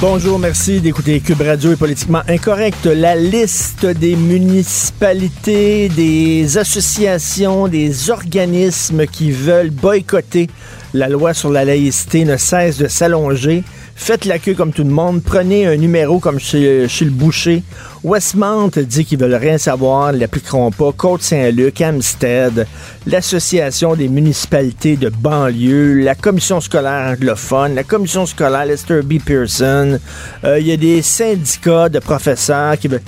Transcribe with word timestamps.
Bonjour, 0.00 0.38
merci 0.38 0.80
d'écouter 0.80 1.18
Cube 1.18 1.40
Radio 1.40 1.72
et 1.72 1.76
politiquement 1.76 2.22
incorrect. 2.28 2.86
La 2.86 3.16
liste 3.16 3.84
des 3.84 4.14
municipalités, 4.14 5.88
des 5.88 6.56
associations, 6.56 7.66
des 7.66 8.08
organismes 8.08 9.06
qui 9.06 9.32
veulent 9.32 9.70
boycotter 9.70 10.46
la 10.94 11.08
loi 11.08 11.34
sur 11.34 11.50
la 11.50 11.64
laïcité 11.64 12.24
ne 12.24 12.36
cesse 12.36 12.78
de 12.78 12.86
s'allonger. 12.86 13.64
Faites 14.00 14.24
la 14.24 14.38
queue 14.38 14.54
comme 14.54 14.72
tout 14.72 14.84
le 14.84 14.90
monde. 14.90 15.22
Prenez 15.22 15.66
un 15.66 15.76
numéro 15.76 16.18
comme 16.18 16.38
chez, 16.38 16.88
chez 16.88 17.04
le 17.04 17.10
boucher. 17.10 17.62
Westmount 18.04 18.70
dit 18.78 19.04
qu'ils 19.04 19.18
veulent 19.18 19.34
rien 19.34 19.58
savoir, 19.58 20.12
ne 20.14 20.18
l'appliqueront 20.18 20.70
pas. 20.70 20.92
Côte-Saint-Luc, 20.92 21.80
Amstead, 21.82 22.66
l'Association 23.06 23.96
des 23.96 24.08
municipalités 24.08 24.96
de 24.96 25.10
banlieue, 25.10 25.94
la 26.00 26.14
Commission 26.14 26.60
scolaire 26.60 27.12
anglophone, 27.12 27.74
la 27.74 27.82
Commission 27.82 28.24
scolaire 28.24 28.64
Lester 28.64 29.02
B. 29.02 29.18
Pearson. 29.22 29.98
Euh, 30.44 30.58
Il 30.58 30.66
y 30.66 30.72
a 30.72 30.76
des 30.78 31.02
syndicats 31.02 31.90
de 31.90 31.98
professeurs 31.98 32.78
qui 32.78 32.88
veulent... 32.88 33.02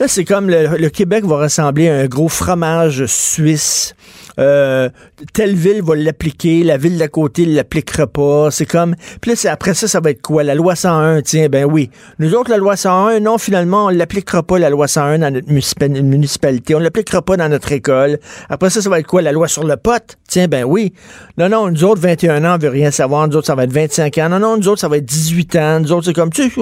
Là, 0.00 0.08
c'est 0.08 0.24
comme 0.24 0.50
le, 0.50 0.76
le 0.76 0.90
Québec 0.90 1.24
va 1.24 1.38
ressembler 1.38 1.88
à 1.88 1.94
un 1.94 2.06
gros 2.06 2.28
fromage 2.28 3.06
suisse. 3.06 3.94
Euh, 4.38 4.88
telle 5.32 5.54
ville 5.54 5.82
va 5.82 5.94
l'appliquer, 5.94 6.64
la 6.64 6.76
ville 6.76 6.98
d'à 6.98 7.08
côté 7.08 7.46
ne 7.46 7.54
l'appliquera 7.54 8.06
pas. 8.06 8.50
C'est 8.50 8.66
comme. 8.66 8.94
Puis 9.20 9.32
là, 9.32 9.52
après 9.52 9.74
ça, 9.74 9.86
ça 9.88 10.00
va 10.00 10.10
être 10.10 10.22
quoi? 10.22 10.42
La 10.42 10.54
loi 10.54 10.74
101, 10.74 11.22
tiens, 11.22 11.48
ben 11.48 11.64
oui. 11.64 11.90
Nous 12.18 12.34
autres, 12.34 12.50
la 12.50 12.56
loi 12.56 12.76
101, 12.76 13.20
non, 13.20 13.38
finalement, 13.38 13.86
on 13.86 13.90
ne 13.90 13.96
l'appliquera 13.96 14.42
pas, 14.42 14.58
la 14.58 14.70
loi 14.70 14.88
101, 14.88 15.18
dans 15.18 15.32
notre 15.32 15.48
municipa- 15.48 16.02
municipalité. 16.02 16.74
On 16.74 16.78
ne 16.78 16.84
l'appliquera 16.84 17.22
pas 17.22 17.36
dans 17.36 17.48
notre 17.48 17.72
école. 17.72 18.18
Après 18.48 18.70
ça, 18.70 18.82
ça 18.82 18.90
va 18.90 18.98
être 19.00 19.06
quoi? 19.06 19.22
La 19.22 19.32
loi 19.32 19.48
sur 19.48 19.64
le 19.64 19.76
pot? 19.76 20.16
Tiens, 20.28 20.48
ben 20.48 20.64
oui. 20.64 20.92
Non, 21.38 21.48
non, 21.48 21.70
nous 21.70 21.84
autres, 21.84 22.00
21 22.00 22.44
ans, 22.44 22.54
on 22.56 22.58
veut 22.58 22.68
rien 22.70 22.90
savoir. 22.90 23.28
Nous 23.28 23.36
autres, 23.36 23.46
ça 23.46 23.54
va 23.54 23.64
être 23.64 23.72
25 23.72 24.18
ans. 24.18 24.28
Non, 24.28 24.38
non, 24.40 24.56
nous 24.56 24.68
autres, 24.68 24.80
ça 24.80 24.88
va 24.88 24.96
être 24.96 25.04
18 25.04 25.56
ans. 25.56 25.80
Nous 25.80 25.92
autres, 25.92 26.06
c'est 26.06 26.12
comme, 26.12 26.30
tu 26.30 26.50
sais, 26.50 26.60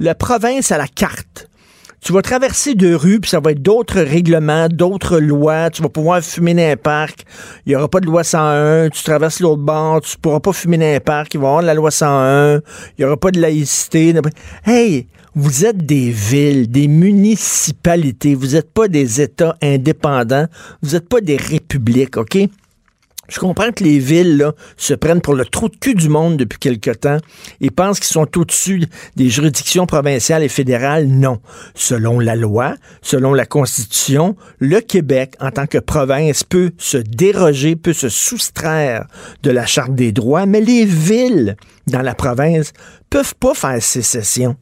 la 0.00 0.14
province 0.14 0.70
à 0.72 0.78
la 0.78 0.86
carte. 0.86 1.47
Tu 2.00 2.12
vas 2.12 2.22
traverser 2.22 2.74
deux 2.74 2.94
rues, 2.94 3.20
puis 3.20 3.30
ça 3.30 3.40
va 3.40 3.52
être 3.52 3.62
d'autres 3.62 4.00
règlements, 4.00 4.68
d'autres 4.68 5.18
lois. 5.18 5.68
Tu 5.70 5.82
vas 5.82 5.88
pouvoir 5.88 6.22
fumer 6.22 6.54
dans 6.54 6.70
un 6.70 6.76
parc. 6.76 7.24
Il 7.66 7.70
n'y 7.70 7.76
aura 7.76 7.88
pas 7.88 8.00
de 8.00 8.06
loi 8.06 8.24
101. 8.24 8.90
Tu 8.90 9.02
traverses 9.02 9.40
l'autre 9.40 9.62
bord, 9.62 10.00
tu 10.00 10.16
pourras 10.16 10.40
pas 10.40 10.52
fumer 10.52 10.78
dans 10.78 10.96
un 10.96 11.00
parc. 11.00 11.34
Il 11.34 11.40
va 11.40 11.46
y 11.46 11.48
avoir 11.48 11.62
la 11.62 11.74
loi 11.74 11.90
101. 11.90 12.56
Il 12.56 12.60
n'y 13.00 13.04
aura 13.04 13.16
pas 13.16 13.30
de 13.30 13.40
laïcité. 13.40 14.14
Hey, 14.64 15.06
vous 15.34 15.64
êtes 15.66 15.84
des 15.84 16.10
villes, 16.10 16.70
des 16.70 16.88
municipalités. 16.88 18.34
Vous 18.34 18.48
n'êtes 18.48 18.72
pas 18.72 18.88
des 18.88 19.20
États 19.20 19.56
indépendants. 19.62 20.46
Vous 20.82 20.92
n'êtes 20.92 21.08
pas 21.08 21.20
des 21.20 21.36
républiques, 21.36 22.16
OK? 22.16 22.38
Je 23.28 23.38
comprends 23.38 23.72
que 23.72 23.84
les 23.84 23.98
villes 23.98 24.52
se 24.78 24.94
prennent 24.94 25.20
pour 25.20 25.34
le 25.34 25.44
trou 25.44 25.68
de 25.68 25.76
cul 25.76 25.94
du 25.94 26.08
monde 26.08 26.38
depuis 26.38 26.58
quelque 26.58 26.90
temps 26.90 27.18
et 27.60 27.70
pensent 27.70 28.00
qu'ils 28.00 28.08
sont 28.08 28.38
au-dessus 28.38 28.84
des 29.16 29.28
juridictions 29.28 29.84
provinciales 29.84 30.42
et 30.42 30.48
fédérales. 30.48 31.06
Non. 31.06 31.40
Selon 31.74 32.20
la 32.20 32.36
loi, 32.36 32.74
selon 33.02 33.34
la 33.34 33.44
Constitution, 33.44 34.34
le 34.58 34.80
Québec, 34.80 35.34
en 35.40 35.50
tant 35.50 35.66
que 35.66 35.78
province, 35.78 36.42
peut 36.42 36.70
se 36.78 36.96
déroger, 36.96 37.76
peut 37.76 37.92
se 37.92 38.08
soustraire 38.08 39.06
de 39.42 39.50
la 39.50 39.66
Charte 39.66 39.94
des 39.94 40.12
droits, 40.12 40.46
mais 40.46 40.62
les 40.62 40.86
villes 40.86 41.56
dans 41.86 42.02
la 42.02 42.14
province 42.14 42.72
peuvent 43.10 43.34
pas 43.34 43.54
faire 43.54 43.82
sécession. 43.82 44.56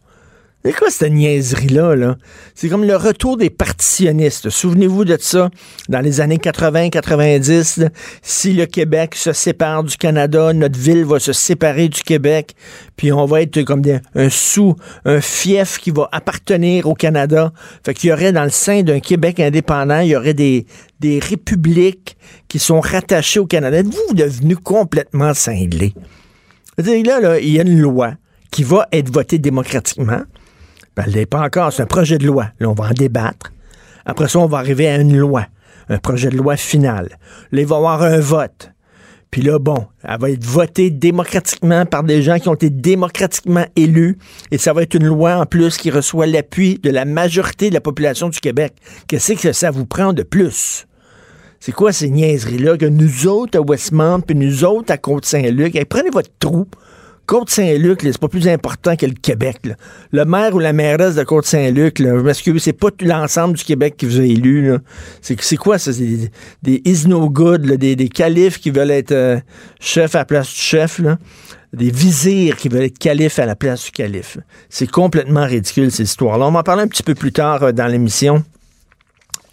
C'est 0.67 0.73
quoi 0.73 0.91
cette 0.91 1.13
niaiserie-là? 1.13 1.95
Là? 1.95 2.17
C'est 2.57 2.69
comme 2.69 2.83
le 2.83 2.97
retour 2.97 3.37
des 3.37 3.51
partitionnistes. 3.51 4.51
Souvenez-vous 4.51 5.05
de 5.05 5.17
ça 5.17 5.49
dans 5.89 6.01
les 6.01 6.21
années 6.21 6.39
80-90. 6.39 7.83
là. 7.83 7.91
Si 8.21 8.53
le 8.53 8.67
Québec 8.67 9.15
se 9.15 9.33
sépare 9.33 9.85
du 9.85 9.97
Canada, 9.97 10.53
notre 10.53 10.77
ville 10.77 11.05
va 11.05 11.21
se 11.21 11.33
séparer 11.33 11.89
du 11.89 12.03
Québec, 12.03 12.57
puis 12.97 13.13
on 13.13 13.27
va 13.27 13.43
être 13.43 13.63
comme 13.63 13.81
un 14.17 14.29
sous, 14.29 14.75
un 15.05 15.21
fief 15.21 15.79
qui 15.79 15.93
va 15.93 16.09
appartenir 16.11 16.89
au 16.89 16.95
Canada. 16.95 17.53
Fait 17.85 17.95
qu'il 17.95 18.11
y 18.11 18.13
aurait 18.13 18.33
dans 18.33 18.43
le 18.43 18.51
sein 18.51 18.83
d'un 18.83 18.99
Québec 18.99 19.39
indépendant, 19.39 20.01
il 20.01 20.09
y 20.09 20.17
aurait 20.17 20.35
des, 20.35 20.67
des 20.99 21.21
républiques 21.21 22.17
qui 22.49 22.59
sont 22.59 22.81
rattachées 22.81 23.39
au 23.39 23.47
Canada. 23.47 23.79
Êtes-vous 23.79 24.15
devenu 24.15 24.57
complètement 24.57 25.33
cinglé? 25.33 25.95
Là, 26.77 27.39
il 27.39 27.51
y 27.51 27.61
a 27.61 27.63
une 27.63 27.79
loi 27.79 28.15
qui 28.51 28.65
va 28.65 28.89
être 28.91 29.13
votée 29.13 29.39
démocratiquement. 29.39 30.23
Ben, 30.97 31.05
elle 31.07 31.15
n'est 31.15 31.27
pas 31.27 31.43
encore. 31.43 31.73
C'est 31.73 31.83
un 31.83 31.87
projet 31.87 32.19
de 32.19 32.27
loi. 32.27 32.49
Là, 32.59 32.69
on 32.69 32.75
va 32.75 32.87
en 32.87 32.93
débattre. 32.93 33.53
Après 34.05 34.29
ça, 34.29 34.39
on 34.39 34.47
va 34.47 34.59
arriver 34.59 34.89
à 34.89 34.97
une 34.97 35.17
loi. 35.17 35.47
Un 35.89 35.99
projet 35.99 36.31
de 36.31 36.37
loi 36.37 36.57
final. 36.57 37.19
Là, 37.53 37.61
il 37.61 37.67
va 37.67 37.77
y 37.77 37.79
avoir 37.79 38.03
un 38.03 38.19
vote. 38.19 38.73
Puis 39.31 39.43
là, 39.43 39.59
bon, 39.59 39.87
elle 40.03 40.19
va 40.19 40.31
être 40.31 40.45
votée 40.45 40.91
démocratiquement 40.91 41.85
par 41.85 42.05
des 42.05 42.23
gens 42.23 42.39
qui 42.39 42.49
ont 42.49 42.55
été 42.55 42.71
démocratiquement 42.71 43.67
élus. 43.77 44.17
Et 44.51 44.59
ça 44.59 44.73
va 44.73 44.83
être 44.83 44.95
une 44.95 45.07
loi 45.07 45.37
en 45.37 45.47
plus 45.47 45.77
qui 45.77 45.91
reçoit 45.91 46.27
l'appui 46.27 46.79
de 46.79 46.91
la 46.91 47.05
majorité 47.05 47.69
de 47.69 47.75
la 47.75 47.81
population 47.81 48.29
du 48.29 48.41
Québec. 48.41 48.75
Qu'est-ce 49.09 49.35
que 49.35 49.53
ça 49.53 49.71
vous 49.71 49.85
prend 49.85 50.13
de 50.13 50.23
plus? 50.23 50.87
C'est 51.61 51.73
quoi 51.73 51.93
ces 51.93 52.11
niaiseries-là 52.11 52.77
que 52.77 52.87
nous 52.87 53.27
autres 53.27 53.59
à 53.59 53.61
Westmount, 53.61 54.21
puis 54.21 54.37
nous 54.37 54.65
autres 54.65 54.93
à 54.93 54.99
Côte-Saint-Luc, 54.99 55.85
prenez 55.89 56.11
votre 56.11 56.31
trou. 56.39 56.67
Côte-Saint-Luc, 57.27 58.01
c'est 58.03 58.19
pas 58.19 58.29
plus 58.29 58.47
important 58.49 58.95
que 58.97 59.07
le 59.07 59.15
Québec. 59.15 59.59
Le 60.13 60.25
maire 60.25 60.55
ou 60.55 60.59
la 60.59 60.73
mairesse 60.73 61.17
de 61.17 61.25
Côte-Saint-Luc, 61.25 61.99
je 61.99 62.05
m'excuse, 62.05 62.63
c'est 62.63 62.73
pas 62.73 62.89
l'ensemble 63.01 63.57
du 63.57 63.65
Québec 63.65 63.97
qui 63.97 64.07
vous 64.07 64.21
a 64.21 64.25
élu. 64.25 64.73
C'est 65.21 65.57
quoi 65.57 65.79
ça? 65.79 65.93
Des, 65.93 66.31
des 66.63 66.83
is 66.85 67.09
no 67.09 67.29
good, 67.29 67.63
des, 67.63 67.97
des 67.97 68.09
califes 68.09 68.61
qui 68.61 68.71
veulent 68.71 68.93
être 68.93 69.13
euh, 69.13 69.39
chef 69.81 70.15
à 70.15 70.19
la 70.19 70.25
place 70.25 70.49
du 70.49 70.61
chef, 70.61 71.01
des 71.73 71.91
vizirs 71.91 72.57
qui 72.57 72.69
veulent 72.69 72.85
être 72.85 72.99
califes 72.99 73.39
à 73.39 73.47
la 73.47 73.57
place 73.57 73.85
du 73.87 73.91
calife. 73.91 74.39
C'est 74.69 74.91
complètement 74.91 75.45
ridicule, 75.45 75.91
ces 75.91 76.05
histoires-là. 76.05 76.47
On 76.47 76.53
va 76.53 76.61
en 76.61 76.63
parler 76.63 76.83
un 76.83 76.89
petit 76.89 77.03
peu 77.03 77.15
plus 77.15 77.33
tard 77.33 77.63
euh, 77.63 77.73
dans 77.73 77.87
l'émission 77.87 78.45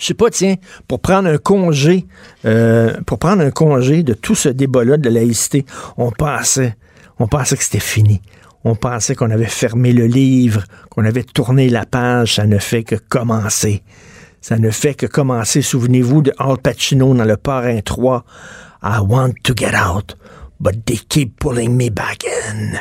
je 0.03 0.07
sais 0.07 0.13
pas, 0.15 0.29
tiens, 0.29 0.55
pour 0.89 0.99
prendre 0.99 1.29
un 1.29 1.37
congé, 1.37 2.05
euh, 2.43 2.93
pour 3.05 3.19
prendre 3.19 3.41
un 3.41 3.51
congé 3.51 4.03
de 4.03 4.13
tout 4.13 4.35
ce 4.35 4.49
débat-là 4.49 4.97
de 4.97 5.05
la 5.07 5.21
laïcité, 5.21 5.65
on 5.95 6.11
pensait, 6.11 6.75
on 7.19 7.27
pensait 7.27 7.57
que 7.57 7.63
c'était 7.63 7.79
fini. 7.79 8.21
On 8.63 8.75
pensait 8.75 9.15
qu'on 9.15 9.29
avait 9.29 9.45
fermé 9.45 9.91
le 9.91 10.05
livre, 10.05 10.63
qu'on 10.89 11.05
avait 11.05 11.23
tourné 11.23 11.69
la 11.69 11.85
page. 11.85 12.35
Ça 12.35 12.45
ne 12.45 12.57
fait 12.57 12.83
que 12.83 12.95
commencer. 12.95 13.83
Ça 14.41 14.57
ne 14.57 14.71
fait 14.71 14.93
que 14.93 15.05
commencer. 15.05 15.61
Souvenez-vous 15.61 16.21
de 16.21 16.33
Al 16.37 16.57
Pacino 16.57 17.13
dans 17.13 17.25
Le 17.25 17.37
Parrain 17.37 17.81
3. 17.81 18.23
I 18.83 18.99
want 18.99 19.33
to 19.43 19.53
get 19.55 19.73
out, 19.75 20.15
but 20.59 20.85
they 20.85 20.97
keep 20.97 21.39
pulling 21.39 21.75
me 21.75 21.89
back 21.89 22.25
in. 22.25 22.77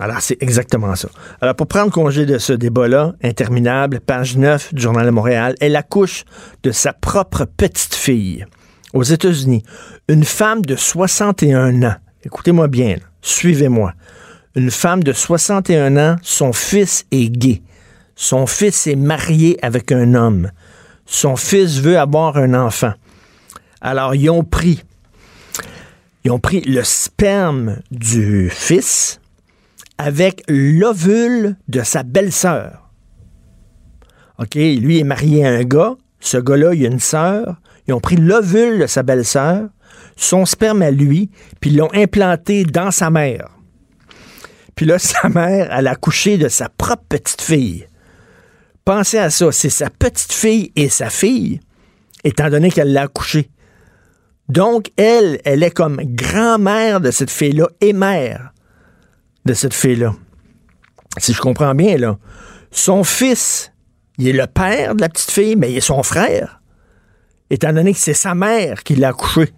Alors, 0.00 0.20
c'est 0.20 0.40
exactement 0.40 0.94
ça. 0.94 1.08
Alors, 1.40 1.56
pour 1.56 1.66
prendre 1.66 1.90
congé 1.90 2.24
de 2.24 2.38
ce 2.38 2.52
débat-là, 2.52 3.14
interminable, 3.22 3.98
page 4.00 4.36
9 4.36 4.74
du 4.74 4.80
Journal 4.80 5.06
de 5.06 5.10
Montréal, 5.10 5.56
elle 5.60 5.74
accouche 5.74 6.24
de 6.62 6.70
sa 6.70 6.92
propre 6.92 7.44
petite-fille. 7.44 8.46
Aux 8.94 9.02
États-Unis, 9.02 9.64
une 10.08 10.24
femme 10.24 10.62
de 10.62 10.76
61 10.76 11.82
ans, 11.82 11.96
écoutez-moi 12.24 12.68
bien, 12.68 12.96
suivez-moi, 13.22 13.92
une 14.54 14.70
femme 14.70 15.02
de 15.02 15.12
61 15.12 15.96
ans, 15.96 16.16
son 16.22 16.52
fils 16.52 17.06
est 17.10 17.28
gay. 17.28 17.62
Son 18.16 18.46
fils 18.46 18.86
est 18.86 18.96
marié 18.96 19.58
avec 19.62 19.92
un 19.92 20.14
homme. 20.14 20.50
Son 21.06 21.36
fils 21.36 21.78
veut 21.80 21.98
avoir 21.98 22.36
un 22.36 22.54
enfant. 22.54 22.92
Alors, 23.80 24.14
ils 24.14 24.28
ont 24.30 24.42
pris, 24.42 24.82
ils 26.24 26.32
ont 26.32 26.40
pris 26.40 26.60
le 26.62 26.82
sperme 26.82 27.76
du 27.90 28.50
fils, 28.50 29.20
avec 29.98 30.42
l'ovule 30.48 31.56
de 31.68 31.82
sa 31.82 32.02
belle-sœur. 32.02 32.90
OK, 34.38 34.54
lui 34.54 34.98
est 34.98 35.04
marié 35.04 35.46
à 35.46 35.50
un 35.50 35.64
gars, 35.64 35.96
ce 36.20 36.36
gars-là, 36.36 36.74
il 36.74 36.84
a 36.84 36.88
une 36.88 37.00
sœur, 37.00 37.56
ils 37.86 37.94
ont 37.94 38.00
pris 38.00 38.16
l'ovule 38.16 38.80
de 38.80 38.86
sa 38.86 39.02
belle-sœur, 39.02 39.68
son 40.18 40.44
sperme 40.44 40.82
à 40.82 40.90
lui, 40.90 41.30
puis 41.60 41.70
l'ont 41.70 41.92
implanté 41.94 42.64
dans 42.64 42.90
sa 42.90 43.08
mère. 43.08 43.48
Puis 44.74 44.84
là, 44.84 44.98
sa 44.98 45.28
mère, 45.28 45.68
elle 45.72 45.86
a 45.86 45.92
accouché 45.92 46.36
de 46.36 46.48
sa 46.48 46.68
propre 46.68 47.04
petite 47.08 47.40
fille. 47.40 47.86
Pensez 48.84 49.18
à 49.18 49.30
ça, 49.30 49.52
c'est 49.52 49.70
sa 49.70 49.90
petite 49.90 50.32
fille 50.32 50.72
et 50.74 50.88
sa 50.88 51.08
fille, 51.08 51.60
étant 52.24 52.50
donné 52.50 52.70
qu'elle 52.70 52.92
l'a 52.92 53.02
accouché. 53.02 53.48
Donc, 54.48 54.90
elle, 54.96 55.40
elle 55.44 55.62
est 55.62 55.70
comme 55.70 56.00
grand-mère 56.02 57.00
de 57.00 57.10
cette 57.10 57.30
fille-là 57.30 57.68
et 57.80 57.92
mère 57.92 58.52
de 59.44 59.52
cette 59.52 59.74
fille-là. 59.74 60.14
Si 61.18 61.32
je 61.32 61.40
comprends 61.40 61.74
bien, 61.74 61.96
là, 61.96 62.18
son 62.70 63.04
fils, 63.04 63.72
il 64.16 64.26
est 64.26 64.32
le 64.32 64.46
père 64.46 64.94
de 64.94 65.02
la 65.02 65.08
petite 65.10 65.30
fille, 65.30 65.54
mais 65.54 65.70
il 65.70 65.76
est 65.76 65.80
son 65.80 66.02
frère, 66.02 66.60
étant 67.50 67.72
donné 67.72 67.92
que 67.92 67.98
c'est 67.98 68.14
sa 68.14 68.34
mère 68.34 68.82
qui 68.82 68.96
l'a 68.96 69.08
accouché. 69.08 69.52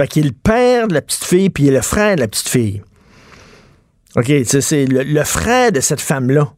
Fait 0.00 0.08
qu'il 0.08 0.24
est 0.24 0.28
le 0.30 0.34
père 0.34 0.88
de 0.88 0.94
la 0.94 1.02
petite 1.02 1.24
fille, 1.24 1.50
puis 1.50 1.64
il 1.64 1.68
est 1.68 1.76
le 1.76 1.82
frère 1.82 2.16
de 2.16 2.20
la 2.20 2.28
petite 2.28 2.48
fille. 2.48 2.82
OK, 4.16 4.32
c'est 4.46 4.86
le, 4.86 5.24
frère 5.24 5.72
de 5.72 5.80
cette 5.80 6.00
femme-là. 6.00 6.54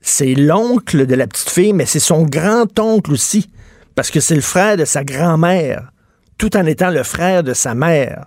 C'est 0.00 0.36
l'oncle 0.36 1.04
de 1.04 1.14
la 1.16 1.26
petite 1.26 1.50
fille, 1.50 1.72
mais 1.72 1.84
c'est 1.84 1.98
son 1.98 2.22
grand-oncle 2.22 3.10
aussi, 3.10 3.50
parce 3.96 4.12
que 4.12 4.20
c'est 4.20 4.36
le 4.36 4.40
frère 4.40 4.76
de 4.76 4.84
sa 4.84 5.02
grand-mère, 5.02 5.90
tout 6.38 6.56
en 6.56 6.64
étant 6.64 6.90
le 6.90 7.02
frère 7.02 7.42
de 7.42 7.54
sa 7.54 7.74
mère. 7.74 8.26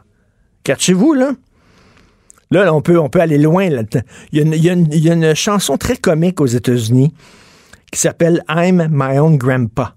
Catchez-vous, 0.66 1.14
là? 1.14 1.32
Là, 2.52 2.74
on 2.74 2.82
peut, 2.82 3.00
on 3.00 3.08
peut 3.08 3.22
aller 3.22 3.38
loin 3.38 3.70
là-dedans. 3.70 4.02
Il, 4.34 4.40
y 4.40 4.70
a 4.70 4.74
une- 4.74 4.92
il 4.92 5.06
y 5.06 5.10
a 5.10 5.14
une 5.14 5.34
chanson 5.36 5.78
très 5.78 5.96
comique 5.96 6.42
aux 6.42 6.48
États-Unis 6.48 7.14
qui 7.94 7.98
s'appelle 7.98 8.44
I'm 8.50 8.90
My 8.92 9.20
Own 9.20 9.38
Grandpa. 9.38 9.96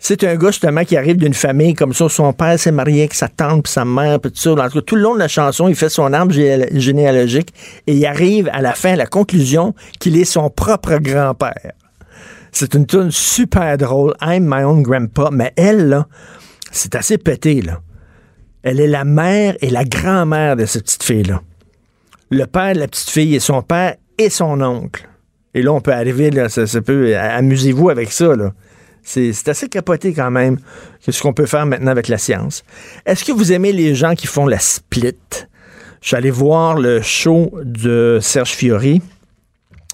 C'est 0.00 0.22
un 0.22 0.36
gars 0.36 0.50
justement 0.52 0.84
qui 0.84 0.96
arrive 0.96 1.16
d'une 1.16 1.34
famille 1.34 1.74
comme 1.74 1.92
ça. 1.92 2.08
Son 2.08 2.32
père 2.32 2.58
s'est 2.58 2.70
marié 2.70 3.00
avec 3.00 3.14
sa 3.14 3.28
tante 3.28 3.64
puis 3.64 3.72
sa 3.72 3.84
mère 3.84 4.20
puis 4.20 4.30
tout 4.30 4.38
ça. 4.38 4.52
En 4.52 4.68
tout 4.68 4.94
le 4.94 5.02
long 5.02 5.14
de 5.14 5.18
la 5.18 5.26
chanson, 5.28 5.66
il 5.68 5.74
fait 5.74 5.88
son 5.88 6.12
arbre 6.12 6.32
gé- 6.32 6.68
généalogique 6.78 7.52
et 7.86 7.94
il 7.94 8.06
arrive 8.06 8.48
à 8.52 8.62
la 8.62 8.74
fin 8.74 8.92
à 8.92 8.96
la 8.96 9.06
conclusion 9.06 9.74
qu'il 9.98 10.16
est 10.16 10.24
son 10.24 10.50
propre 10.50 10.98
grand-père. 10.98 11.72
C'est 12.52 12.74
une 12.74 12.86
tune 12.86 13.10
super 13.10 13.76
drôle. 13.76 14.14
I'm 14.22 14.44
my 14.46 14.62
own 14.62 14.82
grandpa. 14.82 15.30
Mais 15.32 15.52
elle, 15.56 15.88
là, 15.88 16.06
c'est 16.70 16.94
assez 16.94 17.18
pété, 17.18 17.60
là. 17.60 17.80
Elle 18.62 18.80
est 18.80 18.86
la 18.88 19.04
mère 19.04 19.56
et 19.60 19.70
la 19.70 19.84
grand-mère 19.84 20.56
de 20.56 20.64
cette 20.64 20.84
petite 20.84 21.02
fille-là. 21.02 21.42
Le 22.30 22.44
père 22.46 22.74
de 22.74 22.80
la 22.80 22.88
petite 22.88 23.10
fille 23.10 23.34
est 23.34 23.40
son 23.40 23.62
père 23.62 23.96
et 24.16 24.30
son 24.30 24.60
oncle. 24.60 25.08
Et 25.54 25.62
là, 25.62 25.72
on 25.72 25.80
peut 25.80 25.92
arriver, 25.92 26.30
là, 26.30 26.48
ça, 26.48 26.66
ça 26.66 26.80
peut, 26.82 27.16
amusez-vous 27.16 27.90
avec 27.90 28.12
ça, 28.12 28.36
là. 28.36 28.52
C'est 29.08 29.48
assez 29.48 29.68
capoté 29.68 30.12
quand 30.12 30.30
même, 30.30 30.58
ce 31.08 31.22
qu'on 31.22 31.32
peut 31.32 31.46
faire 31.46 31.64
maintenant 31.64 31.90
avec 31.90 32.08
la 32.08 32.18
science. 32.18 32.62
Est-ce 33.06 33.24
que 33.24 33.32
vous 33.32 33.52
aimez 33.52 33.72
les 33.72 33.94
gens 33.94 34.14
qui 34.14 34.26
font 34.26 34.46
la 34.46 34.58
split? 34.58 35.14
Je 36.02 36.08
suis 36.08 36.16
allé 36.16 36.30
voir 36.30 36.76
le 36.78 37.00
show 37.00 37.50
de 37.64 38.18
Serge 38.20 38.50
Fiori 38.50 39.00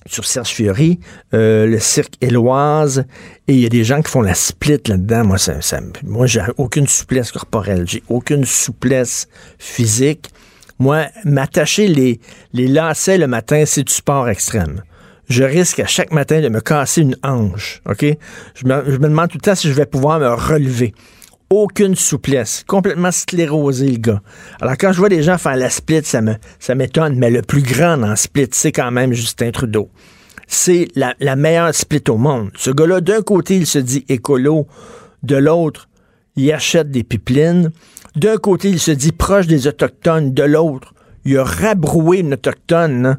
sur 0.07 0.25
Serge 0.25 0.51
Fiori, 0.51 0.99
euh, 1.33 1.67
le 1.67 1.79
cirque 1.79 2.15
Éloise, 2.21 3.07
et 3.49 3.55
il 3.55 3.61
y 3.61 3.67
a 3.67 3.71
des 3.71 3.85
gens 3.85 4.03
qui 4.03 4.11
font 4.11 4.21
la 4.21 4.35
split 4.35 4.81
là-dedans. 4.87 5.25
Moi, 5.25 5.39
ça, 5.39 5.55
j'ai 6.25 6.43
aucune 6.59 6.87
souplesse 6.87 7.33
corporelle, 7.33 7.85
j'ai 7.89 8.03
aucune 8.09 8.45
souplesse 8.45 9.29
physique. 9.59 10.29
Moi, 10.79 11.07
m'attacher 11.25 11.87
les, 11.87 12.21
les 12.53 12.67
lacets 12.67 13.17
le 13.17 13.29
matin, 13.29 13.65
c'est 13.65 13.85
du 13.85 13.93
sport 13.93 14.29
extrême. 14.29 14.83
Je 15.29 15.45
risque 15.45 15.81
à 15.81 15.87
chaque 15.87 16.13
matin 16.13 16.41
de 16.41 16.49
me 16.49 16.61
casser 16.61 17.03
une 17.03 17.17
hanche, 17.23 17.81
OK? 17.89 18.05
Je 18.55 18.67
me, 18.67 18.85
je 18.87 18.97
demande 18.97 19.31
tout 19.31 19.39
le 19.39 19.43
temps 19.43 19.55
si 19.55 19.69
je 19.69 19.73
vais 19.73 19.87
pouvoir 19.87 20.19
me 20.21 20.29
relever. 20.29 20.95
Aucune 21.51 21.95
souplesse. 21.95 22.65
Complètement 22.67 23.13
sclérosé, 23.13 23.89
le 23.89 23.99
gars. 23.99 24.23
Alors, 24.61 24.77
quand 24.79 24.93
je 24.93 24.99
vois 24.99 25.09
des 25.09 25.23
gens 25.23 25.39
faire 25.39 25.57
la 25.57 25.71
split, 25.71 26.03
ça 26.05 26.21
me, 26.21 26.35
ça 26.59 26.75
m'étonne. 26.75 27.17
Mais 27.17 27.31
le 27.31 27.43
plus 27.43 27.63
grand 27.63 27.97
dans 27.97 28.17
split, 28.17 28.49
c'est 28.53 28.73
quand 28.73 28.91
même 28.91 29.13
Justin 29.13 29.51
Trudeau. 29.51 29.89
C'est 30.47 30.89
la, 30.95 31.15
la 31.21 31.37
meilleure 31.37 31.75
split 31.75 32.03
au 32.09 32.17
monde. 32.17 32.51
Ce 32.57 32.71
gars-là, 32.71 33.01
d'un 33.01 33.23
côté, 33.23 33.57
il 33.57 33.67
se 33.67 33.79
dit 33.79 34.05
écolo. 34.09 34.67
De 35.23 35.37
l'autre, 35.37 35.89
il 36.37 36.53
achète 36.53 36.91
des 36.91 37.05
pipelines. 37.05 37.71
D'un 38.17 38.37
côté, 38.37 38.69
il 38.69 38.81
se 38.81 38.91
dit 38.91 39.13
proche 39.13 39.47
des 39.47 39.67
Autochtones. 39.67 40.35
De 40.35 40.43
l'autre, 40.43 40.93
il 41.25 41.39
a 41.39 41.45
rabroué 41.45 42.19
une 42.19 42.35
Autochtone 42.35 43.07
hein, 43.07 43.19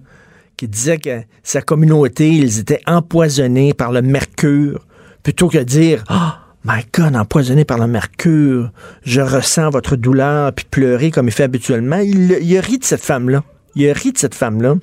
qui 0.57 0.68
disait 0.68 0.98
que 0.98 1.22
sa 1.44 1.62
communauté, 1.62 2.30
ils 2.30 2.60
étaient 2.60 2.81
empoisonnés 2.86 3.74
par 3.74 3.92
le 3.92 4.02
mercure. 4.02 4.86
Plutôt 5.24 5.50
que 5.50 5.57
dire 5.57 6.04
Ah, 6.07 6.40
my 6.63 6.84
God, 6.94 7.16
empoisonné 7.16 7.66
par 7.66 7.78
le 7.78 7.88
mercure, 7.88 8.72
je 9.04 9.22
ressens 9.22 9.69
votre 9.69 9.96
douleur, 9.96 10.54
puis 10.54 10.66
pleurer 10.69 11.12
comme 11.12 11.28
il 11.28 11.34
fait 11.34 11.44
habituellement. 11.44 11.98
Il, 11.98 12.38
il 12.42 12.57
a 12.57 12.62
ri 12.62 12.78
de 12.78 12.84
cette 12.84 13.04
femme-là. 13.04 13.44
Il 13.75 13.90
a 13.90 13.94
ri 13.94 14.12
de 14.12 14.18
cette 14.18 14.36
femme-là. 14.36 14.75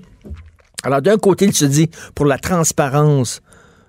Alors, 0.84 1.00
d'un 1.00 1.16
côté, 1.16 1.46
il 1.46 1.54
se 1.54 1.64
dit 1.64 1.90
pour 2.14 2.26
la 2.26 2.38
transparence. 2.38 3.42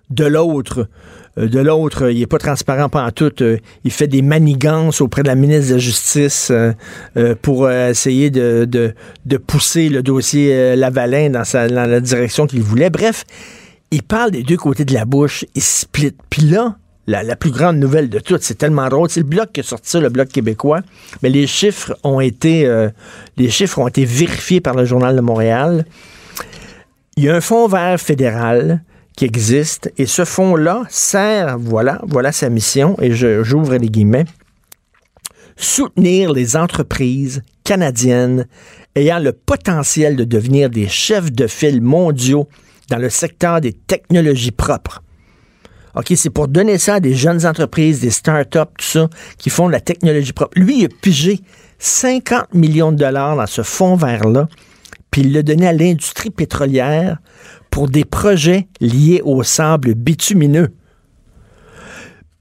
De 0.09 0.25
l'autre, 0.25 0.89
de 1.37 1.59
l'autre, 1.59 2.11
il 2.11 2.19
n'est 2.19 2.27
pas 2.27 2.37
transparent 2.37 2.89
pas 2.89 3.03
en 3.03 3.11
tout. 3.11 3.31
euh, 3.41 3.57
il 3.83 3.91
fait 3.91 4.07
des 4.07 4.21
manigances 4.21 5.01
auprès 5.01 5.23
de 5.23 5.27
la 5.27 5.35
ministre 5.35 5.69
de 5.69 5.73
la 5.73 5.79
Justice 5.79 6.49
euh, 6.51 6.73
euh, 7.17 7.35
pour 7.41 7.65
euh, 7.65 7.89
essayer 7.89 8.29
de, 8.29 8.65
de, 8.65 9.37
pousser 9.37 9.89
le 9.89 10.03
dossier 10.03 10.53
euh, 10.53 10.75
Lavalin 10.75 11.31
dans, 11.31 11.43
la 11.53 11.99
direction 11.99 12.45
qu'il 12.45 12.61
voulait. 12.61 12.89
Bref, 12.91 13.23
il 13.89 14.03
parle 14.03 14.31
des 14.31 14.43
deux 14.43 14.57
côtés 14.57 14.85
de 14.85 14.93
la 14.93 15.05
bouche, 15.05 15.45
il 15.55 15.61
split. 15.63 16.15
Puis 16.29 16.43
là, 16.43 16.77
la, 17.07 17.35
plus 17.35 17.51
grande 17.51 17.77
nouvelle 17.77 18.09
de 18.09 18.19
toutes, 18.19 18.43
c'est 18.43 18.57
tellement 18.57 18.87
drôle, 18.87 19.09
c'est 19.09 19.19
le 19.19 19.25
bloc 19.25 19.51
qui 19.53 19.59
a 19.59 19.63
sorti 19.63 19.89
ça, 19.89 19.99
le 19.99 20.09
bloc 20.09 20.29
québécois, 20.29 20.81
mais 21.21 21.29
les 21.29 21.47
chiffres 21.47 21.97
ont 22.03 22.19
été, 22.19 22.65
euh, 22.65 22.89
les 23.37 23.49
chiffres 23.49 23.79
ont 23.79 23.87
été 23.87 24.05
vérifiés 24.05 24.61
par 24.61 24.75
le 24.75 24.85
Journal 24.85 25.15
de 25.15 25.21
Montréal. 25.21 25.85
Il 27.17 27.23
y 27.23 27.29
a 27.29 27.35
un 27.35 27.41
fonds 27.41 27.67
vert 27.67 27.99
fédéral 27.99 28.81
qui 29.15 29.25
existe 29.25 29.91
et 29.97 30.05
ce 30.05 30.25
fonds-là 30.25 30.83
sert, 30.89 31.57
voilà, 31.59 32.01
voilà 32.07 32.31
sa 32.31 32.49
mission, 32.49 32.95
et 33.01 33.11
j'ouvre 33.13 33.75
les 33.75 33.89
guillemets, 33.89 34.25
soutenir 35.55 36.33
les 36.33 36.55
entreprises 36.55 37.41
canadiennes 37.63 38.47
ayant 38.95 39.19
le 39.19 39.31
potentiel 39.31 40.15
de 40.15 40.23
devenir 40.23 40.69
des 40.69 40.87
chefs 40.87 41.31
de 41.31 41.47
file 41.47 41.81
mondiaux 41.81 42.47
dans 42.89 42.97
le 42.97 43.09
secteur 43.09 43.61
des 43.61 43.73
technologies 43.73 44.51
propres. 44.51 45.01
OK, 45.95 46.11
c'est 46.15 46.31
pour 46.31 46.47
donner 46.47 46.79
ça 46.79 46.95
à 46.95 46.99
des 46.99 47.13
jeunes 47.13 47.45
entreprises, 47.45 47.99
des 47.99 48.09
start-up, 48.09 48.69
tout 48.79 48.85
ça, 48.85 49.09
qui 49.37 49.51
font 49.51 49.67
de 49.67 49.71
la 49.71 49.79
technologie 49.79 50.33
propre. 50.33 50.57
Lui, 50.59 50.79
il 50.79 50.85
a 50.85 50.89
pigé 51.01 51.39
50 51.77 52.53
millions 52.55 52.91
de 52.91 52.97
dollars 52.97 53.35
dans 53.35 53.45
ce 53.45 53.61
fonds 53.61 53.95
vert-là, 53.95 54.47
puis 55.11 55.21
il 55.21 55.33
l'a 55.33 55.43
donné 55.43 55.67
à 55.67 55.73
l'industrie 55.73 56.31
pétrolière 56.31 57.19
pour 57.73 57.89
des 57.89 58.05
projets 58.05 58.67
liés 58.81 59.19
au 59.25 59.41
sable 59.41 59.95
bitumineux. 59.95 60.69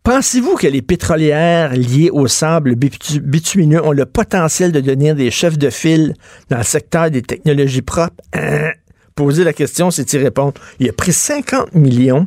Pensez-vous 0.03 0.57
que 0.57 0.67
les 0.67 0.83
pétrolières 0.83 1.73
liées 1.73 2.11
au 2.13 2.27
sable 2.27 2.75
bitu- 2.75 3.19
bitumineux 3.19 3.83
ont 3.83 3.93
le 3.93 4.05
potentiel 4.05 4.73
de 4.73 4.81
devenir 4.81 5.15
des 5.15 5.31
chefs 5.31 5.57
de 5.57 5.71
file 5.71 6.13
dans 6.51 6.59
le 6.59 6.65
secteur 6.65 7.11
des 7.11 7.23
technologies 7.23 7.81
propres? 7.81 8.23
Hein? 8.35 8.73
Poser 9.15 9.43
la 9.43 9.55
question, 9.55 9.91
c'est 9.91 10.13
y 10.13 10.19
répondre. 10.19 10.53
Il 10.81 10.91
a 10.91 10.93
pris 10.93 11.15
50 11.15 11.75
millions, 11.75 12.27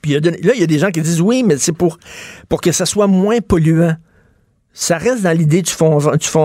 puis 0.00 0.12
là, 0.12 0.20
il 0.54 0.60
y 0.60 0.62
a 0.62 0.66
des 0.68 0.78
gens 0.78 0.92
qui 0.92 1.00
disent 1.02 1.20
oui, 1.20 1.42
mais 1.42 1.56
c'est 1.58 1.72
pour 1.72 1.98
que 2.62 2.70
ça 2.70 2.86
soit 2.86 3.08
moins 3.08 3.40
polluant. 3.40 3.96
Ça 4.78 4.98
reste 4.98 5.22
dans 5.22 5.32
l'idée 5.32 5.62
du 5.62 5.72
fond, 5.72 5.96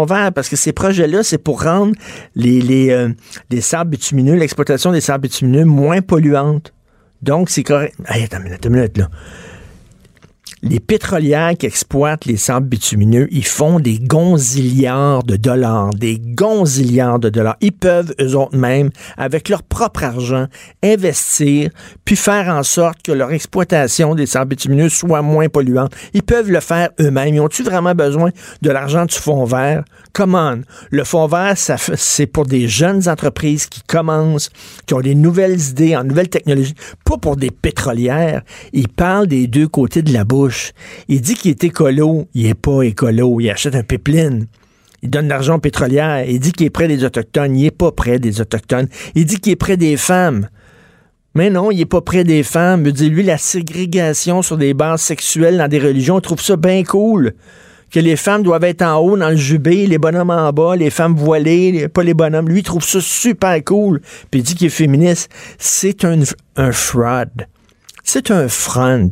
vert 0.06 0.32
parce 0.34 0.48
que 0.48 0.56
ces 0.56 0.72
projets-là, 0.72 1.22
c'est 1.22 1.38
pour 1.38 1.64
rendre 1.64 1.94
les, 2.34 2.62
les, 2.62 2.90
euh, 2.90 3.10
les 3.50 3.60
sables 3.60 3.90
bitumineux, 3.90 4.36
l'exploitation 4.36 4.94
des 4.94 5.02
sables 5.02 5.24
bitumineux 5.24 5.66
moins 5.66 6.02
polluante. 6.02 6.74
Donc, 7.22 7.50
c'est 7.50 7.64
correct. 7.64 7.94
Hey, 8.08 8.24
attends 8.24 8.38
une 8.38 8.44
minute, 8.44 8.64
une 8.64 8.72
minute, 8.72 8.98
là. 8.98 9.10
Les 10.64 10.80
pétrolières 10.80 11.58
qui 11.58 11.66
exploitent 11.66 12.26
les 12.26 12.38
sables 12.38 12.68
bitumineux, 12.68 13.28
ils 13.32 13.48
font 13.48 13.80
des 13.80 13.98
gonzillards 13.98 15.24
de 15.24 15.36
dollars, 15.36 15.90
des 15.90 16.20
gonzillards 16.20 17.18
de 17.18 17.30
dollars. 17.30 17.58
Ils 17.62 17.72
peuvent, 17.72 18.14
eux 18.22 18.36
autres 18.36 18.56
mêmes, 18.56 18.92
avec 19.18 19.50
leur 19.50 19.64
propre 19.64 20.04
argent, 20.04 20.46
investir, 20.84 21.72
puis 22.06 22.16
faire 22.16 22.48
en 22.50 22.62
sorte 22.62 23.02
que 23.02 23.12
leur 23.12 23.32
exploitation 23.32 24.14
des 24.14 24.28
sables 24.28 24.50
bitumineux 24.50 24.90
soit 24.90 25.24
moins 25.24 25.50
polluante. 25.50 25.96
Ils 26.14 26.22
peuvent 26.22 26.52
le 26.52 26.60
faire 26.60 26.90
eux-mêmes. 27.00 27.34
Ils 27.34 27.42
ont-tu 27.42 27.64
vraiment 27.64 27.96
besoin 27.96 28.30
de 28.62 28.70
l'argent 28.70 29.06
du 29.06 29.16
fonds 29.16 29.46
vert? 29.46 29.84
Come 30.14 30.36
on. 30.36 30.62
Le 30.90 31.04
fonds 31.04 31.28
vert, 31.28 31.56
c'est 31.58 32.28
pour 32.28 32.46
des 32.46 32.68
jeunes 32.68 33.08
entreprises 33.08 33.68
qui 33.68 33.82
commencent, 33.82 34.50
qui 34.86 34.94
ont 34.94 35.02
des 35.02 35.16
nouvelles 35.16 35.60
idées 35.70 35.96
en 35.96 36.04
nouvelles 36.04 36.30
technologies, 36.30 36.76
pas 37.06 37.18
pour 37.18 37.38
des 37.38 37.52
pétrolières. 37.52 38.42
Il 38.74 38.90
parle 38.90 39.28
des 39.28 39.48
deux 39.48 39.68
côtés 39.68 40.02
de 40.02 40.12
la 40.12 40.26
bouche. 40.26 40.74
Il 41.08 41.22
dit 41.22 41.36
qu'il 41.36 41.52
est 41.52 41.64
écolo. 41.64 42.28
Il 42.34 42.46
est 42.46 42.54
pas 42.54 42.82
écolo. 42.84 43.40
Il 43.40 43.50
achète 43.50 43.76
un 43.76 43.84
pipeline. 43.84 44.48
Il 45.02 45.10
donne 45.10 45.28
l'argent 45.28 45.56
aux 45.56 45.60
pétrolières. 45.60 46.26
Il 46.30 46.40
dit 46.40 46.52
qu'il 46.52 46.68
est 46.68 46.72
près 46.72 46.88
des 46.88 47.04
Autochtones. 47.04 47.56
Il 47.56 47.66
est 47.66 47.72
pas 47.72 47.92
près 47.92 48.20
des 48.20 48.42
Autochtones. 48.42 48.88
Il 49.16 49.26
dit 49.26 49.38
qu'il 49.38 49.54
est 49.54 49.58
près 49.58 49.78
des 49.78 49.98
femmes. 49.98 50.48
Mais 51.34 51.50
non, 51.50 51.72
il 51.72 51.80
est 51.80 51.86
pas 51.86 52.02
près 52.02 52.26
des 52.26 52.44
femmes. 52.44 52.86
Il 52.86 52.94
dit, 52.94 53.10
lui, 53.10 53.24
la 53.24 53.38
ségrégation 53.38 54.42
sur 54.42 54.58
des 54.58 54.74
bases 54.74 55.02
sexuelles 55.02 55.58
dans 55.58 55.70
des 55.70 55.80
religions, 55.80 56.20
il 56.20 56.22
trouve 56.22 56.42
ça 56.42 56.58
bien 56.58 56.84
cool. 56.84 57.34
Que 57.92 58.00
les 58.00 58.16
femmes 58.16 58.44
doivent 58.44 58.64
être 58.64 58.82
en 58.84 58.98
haut 59.00 59.18
dans 59.18 59.30
le 59.30 59.36
jubé, 59.36 59.86
les 59.86 59.98
bonhommes 59.98 60.30
en 60.30 60.52
bas, 60.54 60.76
les 60.78 60.90
femmes 60.90 61.16
voilées, 61.16 61.90
pas 61.90 62.04
les 62.04 62.14
bonhommes. 62.14 62.48
Lui, 62.48 62.60
il 62.60 62.64
trouve 62.64 62.84
ça 62.86 63.02
super 63.02 63.62
cool. 63.66 64.02
Puis 64.32 64.40
il 64.40 64.44
dit 64.44 64.56
qu'il 64.56 64.68
est 64.68 64.70
féministe. 64.70 65.30
C'est 65.58 66.06
un, 66.06 66.20
un 66.56 66.72
fraud. 66.72 67.26
C'est 68.04 68.32
un 68.32 68.48
front. 68.48 69.12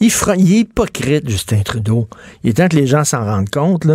Il, 0.00 0.10
fra- 0.10 0.34
il 0.36 0.52
est 0.52 0.58
hypocrite, 0.58 1.28
Justin 1.30 1.60
Trudeau. 1.62 2.08
Il 2.42 2.50
est 2.50 2.54
temps 2.54 2.66
que 2.66 2.74
les 2.74 2.88
gens 2.88 3.04
s'en 3.04 3.24
rendent 3.24 3.50
compte. 3.50 3.86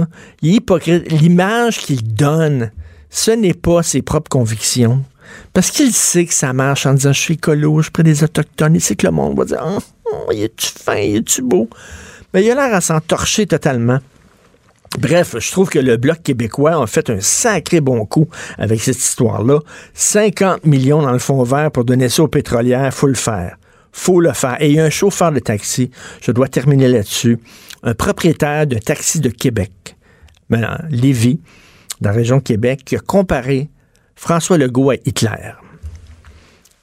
Il 0.42 0.52
est 0.52 0.54
hypocrite. 0.54 1.12
L'image 1.12 1.80
qu'il 1.80 2.14
donne, 2.14 2.72
ce 3.10 3.32
n'est 3.32 3.54
pas 3.54 3.84
ses 3.84 4.02
propres 4.02 4.30
convictions. 4.30 5.04
Parce 5.52 5.70
qu'il 5.70 5.92
sait 5.92 6.26
que 6.26 6.34
ça 6.34 6.54
marche 6.54 6.86
en 6.86 6.94
disant 6.94 7.12
je 7.12 7.20
suis 7.20 7.34
écolo, 7.34 7.80
je 7.80 7.84
suis 7.84 7.92
près 7.92 8.04
des 8.04 8.24
Autochtones. 8.24 8.76
Il 8.76 8.82
sait 8.82 8.96
que 8.96 9.06
le 9.08 9.12
monde 9.12 9.38
va 9.38 9.44
dire 9.44 9.62
oh, 9.66 9.80
oh, 10.14 10.32
il 10.34 10.44
est-tu 10.44 10.68
fin, 10.82 10.96
il 10.96 11.18
est-tu 11.18 11.42
beau? 11.42 11.70
Mais 12.38 12.46
il 12.46 12.52
a 12.52 12.54
l'air 12.54 12.76
à 12.76 12.82
s'en 12.82 13.00
torcher 13.00 13.48
totalement. 13.48 13.98
Bref, 15.00 15.38
je 15.40 15.52
trouve 15.52 15.70
que 15.70 15.80
le 15.80 15.98
Bloc 15.98 16.22
québécois 16.22 16.80
a 16.80 16.86
fait 16.86 17.10
un 17.10 17.20
sacré 17.20 17.82
bon 17.82 18.06
coup 18.06 18.28
avec 18.60 18.80
cette 18.80 19.00
histoire-là. 19.00 19.62
50 19.96 20.64
millions 20.64 21.02
dans 21.02 21.14
le 21.14 21.18
fond 21.18 21.42
vert 21.42 21.72
pour 21.72 21.84
donner 21.84 22.10
ça 22.10 22.22
aux 22.22 22.28
pétrolières, 22.28 22.94
faut 22.94 23.08
le 23.08 23.16
faire. 23.16 23.58
Faut 23.92 24.22
le 24.22 24.34
faire. 24.34 24.56
Et 24.60 24.70
il 24.70 24.76
y 24.76 24.80
a 24.80 24.86
un 24.86 24.92
chauffeur 24.92 25.32
de 25.32 25.40
taxi, 25.40 25.90
je 26.22 26.32
dois 26.32 26.48
terminer 26.48 26.88
là-dessus, 26.88 27.40
un 27.82 27.96
propriétaire 27.96 28.68
de 28.68 28.78
taxi 28.78 29.20
de 29.20 29.30
Québec, 29.30 29.98
maintenant, 30.50 30.78
Lévis, 30.92 31.40
dans 32.02 32.12
la 32.12 32.18
région 32.18 32.38
de 32.38 32.44
Québec, 32.44 32.82
qui 32.86 32.98
a 32.98 33.00
comparé 33.00 33.72
François 34.16 34.60
Legault 34.60 34.92
à 34.92 34.96
Hitler. 35.06 35.54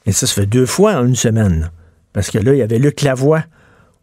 Et 0.04 0.10
ça 0.10 0.26
se 0.26 0.34
fait 0.34 0.46
deux 0.46 0.66
fois 0.66 0.94
en 0.94 1.06
une 1.06 1.14
semaine. 1.14 1.70
Parce 2.12 2.28
que 2.32 2.38
là, 2.38 2.54
il 2.54 2.58
y 2.58 2.62
avait 2.62 2.80
Luc 2.80 3.02
Lavoie 3.02 3.44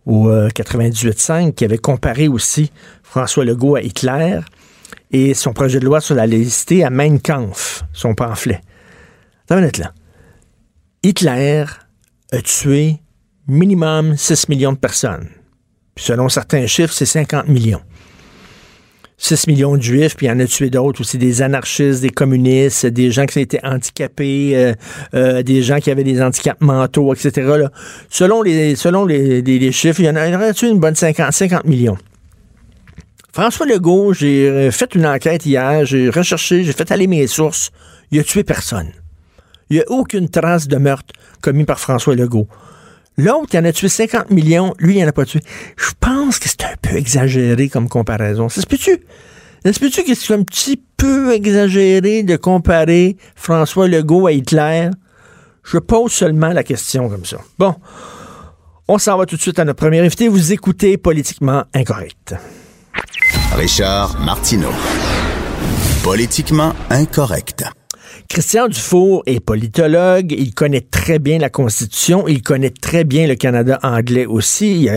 au 0.05 0.29
98.5 0.29 1.48
euh, 1.48 1.51
qui 1.51 1.65
avait 1.65 1.77
comparé 1.77 2.27
aussi 2.27 2.72
François 3.03 3.46
Legault 3.46 3.75
à 3.75 3.81
Hitler 3.81 4.39
et 5.12 5.34
son 5.34 5.53
projet 5.53 5.79
de 5.79 5.86
loi 5.86 6.01
sur 6.01 6.15
la 6.15 6.25
laïcité 6.25 6.84
à 6.84 6.89
Mein 6.89 7.20
Kampf, 7.20 7.84
son 7.93 8.15
pamphlet. 8.15 8.62
Être 9.50 9.77
là. 9.79 9.93
Hitler 11.03 11.65
a 12.31 12.41
tué 12.41 13.00
minimum 13.48 14.15
6 14.15 14.48
millions 14.50 14.72
de 14.72 14.77
personnes. 14.77 15.27
selon 15.98 16.29
certains 16.29 16.65
chiffres, 16.67 16.93
c'est 16.93 17.05
50 17.05 17.48
millions. 17.50 17.81
6 19.21 19.45
millions 19.45 19.77
de 19.77 19.81
juifs, 19.83 20.15
puis 20.15 20.25
il 20.25 20.29
y 20.29 20.31
en 20.31 20.39
a 20.39 20.47
tué 20.47 20.71
d'autres 20.71 21.01
aussi, 21.01 21.19
des 21.19 21.43
anarchistes, 21.43 22.01
des 22.01 22.09
communistes, 22.09 22.87
des 22.87 23.11
gens 23.11 23.27
qui 23.27 23.39
étaient 23.39 23.63
handicapés, 23.63 24.53
euh, 24.55 24.73
euh, 25.13 25.43
des 25.43 25.61
gens 25.61 25.77
qui 25.77 25.91
avaient 25.91 26.03
des 26.03 26.19
handicaps 26.23 26.59
mentaux, 26.59 27.13
etc. 27.13 27.67
Selon, 28.09 28.41
les, 28.41 28.75
selon 28.75 29.07
chiffres, 29.71 29.99
il 29.99 30.05
y 30.05 30.09
en 30.09 30.15
a, 30.15 30.53
tué 30.53 30.69
une 30.69 30.79
bonne 30.79 30.95
50, 30.95 31.31
50 31.31 31.65
millions? 31.65 31.97
François 33.31 33.67
Legault, 33.67 34.11
j'ai 34.13 34.49
euh, 34.49 34.71
fait 34.71 34.95
une 34.95 35.05
enquête 35.05 35.45
hier, 35.45 35.85
j'ai 35.85 36.09
recherché, 36.09 36.63
j'ai 36.63 36.73
fait 36.73 36.91
aller 36.91 37.05
mes 37.05 37.27
sources. 37.27 37.69
Il 38.09 38.19
a 38.19 38.23
tué 38.23 38.43
personne. 38.43 38.91
Il 39.69 39.75
n'y 39.75 39.81
a 39.81 39.89
aucune 39.89 40.29
trace 40.29 40.67
de 40.67 40.77
meurtre 40.77 41.13
commis 41.41 41.63
par 41.63 41.79
François 41.79 42.15
Legault. 42.15 42.47
L'autre, 43.17 43.49
il 43.53 43.59
en 43.59 43.65
a 43.65 43.73
tué 43.73 43.89
50 43.89 44.31
millions, 44.31 44.73
lui, 44.79 44.97
il 44.97 45.01
n'en 45.01 45.09
a 45.09 45.11
pas 45.11 45.25
tué. 45.25 45.41
Je 45.77 45.91
pense 45.99 46.39
que 46.39 46.47
c'est 46.47 46.63
un 46.63 46.75
peu 46.81 46.95
exagéré 46.95 47.69
comme 47.69 47.89
comparaison. 47.89 48.49
Ça 48.49 48.61
se 48.61 48.67
peut-tu? 48.67 48.97
Ça 49.65 49.73
se 49.73 49.79
peut-tu 49.79 50.03
que 50.03 50.15
c'est 50.15 50.33
un 50.33 50.43
petit 50.43 50.81
peu 50.97 51.33
exagéré 51.33 52.23
de 52.23 52.35
comparer 52.35 53.17
François 53.35 53.87
Legault 53.87 54.27
à 54.27 54.31
Hitler? 54.31 54.89
Je 55.63 55.77
pose 55.77 56.11
seulement 56.11 56.49
la 56.49 56.63
question 56.63 57.09
comme 57.09 57.25
ça. 57.25 57.37
Bon, 57.59 57.75
on 58.87 58.97
s'en 58.97 59.17
va 59.17 59.25
tout 59.25 59.35
de 59.35 59.41
suite 59.41 59.59
à 59.59 59.65
notre 59.65 59.79
premier 59.79 59.99
invité. 59.99 60.27
Vous 60.27 60.51
écoutez 60.51 60.97
Politiquement 60.97 61.63
Incorrect. 61.73 62.35
Richard 63.55 64.19
Martineau. 64.19 64.71
Politiquement 66.03 66.73
Incorrect. 66.89 67.63
Christian 68.31 68.69
Dufour 68.69 69.23
est 69.25 69.41
politologue, 69.41 70.31
il 70.31 70.53
connaît 70.53 70.79
très 70.79 71.19
bien 71.19 71.38
la 71.38 71.50
Constitution, 71.50 72.29
il 72.29 72.41
connaît 72.41 72.69
très 72.69 73.03
bien 73.03 73.27
le 73.27 73.35
Canada 73.35 73.77
anglais 73.83 74.25
aussi. 74.25 74.88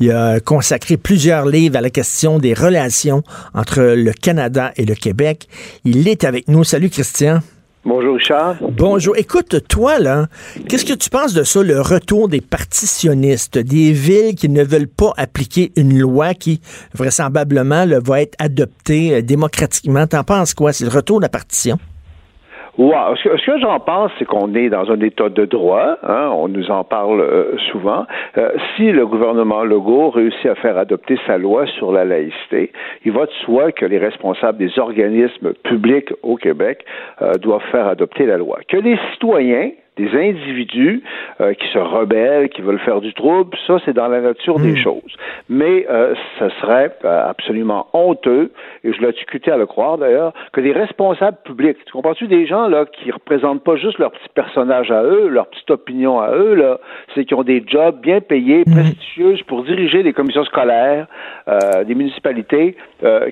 Il 0.00 0.10
a, 0.10 0.40
consacré 0.40 0.96
plusieurs 0.96 1.46
livres 1.46 1.76
à 1.76 1.80
la 1.80 1.90
question 1.90 2.40
des 2.40 2.52
relations 2.52 3.22
entre 3.54 3.80
le 3.80 4.12
Canada 4.12 4.72
et 4.76 4.86
le 4.86 4.96
Québec. 4.96 5.46
Il 5.84 6.08
est 6.08 6.24
avec 6.24 6.48
nous. 6.48 6.64
Salut 6.64 6.90
Christian. 6.90 7.38
Bonjour 7.84 8.16
Richard. 8.16 8.56
Bonjour. 8.72 9.16
Écoute, 9.16 9.68
toi 9.68 10.00
là, 10.00 10.26
qu'est-ce 10.68 10.84
que 10.84 10.94
tu 10.94 11.10
penses 11.10 11.32
de 11.32 11.44
ça, 11.44 11.62
le 11.62 11.80
retour 11.80 12.28
des 12.28 12.40
partitionnistes, 12.40 13.56
des 13.56 13.92
villes 13.92 14.34
qui 14.34 14.48
ne 14.48 14.64
veulent 14.64 14.88
pas 14.88 15.12
appliquer 15.16 15.70
une 15.76 15.96
loi 15.96 16.34
qui 16.34 16.60
vraisemblablement 16.92 17.86
va 18.04 18.20
être 18.20 18.34
adoptée 18.40 19.14
euh, 19.14 19.22
démocratiquement? 19.22 20.08
T'en 20.08 20.24
penses 20.24 20.54
quoi? 20.54 20.72
C'est 20.72 20.84
le 20.84 20.90
retour 20.90 21.20
de 21.20 21.22
la 21.22 21.28
partition? 21.28 21.78
Wow. 22.76 23.14
Ce 23.16 23.46
que, 23.46 23.58
j'en 23.60 23.78
pense, 23.78 24.10
c'est 24.18 24.24
qu'on 24.24 24.52
est 24.54 24.68
dans 24.68 24.90
un 24.90 25.00
état 25.00 25.28
de 25.28 25.44
droit. 25.44 25.96
Hein, 26.02 26.30
on 26.32 26.48
nous 26.48 26.70
en 26.70 26.82
parle 26.82 27.20
euh, 27.20 27.56
souvent. 27.70 28.04
Euh, 28.36 28.50
si 28.74 28.90
le 28.90 29.06
gouvernement 29.06 29.62
Legault 29.62 30.10
réussit 30.10 30.46
à 30.46 30.56
faire 30.56 30.76
adopter 30.76 31.16
sa 31.26 31.38
loi 31.38 31.66
sur 31.66 31.92
la 31.92 32.04
laïcité, 32.04 32.72
il 33.04 33.12
va 33.12 33.26
de 33.26 33.32
soi 33.44 33.70
que 33.70 33.84
les 33.86 33.98
responsables 33.98 34.58
des 34.58 34.78
organismes 34.78 35.52
publics 35.62 36.12
au 36.22 36.36
Québec 36.36 36.84
euh, 37.22 37.34
doivent 37.34 37.62
faire 37.70 37.86
adopter 37.86 38.26
la 38.26 38.38
loi. 38.38 38.58
Que 38.68 38.76
les 38.76 38.98
citoyens 39.12 39.70
des 39.96 40.10
individus 40.10 41.02
euh, 41.40 41.54
qui 41.54 41.66
se 41.68 41.78
rebellent, 41.78 42.48
qui 42.48 42.62
veulent 42.62 42.80
faire 42.80 43.00
du 43.00 43.14
trouble, 43.14 43.56
ça 43.66 43.78
c'est 43.84 43.92
dans 43.92 44.08
la 44.08 44.20
nature 44.20 44.58
des 44.58 44.72
hmm. 44.72 44.76
choses. 44.76 45.16
Mais 45.48 45.86
euh, 45.88 46.14
ça 46.38 46.50
serait 46.60 46.96
euh, 47.04 47.28
absolument 47.28 47.86
honteux, 47.92 48.50
et 48.82 48.92
je 48.92 49.00
l'ai 49.00 49.12
discuté 49.12 49.52
à 49.52 49.56
le 49.56 49.66
croire 49.66 49.98
d'ailleurs, 49.98 50.32
que 50.52 50.60
des 50.60 50.72
responsables 50.72 51.38
publics, 51.44 51.76
tu 51.86 51.92
comprends-tu, 51.92 52.26
des 52.26 52.46
gens 52.46 52.66
là 52.66 52.86
qui 52.86 53.10
représentent 53.10 53.62
pas 53.62 53.76
juste 53.76 53.98
leur 53.98 54.10
petit 54.10 54.28
personnage 54.34 54.90
à 54.90 55.02
eux, 55.04 55.28
leur 55.28 55.46
petite 55.46 55.70
opinion 55.70 56.20
à 56.20 56.32
eux, 56.32 56.54
là, 56.54 56.80
c'est 57.14 57.24
qui 57.24 57.34
ont 57.34 57.44
des 57.44 57.62
jobs 57.66 58.00
bien 58.00 58.20
payés, 58.20 58.64
hmm. 58.66 58.72
prestigieux 58.72 59.36
pour 59.46 59.62
diriger 59.64 60.02
des 60.02 60.12
commissions 60.12 60.44
scolaires, 60.44 61.06
euh, 61.46 61.84
des 61.84 61.94
municipalités, 61.94 62.76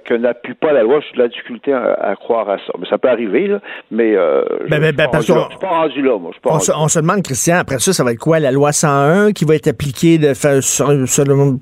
que 0.04 0.14
n'appuient 0.14 0.54
pas 0.54 0.72
la 0.72 0.82
loi. 0.82 1.00
Je 1.00 1.06
suis 1.06 1.16
de 1.16 1.22
la 1.22 1.28
difficulté 1.28 1.72
à, 1.72 2.14
croire 2.16 2.48
à 2.48 2.58
ça. 2.58 2.72
Mais 2.78 2.86
ça 2.88 2.98
peut 2.98 3.08
arriver, 3.08 3.46
là, 3.46 3.60
mais 3.90 4.12
je, 4.12 4.68
ben, 4.68 4.80
ben, 4.80 4.94
ben, 4.94 5.20
suis 5.20 5.32
pas 5.32 5.68
rendu 5.68 6.02
là, 6.02 6.18
moi. 6.18 6.30
Je 6.34 6.72
on 6.74 6.88
se, 6.88 6.98
demande, 6.98 7.22
Christian, 7.22 7.56
après 7.56 7.78
ça, 7.78 7.92
ça 7.92 8.04
va 8.04 8.12
être 8.12 8.18
quoi? 8.18 8.38
La 8.38 8.50
loi 8.50 8.72
101 8.72 9.32
qui 9.32 9.44
va 9.44 9.54
être 9.54 9.68
appliquée 9.68 10.18
de, 10.18 10.34
selon, 10.34 11.56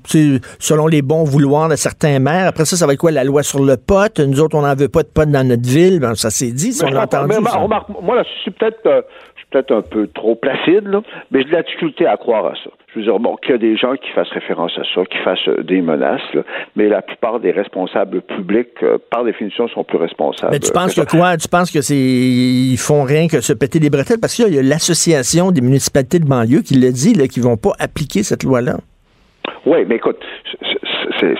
selon, 0.59 0.87
les 0.87 1.01
bons 1.01 1.23
vouloirs 1.23 1.69
de 1.69 1.75
certains 1.75 2.19
maires? 2.19 2.47
Après 2.47 2.65
ça, 2.65 2.75
ça 2.75 2.85
va 2.85 2.93
être 2.93 2.99
quoi? 2.99 3.11
La 3.11 3.23
loi 3.23 3.43
sur 3.43 3.63
le 3.63 3.77
pot? 3.77 4.19
Nous 4.19 4.41
autres, 4.41 4.57
on 4.57 4.61
n'en 4.61 4.75
veut 4.75 4.89
pas 4.89 5.03
de 5.03 5.09
pot 5.09 5.29
dans 5.29 5.47
notre 5.47 5.67
ville. 5.67 5.99
Ben, 5.99 6.15
ça 6.15 6.29
s'est 6.29 6.51
dit, 6.51 6.73
si 6.73 6.83
on 6.83 6.89
l'a 6.89 7.03
entendu. 7.03 7.35
moi, 7.39 8.15
là, 8.15 8.23
je 8.23 8.41
suis 8.41 8.51
peut-être 8.51 8.85
euh, 8.85 9.01
peut-être 9.51 9.71
un 9.73 9.81
peu 9.81 10.07
trop 10.07 10.35
placide, 10.35 10.87
là, 10.87 11.01
mais 11.29 11.41
j'ai 11.41 11.49
de 11.49 11.53
la 11.53 11.63
difficulté 11.63 12.07
à 12.07 12.17
croire 12.17 12.45
à 12.45 12.53
ça. 12.55 12.71
Je 12.93 12.99
veux 12.99 13.05
dire, 13.05 13.19
bon, 13.19 13.37
qu'il 13.37 13.51
y 13.51 13.53
a 13.53 13.57
des 13.57 13.77
gens 13.77 13.95
qui 13.95 14.09
fassent 14.11 14.31
référence 14.31 14.73
à 14.77 14.81
ça, 14.93 15.05
qui 15.05 15.17
fassent 15.19 15.47
euh, 15.47 15.63
des 15.63 15.81
menaces, 15.81 16.21
mais 16.75 16.89
la 16.89 17.01
plupart 17.01 17.39
des 17.39 17.51
responsables 17.51 18.21
publics, 18.21 18.67
euh, 18.83 18.97
par 19.09 19.23
définition, 19.23 19.69
sont 19.69 19.85
plus 19.85 19.97
responsables. 19.97 20.51
Mais 20.51 20.59
tu 20.59 20.73
penses 20.73 20.93
que, 20.93 21.01
quoi? 21.09 21.37
Tu 21.37 21.47
penses 21.47 21.71
que 21.71 21.79
c'est 21.79 21.95
ils 21.95 22.77
font 22.77 23.03
rien 23.03 23.27
que 23.29 23.39
se 23.39 23.53
péter 23.53 23.79
les 23.79 23.89
bretelles? 23.89 24.19
Parce 24.19 24.35
qu'il 24.35 24.53
y 24.53 24.59
a 24.59 24.61
l'association 24.61 25.51
des 25.51 25.61
municipalités 25.61 26.19
de 26.19 26.25
banlieue 26.25 26.61
qui 26.61 26.75
le 26.75 26.91
dit, 26.91 27.13
là, 27.13 27.27
qu'ils 27.27 27.43
vont 27.43 27.55
pas 27.55 27.71
appliquer 27.79 28.23
cette 28.23 28.43
loi-là. 28.43 28.77
Oui, 29.65 29.85
mais 29.87 29.95
écoute, 29.95 30.19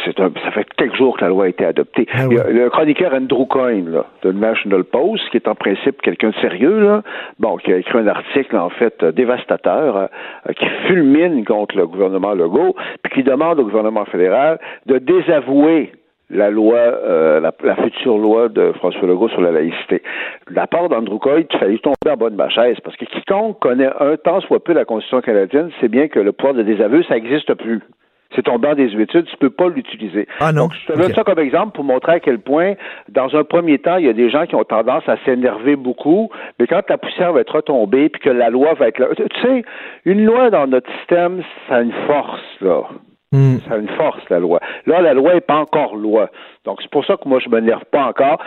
c'est 0.05 0.19
un, 0.19 0.31
ça 0.43 0.51
fait 0.51 0.65
quelques 0.77 0.95
jours 0.95 1.17
que 1.17 1.23
la 1.23 1.29
loi 1.29 1.45
a 1.45 1.47
été 1.47 1.65
adoptée. 1.65 2.07
Ah 2.13 2.25
le 2.27 2.69
chroniqueur 2.69 3.13
Andrew 3.13 3.45
Coyne 3.45 3.89
là, 3.91 4.05
de 4.23 4.31
National 4.31 4.83
Post, 4.83 5.29
qui 5.31 5.37
est 5.37 5.47
en 5.47 5.55
principe 5.55 6.01
quelqu'un 6.01 6.29
de 6.29 6.35
sérieux, 6.35 6.79
là, 6.79 7.01
bon, 7.39 7.57
qui 7.57 7.73
a 7.73 7.77
écrit 7.77 7.97
un 7.97 8.07
article 8.07 8.57
en 8.57 8.69
fait 8.69 9.03
dévastateur, 9.03 9.97
euh, 9.97 10.53
qui 10.53 10.65
fulmine 10.87 11.45
contre 11.45 11.77
le 11.77 11.87
gouvernement 11.87 12.33
Legault, 12.33 12.75
puis 13.03 13.13
qui 13.13 13.23
demande 13.23 13.59
au 13.59 13.63
gouvernement 13.63 14.05
fédéral 14.05 14.59
de 14.85 14.97
désavouer 14.97 15.91
la 16.29 16.49
loi, 16.49 16.77
euh, 16.77 17.41
la, 17.41 17.75
future 17.75 18.17
loi 18.17 18.47
de 18.47 18.71
François 18.73 19.07
Legault 19.07 19.27
sur 19.29 19.41
la 19.41 19.51
laïcité. 19.51 20.01
La 20.49 20.65
part 20.65 20.87
d'Andrew 20.87 21.19
Coyne, 21.19 21.45
il 21.51 21.59
fallait 21.59 21.77
tomber 21.79 21.95
en 22.09 22.15
bas 22.15 22.29
de 22.29 22.35
ma 22.35 22.49
chaise, 22.49 22.77
parce 22.83 22.95
que 22.95 23.05
quiconque 23.05 23.59
connaît 23.59 23.89
un 23.99 24.15
temps 24.15 24.39
soit 24.41 24.63
peu 24.63 24.73
la 24.73 24.85
Constitution 24.85 25.21
canadienne, 25.21 25.71
c'est 25.81 25.89
bien 25.89 26.07
que 26.07 26.19
le 26.19 26.31
pouvoir 26.31 26.53
de 26.53 26.63
désaveu, 26.63 27.03
ça 27.03 27.15
n'existe 27.15 27.53
plus 27.55 27.81
c'est 28.35 28.43
ton 28.43 28.59
banc 28.59 28.73
des 28.73 28.93
études, 28.99 29.25
tu 29.25 29.37
peux 29.37 29.49
pas 29.49 29.67
l'utiliser. 29.67 30.27
Ah 30.39 30.51
non. 30.51 30.63
Donc, 30.63 30.73
je 30.73 30.93
te 30.93 30.97
donne 30.97 31.13
ça 31.13 31.23
comme 31.23 31.39
exemple 31.39 31.73
pour 31.73 31.83
montrer 31.83 32.13
à 32.13 32.19
quel 32.19 32.39
point, 32.39 32.73
dans 33.09 33.35
un 33.35 33.43
premier 33.43 33.79
temps, 33.79 33.97
il 33.97 34.05
y 34.05 34.09
a 34.09 34.13
des 34.13 34.29
gens 34.29 34.45
qui 34.45 34.55
ont 34.55 34.63
tendance 34.63 35.07
à 35.07 35.17
s'énerver 35.25 35.75
beaucoup, 35.75 36.29
mais 36.59 36.67
quand 36.67 36.81
la 36.89 36.97
poussière 36.97 37.33
va 37.33 37.41
être 37.41 37.55
retombée, 37.55 38.09
puis 38.09 38.21
que 38.21 38.29
la 38.29 38.49
loi 38.49 38.73
va 38.73 38.87
être 38.87 38.99
là, 38.99 39.07
tu 39.15 39.41
sais, 39.41 39.63
une 40.05 40.25
loi 40.25 40.49
dans 40.49 40.67
notre 40.67 40.91
système, 40.99 41.41
ça 41.67 41.75
a 41.75 41.81
une 41.81 41.93
force, 42.07 42.61
là. 42.61 42.83
Hmm. 43.33 43.59
Ça 43.67 43.75
a 43.75 43.77
une 43.77 43.89
force, 43.89 44.21
la 44.29 44.39
loi. 44.39 44.59
Là, 44.85 45.01
la 45.01 45.13
loi 45.13 45.33
n'est 45.33 45.41
pas 45.41 45.55
encore 45.55 45.95
loi. 45.95 46.29
Donc, 46.65 46.79
c'est 46.81 46.91
pour 46.91 47.05
ça 47.05 47.15
que 47.15 47.27
moi, 47.29 47.39
je 47.39 47.47
ne 47.47 47.55
m'énerve 47.55 47.85
pas 47.89 48.03
encore. 48.03 48.43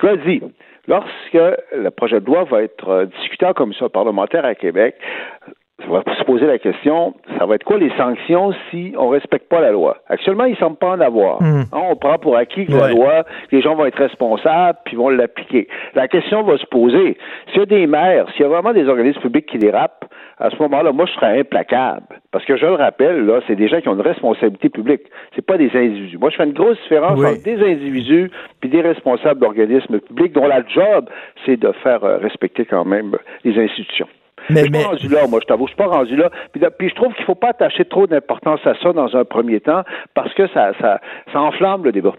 Cela 0.00 0.16
dit, 0.16 0.40
lorsque 0.88 1.58
le 1.74 1.90
projet 1.90 2.20
de 2.20 2.26
loi 2.26 2.44
va 2.44 2.62
être 2.62 3.08
discuté 3.18 3.44
en 3.44 3.52
commission 3.52 3.90
parlementaire 3.90 4.44
à 4.46 4.54
Québec, 4.54 4.94
on 5.92 6.00
va 6.00 6.02
se 6.16 6.24
poser 6.24 6.46
la 6.46 6.58
question, 6.58 7.14
ça 7.38 7.46
va 7.46 7.56
être 7.56 7.64
quoi 7.64 7.76
les 7.76 7.90
sanctions 7.96 8.52
si 8.70 8.94
on 8.96 9.08
respecte 9.08 9.48
pas 9.48 9.60
la 9.60 9.72
loi? 9.72 9.98
Actuellement, 10.08 10.44
il 10.44 10.52
ne 10.52 10.56
semble 10.56 10.76
pas 10.76 10.92
en 10.92 11.00
avoir. 11.00 11.42
Hmm. 11.42 11.64
Hein, 11.72 11.80
on 11.90 11.96
prend 11.96 12.18
pour 12.18 12.36
acquis 12.36 12.66
que 12.66 12.72
la 12.72 12.88
loi, 12.88 13.24
les 13.50 13.60
gens 13.60 13.74
vont 13.74 13.84
être 13.84 13.98
responsables 13.98 14.78
puis 14.84 14.96
vont 14.96 15.10
l'appliquer. 15.10 15.68
La 15.94 16.08
question 16.08 16.42
va 16.44 16.56
se 16.56 16.66
poser, 16.66 17.18
s'il 17.50 17.60
y 17.60 17.62
a 17.62 17.66
des 17.66 17.86
maires, 17.86 18.26
s'il 18.32 18.42
y 18.42 18.44
a 18.44 18.48
vraiment 18.48 18.72
des 18.72 18.88
organismes 18.88 19.20
publics 19.20 19.46
qui 19.46 19.58
dérapent, 19.58 20.04
à 20.38 20.50
ce 20.50 20.56
moment-là, 20.62 20.92
moi, 20.92 21.06
je 21.06 21.12
serais 21.12 21.40
implacable. 21.40 22.20
Parce 22.32 22.44
que 22.44 22.56
je 22.56 22.66
le 22.66 22.74
rappelle, 22.74 23.26
là, 23.26 23.40
c'est 23.46 23.54
des 23.54 23.68
gens 23.68 23.80
qui 23.80 23.88
ont 23.88 23.94
une 23.94 24.00
responsabilité 24.00 24.70
publique. 24.70 25.02
C'est 25.36 25.44
pas 25.44 25.58
des 25.58 25.70
individus. 25.74 26.18
Moi, 26.18 26.30
je 26.30 26.36
fais 26.36 26.44
une 26.44 26.52
grosse 26.52 26.78
différence 26.82 27.22
entre 27.22 27.42
des 27.42 27.62
individus 27.62 28.30
puis 28.60 28.70
des 28.70 28.80
responsables 28.80 29.40
d'organismes 29.40 30.00
publics 30.00 30.32
dont 30.32 30.46
la 30.46 30.66
job, 30.66 31.08
c'est 31.44 31.58
de 31.58 31.70
faire 31.82 32.02
euh, 32.04 32.16
respecter 32.18 32.64
quand 32.64 32.84
même 32.84 33.16
les 33.44 33.58
institutions. 33.58 34.08
Mais, 34.50 34.60
je 34.60 34.64
suis 34.64 34.72
pas 34.72 34.88
rendu 34.88 35.08
là, 35.08 35.26
moi, 35.28 35.40
je 35.42 35.46
t'avoue, 35.46 35.66
je 35.66 35.72
suis 35.72 35.76
pas 35.76 35.86
rendu 35.86 36.16
là. 36.16 36.30
Puis, 36.52 36.88
je 36.88 36.94
trouve 36.94 37.14
qu'il 37.14 37.24
faut 37.24 37.34
pas 37.34 37.50
attacher 37.50 37.84
trop 37.84 38.06
d'importance 38.06 38.60
à 38.64 38.74
ça 38.82 38.92
dans 38.92 39.14
un 39.16 39.24
premier 39.24 39.60
temps 39.60 39.82
parce 40.14 40.32
que 40.34 40.46
ça, 40.48 40.72
ça, 40.80 41.00
ça 41.32 41.40
enflamme 41.40 41.84
le 41.84 41.92
débat. 41.92 42.14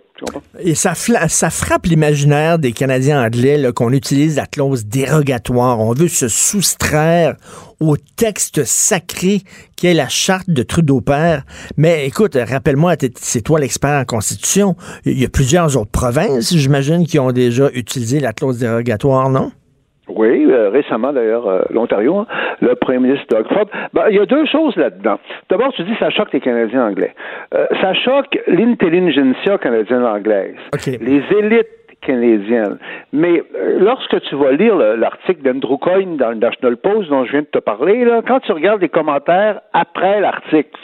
Et 0.59 0.75
ça, 0.75 0.93
ça 0.95 1.49
frappe 1.49 1.85
l'imaginaire 1.85 2.59
des 2.59 2.71
Canadiens 2.71 3.23
anglais 3.23 3.59
qu'on 3.75 3.91
utilise 3.91 4.37
la 4.37 4.45
clause 4.45 4.85
dérogatoire. 4.85 5.79
On 5.79 5.93
veut 5.93 6.07
se 6.07 6.27
soustraire 6.27 7.35
au 7.79 7.97
texte 7.97 8.63
sacré 8.63 9.41
qui 9.75 9.87
est 9.87 9.93
la 9.93 10.07
charte 10.07 10.49
de 10.49 10.63
Trudeau-Père. 10.63 11.43
Mais 11.77 12.07
écoute, 12.07 12.35
rappelle-moi, 12.35 12.93
c'est 13.15 13.41
toi 13.41 13.59
l'expert 13.59 13.99
en 13.99 14.05
constitution. 14.05 14.75
Il 15.05 15.19
y 15.19 15.25
a 15.25 15.29
plusieurs 15.29 15.75
autres 15.77 15.91
provinces, 15.91 16.55
j'imagine, 16.55 17.05
qui 17.05 17.19
ont 17.19 17.31
déjà 17.31 17.69
utilisé 17.73 18.19
la 18.19 18.31
clause 18.33 18.59
dérogatoire, 18.59 19.29
non? 19.29 19.51
Oui, 20.15 20.45
euh, 20.47 20.69
récemment 20.69 21.11
d'ailleurs, 21.11 21.47
euh, 21.47 21.61
l'Ontario, 21.71 22.17
hein, 22.17 22.27
le 22.61 22.75
premier 22.75 22.99
ministre 22.99 23.25
Doug 23.29 23.47
Ford. 23.51 23.65
Ben, 23.93 24.05
il 24.09 24.15
y 24.15 24.19
a 24.19 24.25
deux 24.25 24.45
choses 24.45 24.75
là-dedans. 24.75 25.19
D'abord, 25.49 25.73
tu 25.73 25.83
dis 25.83 25.93
ça 25.99 26.09
choque 26.11 26.31
les 26.33 26.39
Canadiens 26.39 26.87
anglais. 26.87 27.13
Euh, 27.53 27.65
ça 27.81 27.93
choque 27.93 28.37
l'intelligentsia 28.47 29.57
canadienne-anglaise. 29.57 30.55
Les 30.85 31.23
élites 31.37 31.67
canadiennes. 32.01 32.77
Mais 33.13 33.41
lorsque 33.79 34.19
tu 34.23 34.35
vas 34.35 34.51
lire 34.51 34.75
l'article 34.75 35.41
d'Andrew 35.41 35.77
Coyne 35.77 36.17
dans 36.17 36.29
le 36.29 36.35
National 36.35 36.75
Post 36.77 37.09
dont 37.09 37.23
je 37.23 37.31
viens 37.31 37.41
de 37.41 37.47
te 37.47 37.59
parler, 37.59 38.03
là, 38.03 38.21
quand 38.27 38.41
tu 38.41 38.51
regardes 38.51 38.81
les 38.81 38.89
commentaires 38.89 39.61
après 39.71 40.19
l'article, 40.19 40.77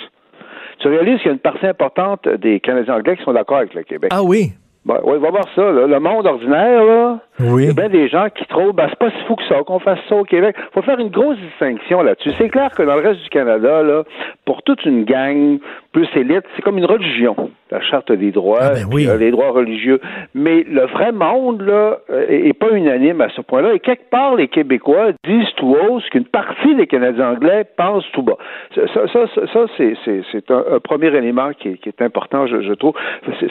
tu 0.80 0.88
réalises 0.88 1.18
qu'il 1.18 1.28
y 1.28 1.30
a 1.30 1.34
une 1.34 1.40
partie 1.40 1.68
importante 1.68 2.28
des 2.28 2.62
Canadiens 2.62 2.96
anglais 2.96 3.18
qui 3.18 3.24
sont 3.24 3.34
d'accord 3.34 3.58
avec 3.58 3.74
le 3.74 3.84
Québec. 3.84 4.12
Ah 4.14 4.24
oui? 4.24 4.54
Ben, 4.86 5.00
oui, 5.04 5.20
va 5.20 5.30
voir 5.30 5.46
ça. 5.56 5.70
Le 5.72 6.00
monde 6.00 6.26
ordinaire, 6.26 6.86
là, 6.86 7.20
oui. 7.40 7.64
il 7.64 7.68
y 7.68 7.70
a 7.70 7.74
bien 7.74 7.90
des 7.90 8.08
gens 8.08 8.28
qui 8.30 8.46
trouvent, 8.46 8.74
ben, 8.74 8.88
c'est 8.90 9.00
pas 9.00 9.10
si 9.10 9.24
fou 9.28 9.36
que 9.36 9.44
ça, 9.48 9.56
qu'on 9.66 9.80
fasse 9.80 10.00
ça 10.08 10.16
au 10.16 10.24
Québec. 10.24 10.56
faut 10.74 10.82
faire 10.82 11.00
une 11.00 11.10
grosse 11.10 11.38
distinction 11.38 12.02
là-dessus. 12.02 12.32
C'est 12.38 12.50
clair 12.50 12.72
que 12.72 12.84
dans 12.84 12.96
le 12.96 13.02
reste 13.02 13.22
du 13.22 13.30
Canada, 13.30 13.82
là, 13.84 14.04
pour 14.46 14.64
toute 14.64 14.84
une 14.86 15.04
gang 15.04 15.60
plus 15.92 16.08
élite, 16.16 16.44
c'est 16.56 16.62
comme 16.62 16.78
une 16.78 16.86
religion, 16.86 17.50
la 17.72 17.82
charte 17.82 18.12
des 18.12 18.32
droits, 18.32 18.60
ah, 18.62 18.74
ben 18.74 19.08
euh, 19.08 19.18
les 19.18 19.32
droits 19.32 19.52
religieux. 19.52 20.00
Mais 20.36 20.64
le 20.64 20.86
vrai 20.86 21.12
monde, 21.12 21.62
là, 21.62 22.00
euh, 22.12 22.26
est, 22.30 22.54
pas 22.54 22.72
unanime 22.72 23.22
à 23.22 23.30
ce 23.30 23.42
point-là. 23.42 23.74
Et 23.74 23.80
quelque 23.80 24.10
part, 24.10 24.36
les 24.36 24.48
Québécois 24.48 25.12
disent 25.24 25.52
tout 25.56 25.76
haut 25.76 26.00
ce 26.00 26.10
qu'une 26.10 26.26
partie 26.26 26.76
des 26.76 26.86
Canadiens 26.86 27.32
anglais 27.32 27.66
pensent 27.78 28.06
tout 28.14 28.22
bas. 28.22 28.38
Ça, 28.76 28.82
ça, 28.94 29.26
ça, 29.54 29.66
c'est 29.78 30.52
un, 30.52 30.80
premier 30.80 31.08
élément 31.08 31.52
qui 31.58 31.70
est, 31.70 32.02
important, 32.02 32.46
je, 32.48 32.62
je 32.62 32.74
trouve. 32.74 32.94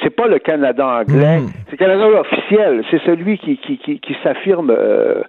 C'est 0.02 0.14
pas 0.14 0.26
le 0.26 0.38
Canada 0.38 0.86
anglais, 0.86 1.40
hmm. 1.40 1.48
c'est 1.66 1.72
le 1.72 1.76
Canada 1.76 2.20
officiel. 2.20 2.84
C'est 2.90 3.02
celui 3.02 3.38
qui, 3.38 3.56
qui, 3.58 3.77
qui, 3.78 4.16
s'affirme 4.22 4.70
euh, 4.70 5.22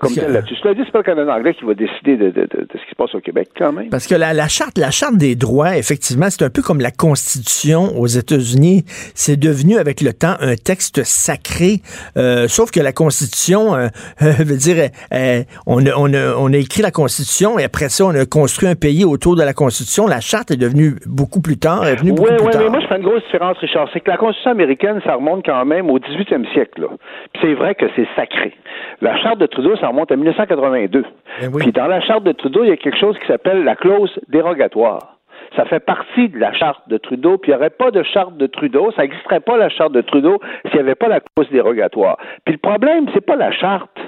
comme 0.00 0.12
tel 0.12 0.32
là-dessus. 0.32 0.56
Cela 0.62 0.74
dit, 0.74 0.82
c'est 0.84 0.92
pas 0.92 0.98
le 0.98 1.04
Canada 1.04 1.34
anglais 1.34 1.54
qui 1.54 1.64
va 1.64 1.74
décider 1.74 2.16
de, 2.16 2.30
de, 2.30 2.46
de, 2.46 2.66
ce 2.72 2.84
qui 2.84 2.90
se 2.90 2.96
passe 2.96 3.14
au 3.14 3.20
Québec, 3.20 3.48
quand 3.56 3.72
même. 3.72 3.90
Parce 3.90 4.06
que 4.06 4.14
la, 4.14 4.32
la 4.32 4.48
charte, 4.48 4.78
la 4.78 4.90
charte 4.90 5.16
des 5.16 5.34
droits, 5.34 5.76
effectivement, 5.76 6.26
c'est 6.30 6.44
un 6.44 6.50
peu 6.50 6.62
comme 6.62 6.80
la 6.80 6.90
Constitution 6.90 7.98
aux 7.98 8.06
États-Unis. 8.06 8.84
C'est 9.14 9.38
devenu 9.38 9.76
avec 9.78 10.00
le 10.00 10.12
temps 10.12 10.34
un 10.40 10.56
texte 10.56 11.02
sacré, 11.04 11.80
euh, 12.16 12.48
sauf 12.48 12.70
que 12.70 12.80
la 12.80 12.92
Constitution, 12.92 13.74
euh, 13.74 13.88
veut 14.20 14.56
dire, 14.56 14.90
euh, 15.12 15.42
on, 15.66 15.84
a, 15.86 15.90
on, 15.96 16.12
a, 16.12 16.34
on, 16.36 16.52
a, 16.52 16.56
écrit 16.56 16.82
la 16.82 16.90
Constitution 16.90 17.58
et 17.58 17.64
après 17.64 17.88
ça, 17.88 18.04
on 18.04 18.14
a 18.14 18.26
construit 18.26 18.68
un 18.68 18.74
pays 18.74 19.04
autour 19.04 19.36
de 19.36 19.42
la 19.42 19.52
Constitution. 19.52 20.06
La 20.06 20.20
charte 20.20 20.50
est 20.50 20.56
devenue 20.56 20.96
beaucoup 21.06 21.40
plus 21.40 21.58
tard. 21.58 21.86
Est 21.86 21.96
venue 21.96 22.12
beaucoup 22.12 22.28
plus 22.28 22.50
tard. 22.50 22.62
mais 22.62 22.70
moi, 22.70 22.80
je 22.80 22.86
fais 22.86 22.96
une 22.96 23.02
grosse 23.02 23.24
différence, 23.24 23.58
Richard. 23.58 23.88
C'est 23.92 24.00
que 24.00 24.10
la 24.10 24.16
Constitution 24.16 24.50
américaine, 24.50 25.00
ça 25.04 25.14
remonte 25.14 25.44
quand 25.44 25.64
même 25.64 25.90
au 25.90 25.98
18e 25.98 26.50
siècle. 26.52 26.86
Puis 27.32 27.42
c'est 27.42 27.54
vrai 27.54 27.74
que 27.74 27.86
c'est 27.96 28.06
sacré. 28.16 28.54
La 29.00 29.16
charte 29.16 29.38
de 29.38 29.46
Trudeau, 29.46 29.76
ça 29.76 29.88
remonte 29.88 30.10
à 30.12 30.16
1982. 30.16 31.04
Ben 31.40 31.52
Puis 31.58 31.72
dans 31.72 31.86
la 31.86 32.00
charte 32.00 32.24
de 32.24 32.32
Trudeau, 32.32 32.64
il 32.64 32.70
y 32.70 32.72
a 32.72 32.76
quelque 32.76 32.98
chose 32.98 33.18
qui 33.18 33.26
s'appelle 33.26 33.64
la 33.64 33.76
clause 33.76 34.18
dérogatoire. 34.28 35.18
Ça 35.56 35.64
fait 35.64 35.80
partie 35.80 36.28
de 36.28 36.38
la 36.38 36.52
charte 36.52 36.88
de 36.88 36.98
Trudeau, 36.98 37.38
puis 37.38 37.50
il 37.50 37.54
n'y 37.54 37.58
aurait 37.58 37.70
pas 37.70 37.90
de 37.90 38.02
charte 38.02 38.36
de 38.36 38.46
Trudeau, 38.46 38.90
ça 38.92 39.02
n'existerait 39.02 39.40
pas 39.40 39.56
la 39.56 39.68
charte 39.68 39.92
de 39.92 40.02
Trudeau 40.02 40.40
s'il 40.66 40.74
n'y 40.74 40.80
avait 40.80 40.94
pas 40.94 41.08
la 41.08 41.20
clause 41.20 41.50
dérogatoire. 41.50 42.18
Puis 42.44 42.54
le 42.54 42.58
problème, 42.58 43.06
c'est 43.14 43.24
pas 43.24 43.36
la 43.36 43.50
charte. 43.52 43.98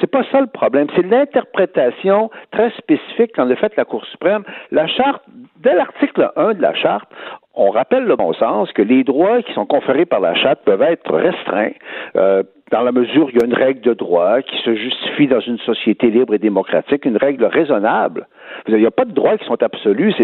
C'est 0.00 0.10
pas 0.10 0.24
ça 0.32 0.40
le 0.40 0.46
problème, 0.46 0.86
c'est 0.96 1.02
l'interprétation 1.02 2.30
très 2.52 2.70
spécifique 2.70 3.32
qu'en 3.34 3.50
a 3.50 3.56
fait 3.56 3.76
la 3.76 3.84
Cour 3.84 4.04
suprême. 4.06 4.44
La 4.70 4.86
charte, 4.86 5.22
dès 5.58 5.74
l'article 5.74 6.30
1 6.36 6.54
de 6.54 6.62
la 6.62 6.74
charte, 6.74 7.10
on 7.54 7.70
rappelle 7.70 8.04
le 8.04 8.16
bon 8.16 8.32
sens 8.34 8.72
que 8.72 8.82
les 8.82 9.04
droits 9.04 9.42
qui 9.42 9.52
sont 9.54 9.66
conférés 9.66 10.06
par 10.06 10.20
la 10.20 10.34
charte 10.34 10.60
peuvent 10.64 10.82
être 10.82 11.12
restreints. 11.14 11.72
Euh, 12.16 12.42
dans 12.70 12.82
la 12.82 12.92
mesure 12.92 13.26
où 13.26 13.30
il 13.30 13.38
y 13.38 13.42
a 13.42 13.46
une 13.46 13.54
règle 13.54 13.80
de 13.80 13.94
droit 13.94 14.42
qui 14.42 14.56
se 14.62 14.74
justifie 14.76 15.26
dans 15.26 15.40
une 15.40 15.58
société 15.58 16.08
libre 16.08 16.34
et 16.34 16.38
démocratique, 16.38 17.04
une 17.04 17.16
règle 17.16 17.44
raisonnable. 17.44 18.28
Il 18.68 18.76
n'y 18.76 18.86
a 18.86 18.90
pas 18.90 19.04
de 19.04 19.12
droits 19.12 19.36
qui 19.38 19.44
sont 19.46 19.60
absolus. 19.62 20.14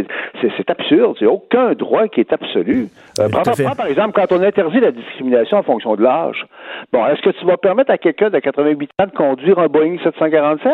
C'est 0.41 0.71
absurde. 0.71 1.17
Il 1.21 1.25
n'y 1.27 1.31
a 1.31 1.35
aucun 1.35 1.73
droit 1.73 2.07
qui 2.09 2.21
est 2.21 2.33
absolu. 2.33 2.89
Euh, 3.19 3.29
prends, 3.31 3.75
par 3.75 3.87
exemple, 3.87 4.13
quand 4.15 4.37
on 4.37 4.43
interdit 4.43 4.81
la 4.81 4.93
discrimination 4.93 5.59
en 5.59 5.63
fonction 5.63 5.97
de 5.97 6.03
l'âge. 6.03 6.47
Bon, 6.93 7.05
est-ce 7.07 7.23
que 7.23 7.31
tu 7.31 7.47
vas 7.47 7.57
permettre 7.57 7.91
à 7.91 7.99
quelqu'un 7.99 8.31
de 8.31 8.39
88 8.39 8.91
ans 9.01 9.07
de 9.07 9.11
conduire 9.11 9.59
un 9.59 9.67
Boeing 9.67 9.97
747? 10.03 10.73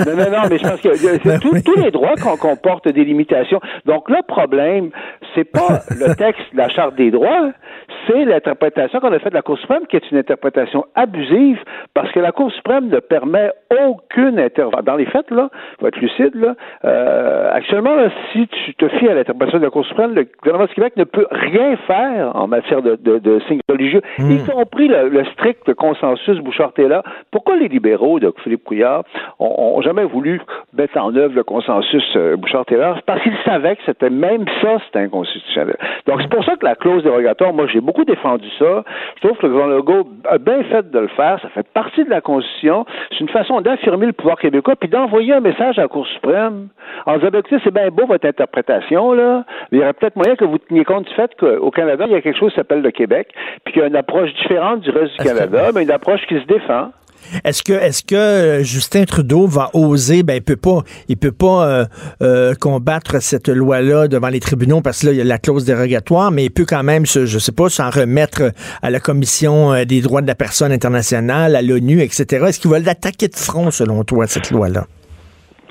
non, 0.06 0.16
non, 0.16 0.30
non, 0.30 0.48
mais 0.50 0.58
je 0.58 0.68
pense 0.68 0.80
que 0.80 1.24
ben 1.24 1.38
tous 1.40 1.76
les 1.76 1.90
droits 1.90 2.14
qu'on 2.22 2.36
comportent 2.36 2.88
des 2.88 3.04
limitations. 3.04 3.60
Donc, 3.86 4.10
le 4.10 4.22
problème, 4.26 4.90
c'est 5.34 5.44
pas 5.44 5.80
le 5.90 6.14
texte 6.14 6.52
de 6.52 6.58
la 6.58 6.68
Charte 6.68 6.94
des 6.94 7.10
droits, 7.10 7.50
c'est 8.06 8.24
l'interprétation 8.24 9.00
qu'on 9.00 9.12
a 9.12 9.18
faite 9.18 9.32
de 9.32 9.38
la 9.38 9.42
Cour 9.42 9.58
suprême, 9.58 9.86
qui 9.86 9.96
est 9.96 10.10
une 10.10 10.18
interprétation 10.18 10.84
abusive, 10.94 11.58
parce 11.94 12.10
que 12.12 12.20
la 12.20 12.32
Cour 12.32 12.50
suprême 12.52 12.88
ne 12.88 12.98
permet 12.98 13.50
aucune 13.86 14.38
intervention. 14.38 14.82
Dans 14.82 14.96
les 14.96 15.06
faits, 15.06 15.30
là, 15.30 15.48
faut 15.78 15.86
être 15.86 16.00
lucide, 16.00 16.34
là, 16.34 16.54
euh, 16.84 17.50
actuellement, 17.52 17.96
si 18.32 18.46
tu 18.48 18.74
te 18.74 18.88
fies 18.88 19.08
à 19.08 19.14
l'interprétation 19.14 19.58
de 19.58 19.64
la 19.64 19.70
Cour 19.70 19.84
suprême, 19.86 20.14
le 20.14 20.26
gouvernement 20.40 20.66
du 20.66 20.74
Québec 20.74 20.94
ne 20.96 21.04
peut 21.04 21.26
rien 21.30 21.76
faire 21.86 22.34
en 22.34 22.46
matière 22.46 22.82
de, 22.82 22.96
de, 22.96 23.40
signes 23.48 23.60
religieux, 23.68 24.02
y 24.18 24.22
hmm. 24.22 24.46
compris 24.46 24.88
le, 24.88 25.24
strict 25.32 25.72
consensus 25.74 26.38
Bouchard-Taylor. 26.38 27.02
Pourquoi 27.30 27.56
les 27.56 27.68
libéraux 27.68 28.18
de 28.18 28.32
Philippe 28.42 28.64
Couillard 28.64 29.04
ont, 29.38 29.80
jamais 29.82 30.04
voulu 30.04 30.40
mettre 30.76 30.98
en 30.98 31.14
œuvre 31.14 31.34
le 31.34 31.42
consensus 31.42 32.04
euh, 32.16 32.36
Bouchard-Taylor? 32.36 33.00
Parce 33.06 33.22
qu'ils 33.22 33.36
savaient 33.44 33.76
que 33.76 33.82
c'était 33.86 34.10
même 34.10 34.44
ça, 34.60 34.78
c'était 34.86 35.00
Donc, 36.06 36.20
c'est 36.22 36.30
pour 36.30 36.44
ça 36.44 36.56
que 36.56 36.64
la 36.64 36.74
clause 36.74 37.02
dérogatoire, 37.02 37.52
moi, 37.52 37.66
j'ai 37.66 37.80
beaucoup 37.80 38.04
défendu 38.04 38.48
ça. 38.58 38.84
Je 39.16 39.26
trouve 39.26 39.38
que 39.38 39.46
le 39.46 39.52
gouvernement 39.52 39.76
Legault 39.76 40.08
a 40.28 40.38
bien 40.38 40.62
fait 40.64 40.90
de 40.90 40.98
le 40.98 41.08
faire. 41.08 41.38
Ça 41.42 41.48
fait 41.48 41.66
partie 41.72 42.04
de 42.04 42.10
la 42.10 42.20
Constitution. 42.20 42.84
C'est 43.10 43.20
une 43.20 43.28
façon 43.28 43.60
d'affirmer 43.60 44.06
le 44.06 44.12
pouvoir 44.12 44.38
québécois 44.38 44.76
puis 44.76 44.88
d'envoyer 44.88 45.34
un 45.34 45.40
message 45.40 45.78
à 45.78 45.82
la 45.82 45.88
Cour 45.88 46.06
suprême 46.06 46.68
en 47.06 47.16
disant, 47.16 47.30
ben, 47.32 47.42
c'est 47.50 47.74
bien 47.74 47.88
beau 47.88 48.06
votre 48.06 48.26
interprétation, 48.26 49.12
là. 49.12 49.44
il 49.72 49.78
y 49.78 49.82
aurait 49.82 49.92
peut-être 49.92 50.16
moyen 50.16 50.36
que 50.36 50.44
vous 50.44 50.58
teniez 50.58 50.84
compte 50.84 51.06
du 51.06 51.14
fait 51.14 51.30
qu'au 51.38 51.70
Canada, 51.70 52.04
il 52.06 52.12
y 52.12 52.14
a 52.14 52.20
quelque 52.20 52.38
chose 52.38 52.50
qui 52.50 52.56
s'appelle 52.56 52.82
le 52.82 52.90
Québec, 52.90 53.28
puis 53.64 53.72
qu'il 53.72 53.82
y 53.82 53.84
a 53.84 53.88
une 53.88 53.96
approche 53.96 54.32
différente 54.34 54.80
du 54.80 54.90
reste 54.90 55.18
du 55.18 55.24
Canada, 55.24 55.70
mais 55.74 55.82
une 55.82 55.90
approche 55.90 56.26
qui 56.26 56.34
se 56.34 56.46
défend. 56.46 56.90
Est-ce 57.44 57.62
que 57.62 57.72
est-ce 57.72 58.02
que 58.02 58.14
euh, 58.14 58.62
Justin 58.62 59.04
Trudeau 59.04 59.46
va 59.46 59.70
oser 59.72 60.22
ben 60.22 60.34
il 60.34 60.42
peut 60.42 60.56
pas 60.56 60.82
il 61.08 61.16
peut 61.16 61.32
pas 61.32 61.66
euh, 61.66 61.84
euh, 62.22 62.54
combattre 62.54 63.20
cette 63.22 63.48
loi-là 63.48 64.08
devant 64.08 64.28
les 64.28 64.40
tribunaux 64.40 64.80
parce 64.80 65.00
que 65.00 65.06
là 65.06 65.12
il 65.12 65.18
y 65.18 65.20
a 65.20 65.24
la 65.24 65.38
clause 65.38 65.64
dérogatoire 65.64 66.30
mais 66.30 66.44
il 66.44 66.50
peut 66.50 66.66
quand 66.66 66.82
même 66.82 67.06
je 67.06 67.38
sais 67.38 67.52
pas 67.52 67.68
s'en 67.68 67.90
remettre 67.90 68.52
à 68.82 68.90
la 68.90 69.00
commission 69.00 69.84
des 69.84 70.00
droits 70.00 70.22
de 70.22 70.26
la 70.26 70.34
personne 70.34 70.72
internationale 70.72 71.56
à 71.56 71.62
l'ONU 71.62 72.00
etc. 72.02 72.46
Est-ce 72.48 72.60
qu'il 72.60 72.70
va 72.70 72.78
l'attaquer 72.78 73.28
de 73.28 73.36
front 73.36 73.70
selon 73.70 74.04
toi 74.04 74.26
cette 74.26 74.50
loi-là? 74.50 74.86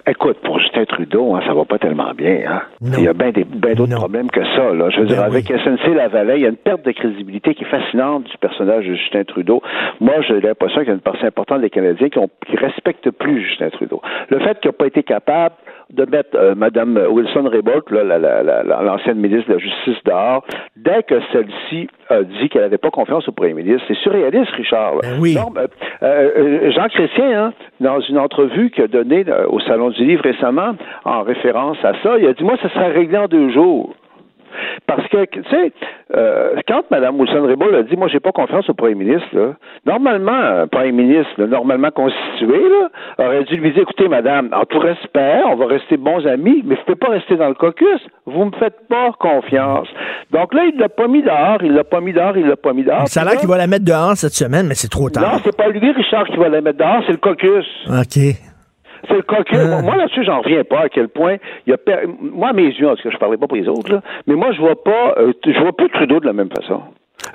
Écoute, 0.10 0.38
pour 0.44 0.60
Justin 0.60 0.86
Trudeau, 0.86 1.36
hein, 1.36 1.42
ça 1.46 1.54
va 1.54 1.66
pas 1.66 1.78
tellement 1.78 2.14
bien. 2.16 2.42
Hein? 2.48 2.62
Il 2.82 3.04
y 3.04 3.08
a 3.08 3.14
bien 3.14 3.32
d'autres 3.32 3.96
problèmes 3.96 4.32
que 4.32 4.44
ça. 4.44 4.74
Là. 4.74 4.90
Je 4.90 5.02
veux 5.02 5.06
ben 5.06 5.14
dire, 5.14 5.24
avec 5.24 5.46
SNC 5.46 5.94
Lavalais, 5.94 6.38
il 6.38 6.42
y 6.42 6.46
a 6.48 6.50
une 6.50 6.56
perte 6.56 6.84
de 6.84 6.92
crédibilité 6.92 7.54
qui 7.54 7.64
est 7.64 7.68
fascinante 7.68 8.24
du 8.24 8.36
personnage 8.40 8.88
de 8.88 8.96
Justin 8.96 9.24
Trudeau. 9.24 9.62
Moi, 10.00 10.16
j'ai 10.28 10.42
l'impression 10.42 10.80
qu'il 10.80 10.88
y 10.88 10.92
a 10.92 10.96
une 10.96 11.02
partie 11.02 11.28
importante 11.28 11.62
des 11.62 11.70
Canadiens 11.70 12.10
qui, 12.10 12.20
ne 12.20 12.60
respectent 12.60 13.12
plus 13.12 13.44
Justin 13.50 13.70
Trudeau. 13.70 14.02
Le 14.30 14.40
fait 14.40 14.60
qu'il 14.60 14.70
n'a 14.70 14.74
pas 14.74 14.88
été 14.88 15.04
capable 15.04 15.54
de 15.94 16.06
mettre 16.06 16.36
euh, 16.36 16.56
Mme 16.56 17.00
Wilson-Raybould, 17.10 17.84
l'ancienne 17.90 19.18
ministre 19.18 19.50
de 19.50 19.54
la 19.54 19.60
Justice, 19.60 20.04
dehors, 20.06 20.46
dès 20.78 21.04
que 21.04 21.16
celle-ci 21.32 21.88
a 22.10 22.24
dit 22.24 22.50
qu'elle 22.50 22.62
n'avait 22.62 22.78
pas 22.78 22.92
confiance 22.92 23.28
au 23.28 23.32
premier 23.32 23.54
ministre. 23.54 23.84
C'est 23.88 23.98
surréaliste, 23.98 24.52
Richard. 24.52 24.98
Ben 25.02 25.18
oui. 25.20 25.36
Euh, 25.38 25.68
euh, 26.04 26.72
Jean 26.72 26.88
Chrétien, 26.90 27.46
hein, 27.46 27.54
dans 27.80 28.00
une 28.02 28.18
entrevue 28.18 28.70
qu'il 28.70 28.84
a 28.84 28.88
donnée 28.88 29.26
au 29.50 29.60
Salon 29.62 29.90
du 29.90 30.06
Livre 30.06 30.24
récemment, 30.24 30.76
en 31.06 31.24
référence 31.24 31.78
à 31.84 31.94
ça, 32.04 32.18
il 32.20 32.28
a 32.28 32.34
dit, 32.34 32.44
moi, 32.44 32.56
ça 32.62 32.70
sera 32.70 32.88
réglé 32.88 33.18
en 33.18 33.28
deux 33.28 33.50
jours. 33.52 33.96
Parce 34.88 35.08
que, 35.08 35.26
tu 35.26 35.44
sais, 35.50 35.72
euh, 36.16 36.56
quand 36.68 36.84
Mme 36.92 37.20
Wilson-Raybould 37.20 37.76
a 37.76 37.84
dit, 37.84 37.96
moi, 37.96 38.08
j'ai 38.08 38.20
pas 38.20 38.32
confiance 38.32 38.70
au 38.70 38.74
premier 38.74 38.96
ministre, 38.96 39.28
là, 39.34 39.54
normalement, 39.86 40.32
un 40.32 40.68
premier 40.68 40.92
ministre, 40.92 41.44
normalement 41.44 41.92
constitué, 41.92 42.60
là, 42.70 42.90
aurait 43.26 43.44
dû 43.44 43.56
lui 43.56 43.72
dire, 43.72 43.84
écoutez, 43.84 44.08
madame, 44.08 44.50
en 44.54 44.66
tout 44.66 44.80
respect, 44.80 45.42
on 45.46 45.56
va 45.56 45.68
rester 45.68 45.98
bons 45.98 46.26
amis, 46.26 46.64
mais 46.66 46.76
vous 46.76 46.82
pouvez 46.86 46.96
pas 46.96 47.10
rester 47.10 47.36
dans 47.36 47.48
le 47.48 47.54
caucus. 47.54 48.02
Vous 48.26 48.46
me 48.46 48.52
faites 48.60 48.88
pas 48.88 49.12
confiance. 49.20 49.88
Donc 50.32 50.54
là, 50.54 50.66
il 50.66 50.80
l'a 50.80 50.90
pas 50.90 51.08
mis 51.08 51.22
dehors, 51.24 51.58
il 51.64 51.74
l'a 51.74 51.84
pas 51.84 52.02
mis 52.02 52.14
dehors, 52.14 52.38
il 52.38 52.48
l'a 52.48 52.56
pas 52.56 52.74
mis 52.74 52.84
dehors. 52.84 53.08
Ça 53.08 53.22
a 53.22 53.26
l'air 53.26 53.38
qu'il 53.38 53.50
va 53.50 53.58
la 53.58 53.68
mettre 53.68 53.86
dehors 53.86 54.16
cette 54.16 54.34
semaine, 54.34 54.68
mais 54.68 54.76
c'est 54.76 54.90
trop 54.90 55.10
tard. 55.10 55.34
Non, 55.34 55.40
c'est 55.44 55.56
pas 55.56 55.68
lui, 55.68 55.92
Richard, 55.92 56.26
qui 56.28 56.38
va 56.38 56.50
la 56.50 56.62
mettre 56.62 56.78
dehors, 56.80 57.04
c'est 57.06 57.14
le 57.14 57.18
caucus. 57.18 57.66
OK. 57.88 58.49
C'est 59.10 59.26
le. 59.26 59.74
Ah. 59.74 59.82
Moi, 59.82 59.96
là-dessus, 59.96 60.24
j'en 60.24 60.42
reviens 60.42 60.64
pas 60.64 60.82
à 60.82 60.90
quel 60.90 61.10
point 61.10 61.36
il 61.68 61.72
y 61.72 61.74
a. 61.74 61.78
per- 61.78 62.08
Moi, 62.22 62.50
à 62.50 62.54
mes 62.54 62.64
yeux, 62.68 62.88
en 62.90 62.96
tout 62.96 63.04
cas, 63.04 63.10
je 63.12 63.18
parlais 63.18 63.38
pas 63.38 63.48
pour 63.48 63.58
les 63.58 63.68
autres, 63.68 63.92
là, 63.92 64.02
mais 64.28 64.36
moi, 64.36 64.52
je 64.52 64.60
vois 64.62 64.82
pas. 64.82 65.16
euh, 65.18 65.34
je 65.46 65.60
vois 65.60 65.74
plus 65.74 65.90
Trudeau 65.90 66.20
de 66.20 66.26
la 66.26 66.34
même 66.34 66.50
façon. 66.50 66.82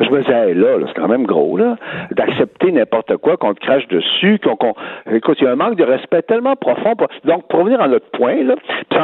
Je 0.00 0.08
me 0.08 0.22
disais, 0.22 0.32
hey, 0.32 0.54
là, 0.54 0.78
là, 0.78 0.86
c'est 0.88 0.98
quand 0.98 1.08
même 1.08 1.24
gros, 1.26 1.58
là, 1.58 1.76
d'accepter 2.10 2.72
n'importe 2.72 3.18
quoi, 3.18 3.36
qu'on 3.36 3.52
te 3.52 3.60
crache 3.60 3.86
dessus, 3.88 4.38
qu'on, 4.42 4.56
qu'on- 4.56 4.72
écoute, 5.12 5.36
il 5.40 5.44
y 5.44 5.46
a 5.46 5.50
un 5.50 5.56
manque 5.56 5.76
de 5.76 5.84
respect 5.84 6.22
tellement 6.22 6.56
profond. 6.56 6.96
pour- 6.96 7.08
Donc, 7.24 7.46
pour 7.48 7.60
revenir 7.60 7.82
à 7.82 7.86
notre 7.88 8.10
point, 8.10 8.34
là, 8.44 8.54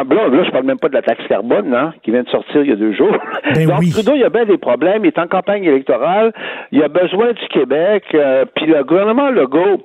blanc, 0.07 0.29
là, 0.29 0.43
je 0.43 0.51
parle 0.51 0.65
même 0.65 0.79
pas 0.79 0.89
de 0.89 0.95
la 0.95 1.03
taxe 1.03 1.23
carbone, 1.29 1.75
hein, 1.75 1.93
qui 2.03 2.11
vient 2.13 2.23
de 2.23 2.29
sortir 2.31 2.63
il 2.63 2.71
y 2.71 2.73
a 2.73 2.77
deux 2.77 2.93
jours. 2.93 3.15
Ben 3.55 3.67
Donc, 3.69 3.81
oui. 3.81 3.91
Trudeau, 3.91 4.13
il 4.15 4.21
y 4.21 4.25
a 4.25 4.31
bien 4.31 4.47
des 4.47 4.57
problèmes, 4.57 5.05
il 5.05 5.09
est 5.09 5.19
en 5.19 5.27
campagne 5.27 5.65
électorale, 5.65 6.33
il 6.73 6.83
a 6.83 6.89
besoin 6.89 7.33
du 7.33 7.47
Québec, 7.51 8.05
euh, 8.15 8.47
puis 8.55 8.65
le 8.67 8.83
gouvernement 8.83 9.29
Legault, 9.31 9.83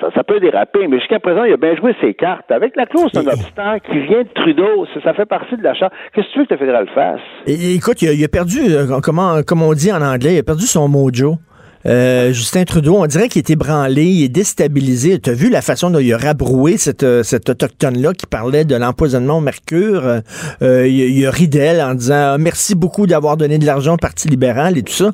ça, 0.00 0.08
ça 0.14 0.24
peut 0.24 0.40
déraper, 0.40 0.86
mais 0.88 0.98
jusqu'à 0.98 1.20
présent, 1.20 1.44
il 1.44 1.52
a 1.52 1.56
bien 1.56 1.76
joué 1.76 1.94
ses 2.00 2.14
cartes. 2.14 2.50
Avec 2.50 2.76
la 2.76 2.86
clause 2.86 3.12
d'un 3.12 3.26
obstant 3.26 3.78
qui 3.90 3.98
vient 4.00 4.22
de 4.22 4.28
Trudeau, 4.34 4.86
ça, 4.94 5.02
ça 5.02 5.14
fait 5.14 5.26
partie 5.26 5.56
de 5.56 5.62
la 5.62 5.74
charte. 5.74 5.92
Qu'est-ce 6.14 6.26
que 6.28 6.32
tu 6.32 6.38
veux 6.40 6.46
que 6.46 6.54
le 6.54 6.58
fédéral 6.58 6.86
fasse? 6.94 7.20
Écoute, 7.46 8.02
il 8.02 8.08
a, 8.08 8.12
il 8.12 8.24
a 8.24 8.28
perdu, 8.28 8.60
euh, 8.68 9.00
comment, 9.02 9.42
comme 9.42 9.62
on 9.62 9.72
dit 9.72 9.92
en 9.92 10.02
anglais, 10.02 10.34
il 10.34 10.38
a 10.38 10.42
perdu 10.42 10.66
son 10.66 10.88
mojo. 10.88 11.36
Euh, 11.84 12.28
Justin 12.32 12.62
Trudeau, 12.62 12.94
on 12.96 13.06
dirait 13.06 13.28
qu'il 13.28 13.40
est 13.40 13.50
ébranlé, 13.50 14.04
il 14.04 14.24
est 14.24 14.28
déstabilisé. 14.28 15.18
Tu 15.18 15.30
as 15.30 15.32
vu 15.32 15.50
la 15.50 15.62
façon 15.62 15.90
dont 15.90 15.98
il 15.98 16.12
a 16.12 16.16
rabroué 16.16 16.76
cette, 16.76 17.02
euh, 17.02 17.24
cet 17.24 17.50
autochtone-là 17.50 18.12
qui 18.12 18.26
parlait 18.26 18.64
de 18.64 18.76
l'empoisonnement 18.76 19.38
au 19.38 19.40
mercure? 19.40 20.20
Euh, 20.62 20.86
il, 20.86 21.18
il 21.18 21.26
a 21.26 21.30
ri 21.32 21.48
d'elle 21.48 21.80
en 21.80 21.94
disant 21.94 22.36
merci 22.38 22.76
beaucoup 22.76 23.08
d'avoir 23.08 23.36
donné 23.36 23.58
de 23.58 23.66
l'argent 23.66 23.94
au 23.94 23.96
Parti 23.96 24.28
libéral 24.28 24.78
et 24.78 24.82
tout 24.84 24.92
ça. 24.92 25.10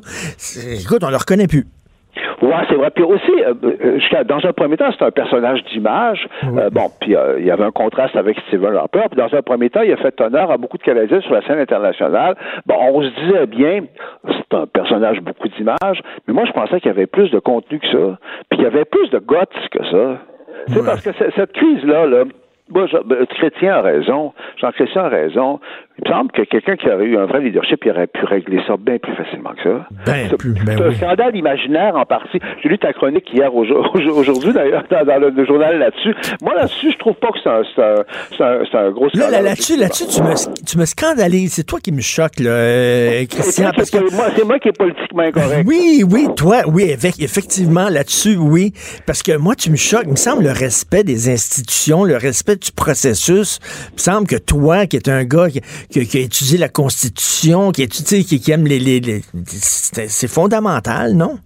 Écoute, 0.79 1.03
on 1.03 1.09
le 1.09 1.17
reconnaît 1.17 1.47
plus. 1.47 1.65
Ouais, 2.41 2.53
c'est 2.69 2.75
vrai. 2.75 2.89
Puis 2.91 3.03
aussi, 3.03 3.31
euh, 3.43 3.53
euh, 3.63 4.23
dans 4.23 4.45
un 4.45 4.53
premier 4.53 4.77
temps, 4.77 4.89
c'est 4.97 5.03
un 5.05 5.11
personnage 5.11 5.63
d'image. 5.65 6.27
Euh, 6.57 6.69
bon, 6.69 6.87
puis 7.01 7.15
euh, 7.15 7.37
il 7.39 7.45
y 7.45 7.51
avait 7.51 7.63
un 7.65 7.71
contraste 7.71 8.15
avec 8.15 8.39
Stephen 8.47 8.75
Harper. 8.75 9.03
Puis 9.11 9.17
dans 9.17 9.33
un 9.37 9.41
premier 9.41 9.69
temps, 9.69 9.81
il 9.81 9.91
a 9.91 9.97
fait 9.97 10.19
honneur 10.21 10.49
à 10.51 10.57
beaucoup 10.57 10.77
de 10.77 10.83
Canadiens 10.83 11.21
sur 11.21 11.33
la 11.33 11.41
scène 11.41 11.59
internationale. 11.59 12.35
Bon, 12.65 12.75
on 12.93 13.01
se 13.01 13.09
disait 13.21 13.45
bien, 13.47 13.81
c'est 14.27 14.57
un 14.57 14.65
personnage 14.67 15.19
beaucoup 15.21 15.47
d'image, 15.49 16.01
mais 16.27 16.33
moi, 16.33 16.45
je 16.45 16.51
pensais 16.51 16.79
qu'il 16.79 16.87
y 16.87 16.93
avait 16.93 17.07
plus 17.07 17.29
de 17.31 17.39
contenu 17.39 17.79
que 17.79 17.87
ça. 17.87 18.17
Puis 18.49 18.59
il 18.59 18.63
y 18.63 18.67
avait 18.67 18.85
plus 18.85 19.09
de 19.09 19.19
guts 19.19 19.69
que 19.71 19.83
ça. 19.85 20.17
Sais, 20.67 20.85
parce 20.85 21.01
que 21.01 21.09
cette 21.35 21.53
crise-là, 21.53 22.05
là, 22.05 22.23
moi, 22.71 22.85
je- 22.85 23.25
Chrétien 23.35 23.73
a 23.75 23.81
raison, 23.81 24.33
Jean-Chrétien 24.57 25.03
a 25.05 25.09
raison. 25.09 25.59
Il 26.01 26.09
me 26.09 26.15
semble 26.15 26.31
que 26.31 26.41
quelqu'un 26.43 26.75
qui 26.77 26.87
aurait 26.89 27.05
eu 27.05 27.17
un 27.17 27.25
vrai 27.25 27.41
leadership, 27.41 27.81
il 27.85 27.91
aurait 27.91 28.07
pu 28.07 28.23
régler 28.25 28.59
ça 28.67 28.75
bien 28.79 28.97
plus 28.97 29.13
facilement 29.15 29.51
que 29.51 29.63
ça. 29.63 29.87
Ben 30.05 30.29
C'est- 30.29 30.65
ben 30.65 30.81
un 30.81 30.87
oui. 30.89 30.95
scandale 30.95 31.35
imaginaire 31.35 31.95
en 31.95 32.05
partie. 32.05 32.39
J'ai 32.63 32.69
lu 32.69 32.77
ta 32.77 32.93
chronique 32.93 33.25
hier 33.33 33.53
au- 33.53 33.65
au- 33.69 33.99
aujourd'hui 34.11 34.53
d'ailleurs 34.53 34.83
dans, 34.89 35.05
dans 35.05 35.19
le, 35.19 35.29
le 35.31 35.45
journal 35.45 35.77
là-dessus. 35.77 36.15
Moi 36.41 36.55
là-dessus, 36.55 36.91
je 36.93 36.97
trouve 36.97 37.15
pas 37.15 37.29
que 37.31 37.39
c'est 37.43 37.49
un, 37.49 38.45
un, 38.45 38.87
un, 38.87 38.91
gros 38.91 39.05
Là, 39.05 39.09
scandale. 39.13 39.31
là, 39.31 39.41
là-dessus, 39.41 39.77
là-dessus, 39.77 40.05
tu 40.07 40.21
me, 40.21 40.63
tu 40.65 40.77
me 40.77 40.85
scandalises. 40.85 41.53
C'est 41.53 41.63
toi 41.65 41.79
qui 41.79 41.91
me 41.91 42.01
choque, 42.01 42.39
là, 42.39 42.49
euh, 42.49 43.25
Christian. 43.29 43.71
Parce 43.75 43.89
que 43.91 43.97
c'est 44.35 44.45
moi 44.45 44.59
qui 44.59 44.69
est 44.69 44.77
politiquement 44.77 45.23
incorrect. 45.23 45.63
Oui, 45.67 46.03
oui, 46.09 46.27
toi, 46.35 46.61
oui, 46.67 46.91
avec, 46.93 47.19
effectivement, 47.21 47.89
là-dessus, 47.89 48.37
oui. 48.37 48.73
Parce 49.05 49.21
que 49.23 49.35
moi, 49.37 49.55
tu 49.55 49.69
me 49.71 49.75
choques. 49.75 50.03
Il 50.05 50.11
me 50.11 50.15
semble 50.15 50.43
le 50.43 50.51
respect 50.51 51.03
des 51.03 51.29
institutions, 51.29 52.03
le 52.03 52.15
respect 52.17 52.55
du 52.55 52.71
processus. 52.71 53.59
Il 53.89 53.95
me 53.95 53.99
semble 53.99 54.27
que 54.27 54.35
toi, 54.37 54.85
qui 54.85 54.97
es 54.97 55.09
un 55.09 55.23
gars 55.23 55.49
qui, 55.49 55.61
qui- 55.89 56.17
a 56.17 56.21
étudié 56.21 56.57
la 56.57 56.69
Constitution, 56.69 57.71
qui, 57.71 57.83
étudie, 57.83 58.25
qui, 58.25 58.39
qui 58.39 58.51
aime 58.51 58.65
les... 58.65 58.79
les, 58.79 58.99
les- 58.99 59.21
c'est 59.33 60.27
fondamental, 60.29 61.13
non? 61.13 61.39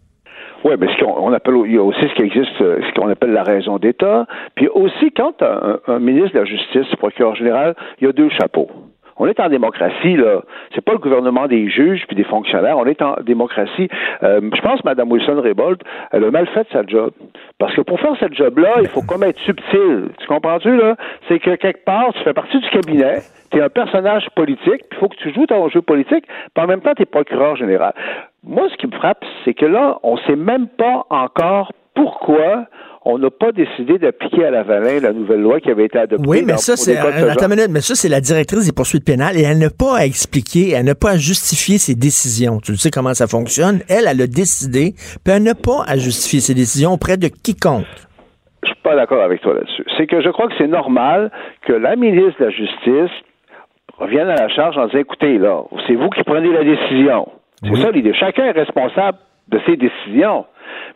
Oui, 0.65 0.75
mais 0.79 0.87
ce 0.87 1.03
qu'on 1.03 1.11
on 1.27 1.33
appelle, 1.33 1.55
il 1.65 1.73
y 1.73 1.77
a 1.77 1.83
aussi 1.83 1.99
ce 2.01 2.15
qui 2.15 2.21
existe, 2.23 2.61
euh, 2.61 2.79
ce 2.87 2.93
qu'on 2.99 3.09
appelle 3.09 3.31
la 3.33 3.43
raison 3.43 3.77
d'État. 3.79 4.25
Puis 4.55 4.67
aussi, 4.69 5.11
quand 5.15 5.41
un, 5.41 5.79
un 5.87 5.99
ministre 5.99 6.33
de 6.35 6.39
la 6.39 6.45
Justice, 6.45 6.87
procureur 6.99 7.35
général, 7.35 7.75
il 7.99 8.05
y 8.05 8.07
a 8.09 8.13
deux 8.13 8.29
chapeaux. 8.29 8.69
On 9.17 9.27
est 9.27 9.39
en 9.39 9.49
démocratie, 9.49 10.15
là. 10.15 10.41
C'est 10.73 10.83
pas 10.83 10.93
le 10.93 10.97
gouvernement 10.97 11.47
des 11.47 11.69
juges 11.69 12.05
puis 12.07 12.15
des 12.15 12.23
fonctionnaires. 12.23 12.77
On 12.77 12.85
est 12.85 13.01
en 13.01 13.15
démocratie. 13.21 13.87
Euh, 14.23 14.41
je 14.53 14.61
pense 14.61 14.81
que 14.81 14.87
Mme 14.87 15.11
Wilson-Raybould, 15.11 15.83
elle 16.11 16.23
a 16.23 16.31
mal 16.31 16.47
fait 16.47 16.67
sa 16.71 16.85
job. 16.85 17.11
Parce 17.59 17.75
que 17.75 17.81
pour 17.81 17.99
faire 17.99 18.15
cette 18.19 18.33
job-là, 18.33 18.81
il 18.81 18.87
faut 18.87 19.01
comme 19.01 19.23
être 19.23 19.39
subtil. 19.39 20.09
Tu 20.19 20.27
comprends-tu, 20.27 20.75
là? 20.75 20.95
C'est 21.27 21.39
que 21.39 21.55
quelque 21.55 21.85
part, 21.85 22.13
tu 22.13 22.23
fais 22.23 22.33
partie 22.33 22.59
du 22.59 22.69
cabinet, 22.69 23.19
tu 23.51 23.61
un 23.61 23.69
personnage 23.69 24.27
politique, 24.35 24.81
il 24.91 24.97
faut 24.97 25.07
que 25.07 25.15
tu 25.17 25.33
joues 25.33 25.45
ton 25.45 25.69
jeu 25.69 25.81
politique, 25.81 26.25
puis 26.53 26.63
en 26.63 26.67
même 26.67 26.81
temps, 26.81 26.93
tu 26.95 27.05
procureur 27.05 27.55
général. 27.55 27.93
Moi, 28.43 28.67
ce 28.69 28.77
qui 28.77 28.87
me 28.87 28.91
frappe, 28.91 29.23
c'est 29.45 29.53
que 29.53 29.65
là, 29.65 29.99
on 30.03 30.17
sait 30.17 30.35
même 30.35 30.67
pas 30.67 31.05
encore 31.09 31.71
pourquoi 31.93 32.65
on 33.05 33.17
n'a 33.17 33.29
pas 33.29 33.51
décidé 33.51 33.97
d'appliquer 33.97 34.45
à 34.45 34.51
la 34.51 34.63
Valin 34.63 34.99
la 35.01 35.11
nouvelle 35.11 35.41
loi 35.41 35.59
qui 35.59 35.69
avait 35.69 35.85
été 35.85 35.99
adoptée. 35.99 36.25
Oui, 36.27 36.41
mais 36.45 36.53
dans- 36.53 36.57
ça, 36.57 36.77
c'est. 36.77 36.95
mais 37.69 37.81
ça, 37.81 37.95
c'est 37.95 38.09
la 38.09 38.21
directrice 38.21 38.65
des 38.65 38.71
poursuites 38.71 39.05
pénales 39.05 39.37
et 39.37 39.41
elle 39.43 39.57
n'a 39.59 39.69
pas 39.69 39.97
à 39.97 40.05
expliquer, 40.05 40.71
elle 40.71 40.85
n'a 40.85 40.95
pas 40.95 41.11
à 41.11 41.17
justifier 41.17 41.77
ses 41.77 41.95
décisions. 41.95 42.59
Tu 42.59 42.77
sais 42.77 42.91
comment 42.91 43.13
ça 43.13 43.27
fonctionne? 43.27 43.81
Elle, 43.89 44.05
elle 44.07 44.21
a 44.21 44.27
décidé, 44.27 44.93
puis 45.23 45.33
elle 45.33 45.43
n'a 45.43 45.55
pas 45.55 45.83
à 45.87 45.97
justifier 45.97 46.39
ses 46.39 46.53
décisions 46.53 46.93
auprès 46.93 47.17
de 47.17 47.27
quiconque. 47.27 47.85
Je 48.63 48.69
suis 48.69 48.81
pas 48.83 48.95
d'accord 48.95 49.21
avec 49.21 49.41
toi 49.41 49.53
là-dessus. 49.55 49.83
C'est 49.97 50.07
que 50.07 50.21
je 50.21 50.29
crois 50.29 50.47
que 50.47 50.53
c'est 50.57 50.67
normal 50.67 51.31
que 51.67 51.73
la 51.73 51.97
ministre 51.97 52.39
de 52.39 52.45
la 52.45 52.51
Justice 52.51 53.11
revienne 53.97 54.29
à 54.29 54.35
la 54.35 54.47
charge 54.49 54.77
en 54.77 54.85
disant 54.87 54.99
écoutez, 54.99 55.37
là, 55.37 55.61
c'est 55.87 55.95
vous 55.95 56.09
qui 56.09 56.23
prenez 56.23 56.51
la 56.53 56.63
décision. 56.63 57.27
C'est 57.63 57.81
ça 57.81 57.91
l'idée. 57.91 58.13
Chacun 58.13 58.45
est 58.45 58.51
responsable 58.51 59.17
de 59.49 59.59
ses 59.65 59.75
décisions. 59.77 60.45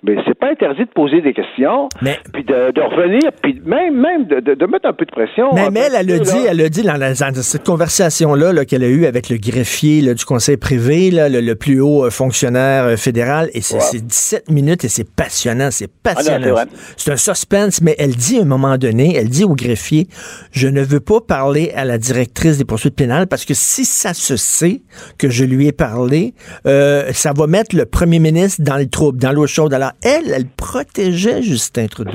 Mais 0.04 0.16
c'est 0.28 0.38
pas 0.38 0.52
interdit 0.52 0.86
de 0.86 0.90
poser 0.94 1.22
des 1.22 1.34
questions, 1.34 1.90
Mais- 2.02 2.20
puis 2.32 2.44
de, 2.44 2.72
de 2.72 2.82
revenir, 2.82 3.32
puis 3.42 3.60
même, 3.66 4.00
même 4.00 4.26
de, 4.28 4.40
de- 4.54 4.66
mettre 4.68 4.88
un 4.88 4.94
peu 4.94 5.06
de 5.06 5.12
pression. 5.12 5.48
Mais, 5.54 5.64
elle, 5.88 5.94
elle 6.10 6.26
sais, 6.26 6.34
dit, 6.34 6.46
elle 6.48 6.62
a 6.62 6.70
dit 6.70 6.84
dans, 6.84 6.98
la- 6.98 7.14
dans 7.14 7.34
cette 7.42 7.64
conversation-là 7.66 8.54
là, 8.54 8.66
qu'elle 8.66 8.84
a 8.84 8.88
eue 8.88 9.06
avec 9.06 9.30
le 9.30 9.38
greffier 9.38 10.02
là, 10.02 10.14
du 10.14 10.24
conseil 10.24 10.58
privé, 10.58 11.10
là, 11.10 11.30
le, 11.30 11.42
le 11.42 11.56
plus 11.56 11.80
haut 11.82 12.06
euh, 12.06 12.10
fonctionnaire 12.12 12.84
euh, 12.86 12.96
fédéral, 12.98 13.50
et 13.54 13.62
c'est 13.62 13.76
Ouais. 13.76 13.82
c'est 13.82 14.06
17 14.06 14.52
minutes 14.52 14.84
et 14.86 14.88
c'est 14.90 15.10
passionnant, 15.10 15.70
c'est 15.72 15.88
Ah 16.06 16.14
passionnant. 16.14 16.56
c'est 16.96 17.12
un 17.12 17.18
suspense, 17.18 17.82
mais 17.82 17.96
elle 17.98 18.16
dit 18.16 18.38
à 18.38 18.42
un 18.42 18.46
moment 18.46 18.78
donné, 18.78 19.16
elle 19.16 19.30
dit 19.30 19.44
au 19.46 19.56
greffier, 19.56 20.08
je 20.52 20.68
ne 20.68 20.82
veux 20.82 21.00
pas 21.00 21.22
parler 21.22 21.72
à 21.76 21.86
la 21.86 21.98
directrice 21.98 22.58
des 22.58 22.66
poursuites 22.66 22.96
pénales 22.96 23.28
parce 23.28 23.46
que 23.46 23.54
si 23.56 23.84
ça 23.86 24.14
se 24.14 24.36
sait 24.36 24.82
que 25.18 25.30
je 25.30 25.44
lui 25.44 25.68
ai 25.68 25.72
parlé, 25.72 26.34
euh, 26.68 27.12
ça 27.14 27.34
va 27.36 27.48
mettre 27.48 27.76
le 27.76 27.86
premier 27.86 28.20
ministre 28.20 28.62
dans 28.64 28.78
le 28.78 28.88
trouble, 28.88 29.18
dans 29.20 29.32
l'eau 29.32 29.48
chaude. 29.48 29.74
Alors 29.88 29.94
elle, 30.04 30.32
elle 30.36 30.46
protégeait 30.48 31.42
Justin 31.42 31.88
Trudeau. 31.88 32.12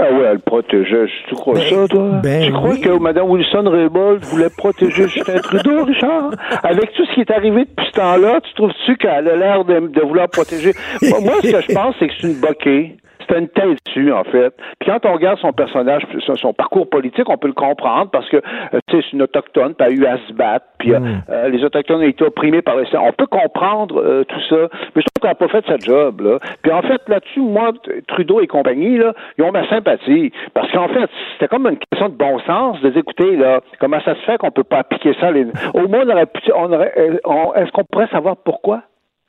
Ah 0.00 0.12
ouais, 0.12 0.24
elle 0.32 0.40
protégeait. 0.40 1.06
Tu 1.28 1.34
crois 1.34 1.54
Ben, 1.54 1.62
ça, 1.70 1.88
toi? 1.88 2.20
ben 2.22 2.42
tu 2.46 2.52
crois 2.52 2.70
oui. 2.70 2.80
que 2.80 2.88
Mme 2.90 3.30
Wilson-Raybould 3.30 4.24
voulait 4.24 4.50
protéger 4.56 5.08
Justin 5.08 5.38
Trudeau, 5.38 5.84
Richard? 5.84 6.30
Avec 6.62 6.92
tout 6.92 7.04
ce 7.06 7.14
qui 7.14 7.20
est 7.20 7.30
arrivé 7.30 7.64
depuis 7.64 7.86
ce 7.86 7.92
temps-là, 7.92 8.40
tu 8.42 8.54
trouves-tu 8.54 8.96
qu'elle 8.96 9.28
a 9.28 9.36
l'air 9.36 9.64
de, 9.64 9.88
de 9.88 10.00
vouloir 10.02 10.28
protéger? 10.28 10.72
moi, 11.02 11.20
moi, 11.20 11.34
ce 11.42 11.50
que 11.50 11.60
je 11.62 11.72
pense, 11.74 11.94
c'est 11.98 12.08
que 12.08 12.12
c'est 12.20 12.26
une 12.28 12.40
boquée. 12.40 12.96
C'est 13.28 13.38
une 13.38 13.48
tête 13.48 13.78
dessus, 13.86 14.12
en 14.12 14.24
fait. 14.24 14.54
Puis 14.80 14.90
quand 14.90 15.04
on 15.06 15.12
regarde 15.14 15.38
son 15.38 15.52
personnage, 15.52 16.02
son, 16.36 16.52
parcours 16.52 16.88
politique, 16.88 17.28
on 17.28 17.36
peut 17.36 17.48
le 17.48 17.54
comprendre 17.54 18.10
parce 18.10 18.28
que, 18.28 18.36
euh, 18.38 18.78
c'est 18.90 19.12
une 19.12 19.22
autochtone, 19.22 19.74
puis 19.74 19.86
elle 19.86 19.92
a 19.92 19.96
eu 19.96 20.06
à 20.06 20.18
se 20.28 20.32
battre, 20.32 20.66
puis 20.78 20.92
euh, 20.94 20.98
euh, 21.30 21.48
les 21.48 21.64
autochtones 21.64 22.00
ont 22.00 22.02
été 22.02 22.24
opprimés 22.24 22.62
par 22.62 22.76
les... 22.76 22.84
On 22.96 23.12
peut 23.12 23.26
comprendre 23.26 24.00
euh, 24.00 24.24
tout 24.24 24.40
ça, 24.48 24.56
mais 24.94 25.02
je 25.02 25.06
trouve 25.06 25.20
qu'elle 25.22 25.30
n'a 25.30 25.34
pas 25.34 25.48
fait 25.48 25.64
sa 25.66 25.76
job, 25.78 26.20
là. 26.20 26.38
Puis 26.62 26.72
en 26.72 26.82
fait, 26.82 27.00
là-dessus, 27.08 27.40
moi, 27.40 27.72
Trudeau 28.08 28.40
et 28.40 28.46
compagnie, 28.46 28.98
là, 28.98 29.12
ils 29.38 29.44
ont 29.44 29.52
ma 29.52 29.66
sympathie. 29.68 30.32
Parce 30.52 30.70
qu'en 30.72 30.88
fait, 30.88 31.08
c'était 31.32 31.48
comme 31.48 31.66
une 31.66 31.78
question 31.78 32.08
de 32.08 32.14
bon 32.16 32.38
sens 32.40 32.80
de 32.82 32.90
dire, 32.90 32.98
écoutez, 33.00 33.36
là, 33.36 33.60
comment 33.80 34.00
ça 34.04 34.14
se 34.14 34.20
fait 34.20 34.38
qu'on 34.38 34.50
peut 34.50 34.64
pas 34.64 34.78
appliquer 34.78 35.14
ça? 35.20 35.30
les- 35.30 35.46
Au 35.74 35.88
moins, 35.88 36.04
on 36.06 36.10
aurait 36.10 36.26
pu- 36.26 36.52
on 36.54 36.72
aurait, 36.72 36.92
euh, 36.98 37.16
on- 37.24 37.54
est-ce 37.54 37.70
qu'on 37.72 37.84
pourrait 37.84 38.08
savoir 38.08 38.36
pourquoi? 38.36 38.82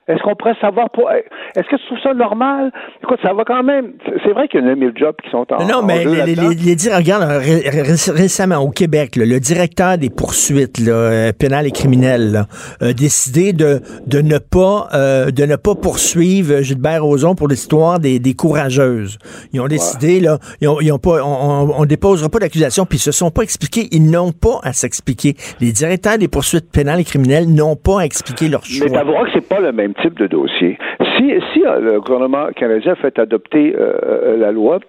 Est-ce 0.08 0.22
qu'on 0.22 0.36
pourrait 0.36 0.54
savoir 0.62 0.90
pour. 0.92 1.10
Est-ce 1.12 1.68
que 1.68 1.76
tu 1.78 1.86
trouves 1.88 2.00
ça 2.04 2.14
normal? 2.14 2.72
Écoute, 3.04 3.20
ça 3.24 3.34
va 3.34 3.44
quand 3.44 3.64
même. 3.64 3.94
C'est 4.24 4.34
vrai 4.34 4.48
qu'il 4.48 4.60
y 4.62 4.64
en 4.64 4.68
a 4.68 4.76
mille 4.76 4.94
jobs 4.96 5.16
qui 5.24 5.32
sont 5.32 5.46
en. 5.52 5.66
Non, 5.66 5.78
en 5.78 5.84
mais 5.84 6.04
jeu 6.04 6.12
les, 6.24 6.36
les, 6.36 6.36
les, 6.36 6.54
les 6.56 6.76
dir- 6.76 6.96
regarde, 6.96 7.24
euh, 7.24 7.40
ré- 7.40 7.68
ré- 7.70 7.82
récemment 8.14 8.58
au 8.58 8.70
Québec, 8.70 9.16
là, 9.16 9.26
le 9.26 9.40
directeur 9.40 9.98
des 9.98 10.12
poursuites 10.12 10.78
là, 10.80 10.92
euh, 10.94 11.32
pénales 11.32 11.66
et 11.66 11.72
criminelles 11.72 12.32
là, 12.32 12.46
a 12.82 12.94
décidé 12.94 13.52
de, 13.52 13.82
de 14.06 14.22
ne 14.22 14.38
pas 14.38 14.90
euh, 14.94 15.32
de 15.32 15.44
ne 15.46 15.56
pas 15.56 15.74
poursuivre 15.74 16.62
Gilbert 16.62 17.04
Rozon 17.04 17.34
pour 17.34 17.48
l'histoire 17.48 18.00
des, 18.00 18.20
des 18.20 18.36
courageuses. 18.36 19.18
Ils 19.54 19.60
ont 19.62 19.68
décidé 19.68 20.20
là, 20.20 20.38
ils 20.62 20.68
ont, 20.68 20.80
ils 20.82 20.92
ont 20.92 21.00
pas, 21.00 21.24
on, 21.26 21.70
on, 21.72 21.82
on 21.82 21.86
déposera 21.86 22.30
pas 22.30 22.38
d'accusation, 22.38 22.86
puis 22.86 23.00
ils 23.00 23.02
se 23.02 23.12
sont 23.12 23.32
pas 23.32 23.42
expliqués. 23.42 23.88
Ils 23.92 24.12
n'ont 24.12 24.34
pas 24.34 24.60
à 24.62 24.72
s'expliquer. 24.72 25.34
Les 25.60 25.72
directeurs 25.72 26.20
des 26.20 26.28
poursuites 26.28 26.72
pénales 26.72 27.00
et 27.00 27.04
criminelles 27.06 27.52
n'ont 27.52 27.76
pas 27.76 28.02
à 28.02 28.06
expliquer 28.06 28.50
leur 28.50 28.64
choix. 28.64 28.86
Mais 28.88 28.92
t'avoueras 28.96 29.26
que 29.26 29.32
c'est 29.34 29.48
pas 29.50 29.60
le 29.60 29.72
même 29.72 29.94
type 30.02 30.18
de 30.18 30.28
dossier. 30.28 30.78
Si, 31.18 31.32
euh, 31.66 31.80
le 31.80 32.02
gouvernement 32.02 32.48
canadien 32.56 32.96
fait 32.96 33.18
adopter 33.20 33.76
euh, 33.76 33.94
euh, 34.04 34.38
la 34.38 34.52
loi, 34.52 34.80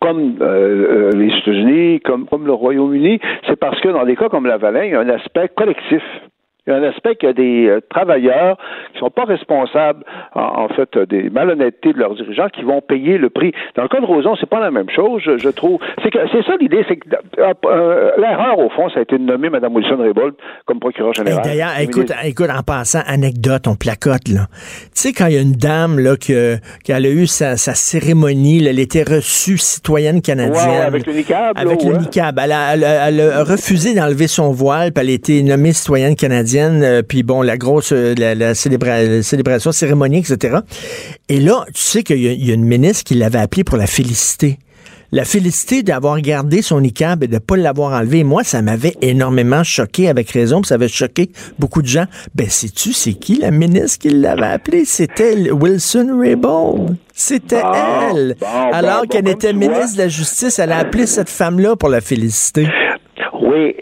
comme 0.00 0.36
les 1.14 1.26
États-Unis, 1.26 2.00
comme, 2.00 2.26
comme 2.26 2.46
le 2.46 2.52
Royaume-Uni, 2.52 3.20
c'est 3.46 3.58
parce 3.58 3.80
que 3.80 3.88
dans 3.88 4.04
des 4.04 4.16
cas 4.16 4.28
comme 4.28 4.46
la 4.46 4.56
Valin, 4.56 4.84
il 4.84 4.92
y 4.92 4.94
a 4.94 5.00
un 5.00 5.08
aspect 5.08 5.48
collectif. 5.54 6.02
Il 6.70 6.76
Il 6.76 6.82
y 6.82 6.86
a 6.86 6.88
un 6.88 6.90
aspect 6.90 7.16
qu'il 7.16 7.28
y 7.28 7.30
a 7.30 7.32
des 7.32 7.68
euh, 7.68 7.80
travailleurs 7.88 8.56
qui 8.92 9.00
sont 9.00 9.10
pas 9.10 9.24
responsables, 9.24 10.04
en, 10.34 10.68
fait, 10.68 10.96
des 11.08 11.30
malhonnêtetés 11.30 11.92
de 11.92 11.98
leurs 11.98 12.14
dirigeants 12.14 12.48
qui 12.48 12.62
vont 12.62 12.80
payer 12.80 13.18
le 13.18 13.30
prix. 13.30 13.52
Dans 13.76 13.82
le 13.82 13.88
cas 13.88 14.00
de 14.00 14.06
Roson, 14.06 14.36
c'est 14.38 14.48
pas 14.48 14.60
la 14.60 14.70
même 14.70 14.88
chose, 14.90 15.22
je, 15.24 15.48
trouve. 15.48 15.80
C'est 16.02 16.10
que 16.10 16.18
c'est 16.32 16.44
ça 16.44 16.56
l'idée, 16.60 16.84
c'est 16.88 16.96
que 16.96 17.08
euh, 17.38 17.52
euh, 17.66 18.10
l'erreur, 18.18 18.58
au 18.58 18.70
fond, 18.70 18.88
ça 18.90 19.00
a 19.00 19.02
été 19.02 19.18
de 19.18 19.24
nommer 19.24 19.50
Mme 19.50 19.74
Wilson-Raybould 19.74 20.34
comme 20.66 20.80
procureur 20.80 21.14
général. 21.14 21.42
D'ailleurs, 21.42 21.78
écoute, 21.80 22.12
écoute, 22.24 22.50
en 22.50 22.62
passant, 22.62 23.00
anecdote, 23.06 23.66
on 23.66 23.74
placote, 23.74 24.28
là. 24.28 24.46
Tu 24.94 25.08
sais, 25.08 25.12
quand 25.12 25.26
il 25.26 25.34
y 25.34 25.38
a 25.38 25.42
une 25.42 25.52
dame, 25.52 25.98
là, 25.98 26.16
que, 26.16 26.56
qui 26.84 26.92
a 26.92 27.00
eu 27.00 27.26
sa, 27.26 27.56
cérémonie, 27.56 28.64
elle 28.64 28.78
était 28.78 29.02
reçue 29.02 29.58
citoyenne 29.58 30.20
canadienne. 30.22 30.82
avec 30.82 31.06
le 31.06 31.12
niqab. 31.14 31.58
Avec 31.58 31.82
le 31.82 31.96
niqab. 31.96 32.38
Elle 32.42 32.52
a, 32.52 33.08
elle 33.08 33.20
a 33.20 33.44
refusé 33.44 33.94
d'enlever 33.94 34.26
son 34.26 34.52
voile, 34.52 34.92
puis 34.92 35.02
elle 35.02 35.10
a 35.10 35.14
été 35.14 35.42
nommée 35.42 35.72
citoyenne 35.72 36.14
canadienne, 36.14 36.59
euh, 36.68 37.02
puis 37.02 37.22
bon, 37.22 37.42
la 37.42 37.56
grosse 37.56 37.92
euh, 37.92 38.14
la, 38.16 38.54
célébration 38.54 39.72
cérémonielle, 39.72 40.22
etc. 40.28 40.58
Et 41.28 41.40
là, 41.40 41.64
tu 41.74 41.80
sais 41.80 42.02
qu'il 42.02 42.18
y, 42.20 42.50
a 42.50 42.54
une 42.54 42.64
ministre 42.64 43.04
qui 43.04 43.14
l'avait 43.14 43.38
appelée 43.38 43.64
pour 43.64 43.76
la 43.76 43.86
féliciter 43.86 44.58
la 45.12 45.24
félicité 45.24 45.82
d'avoir 45.82 46.20
gardé 46.20 46.62
son 46.62 46.80
niqab 46.80 47.24
et 47.24 47.26
de 47.26 47.34
ne 47.34 47.38
pas 47.38 47.56
l'avoir 47.56 47.98
enlevé. 47.98 48.22
Moi, 48.24 48.44
ça 48.44 48.62
m'avait 48.62 48.94
énormément 49.02 49.64
choqué, 49.64 50.08
avec 50.08 50.30
raison, 50.30 50.60
puis 50.60 50.68
ça 50.68 50.76
avait 50.76 50.88
choqué 50.88 51.30
beaucoup 51.58 51.82
de 51.82 51.88
gens. 51.88 52.04
Ben, 52.34 52.48
sais-tu, 52.48 52.92
c'est 52.92 53.14
qui 53.14 53.36
la 53.36 53.50
ministre 53.50 53.98
qui 53.98 54.10
l'avait 54.10 54.46
appelée? 54.46 54.84
C'était 54.84 55.50
Wilson 55.50 56.16
Raybould. 56.20 56.96
C'était 57.12 57.62
elle. 58.12 58.36
Alors 58.72 59.02
qu'elle 59.08 59.28
était 59.28 59.52
ministre 59.52 59.94
de 59.94 60.02
la 60.02 60.08
Justice, 60.08 60.58
elle 60.58 60.72
a 60.72 60.78
appelé 60.78 61.06
cette 61.06 61.28
femme-là 61.28 61.76
pour 61.76 61.88
la 61.88 62.00
féliciter. 62.00 62.68
Oui, 63.42 63.74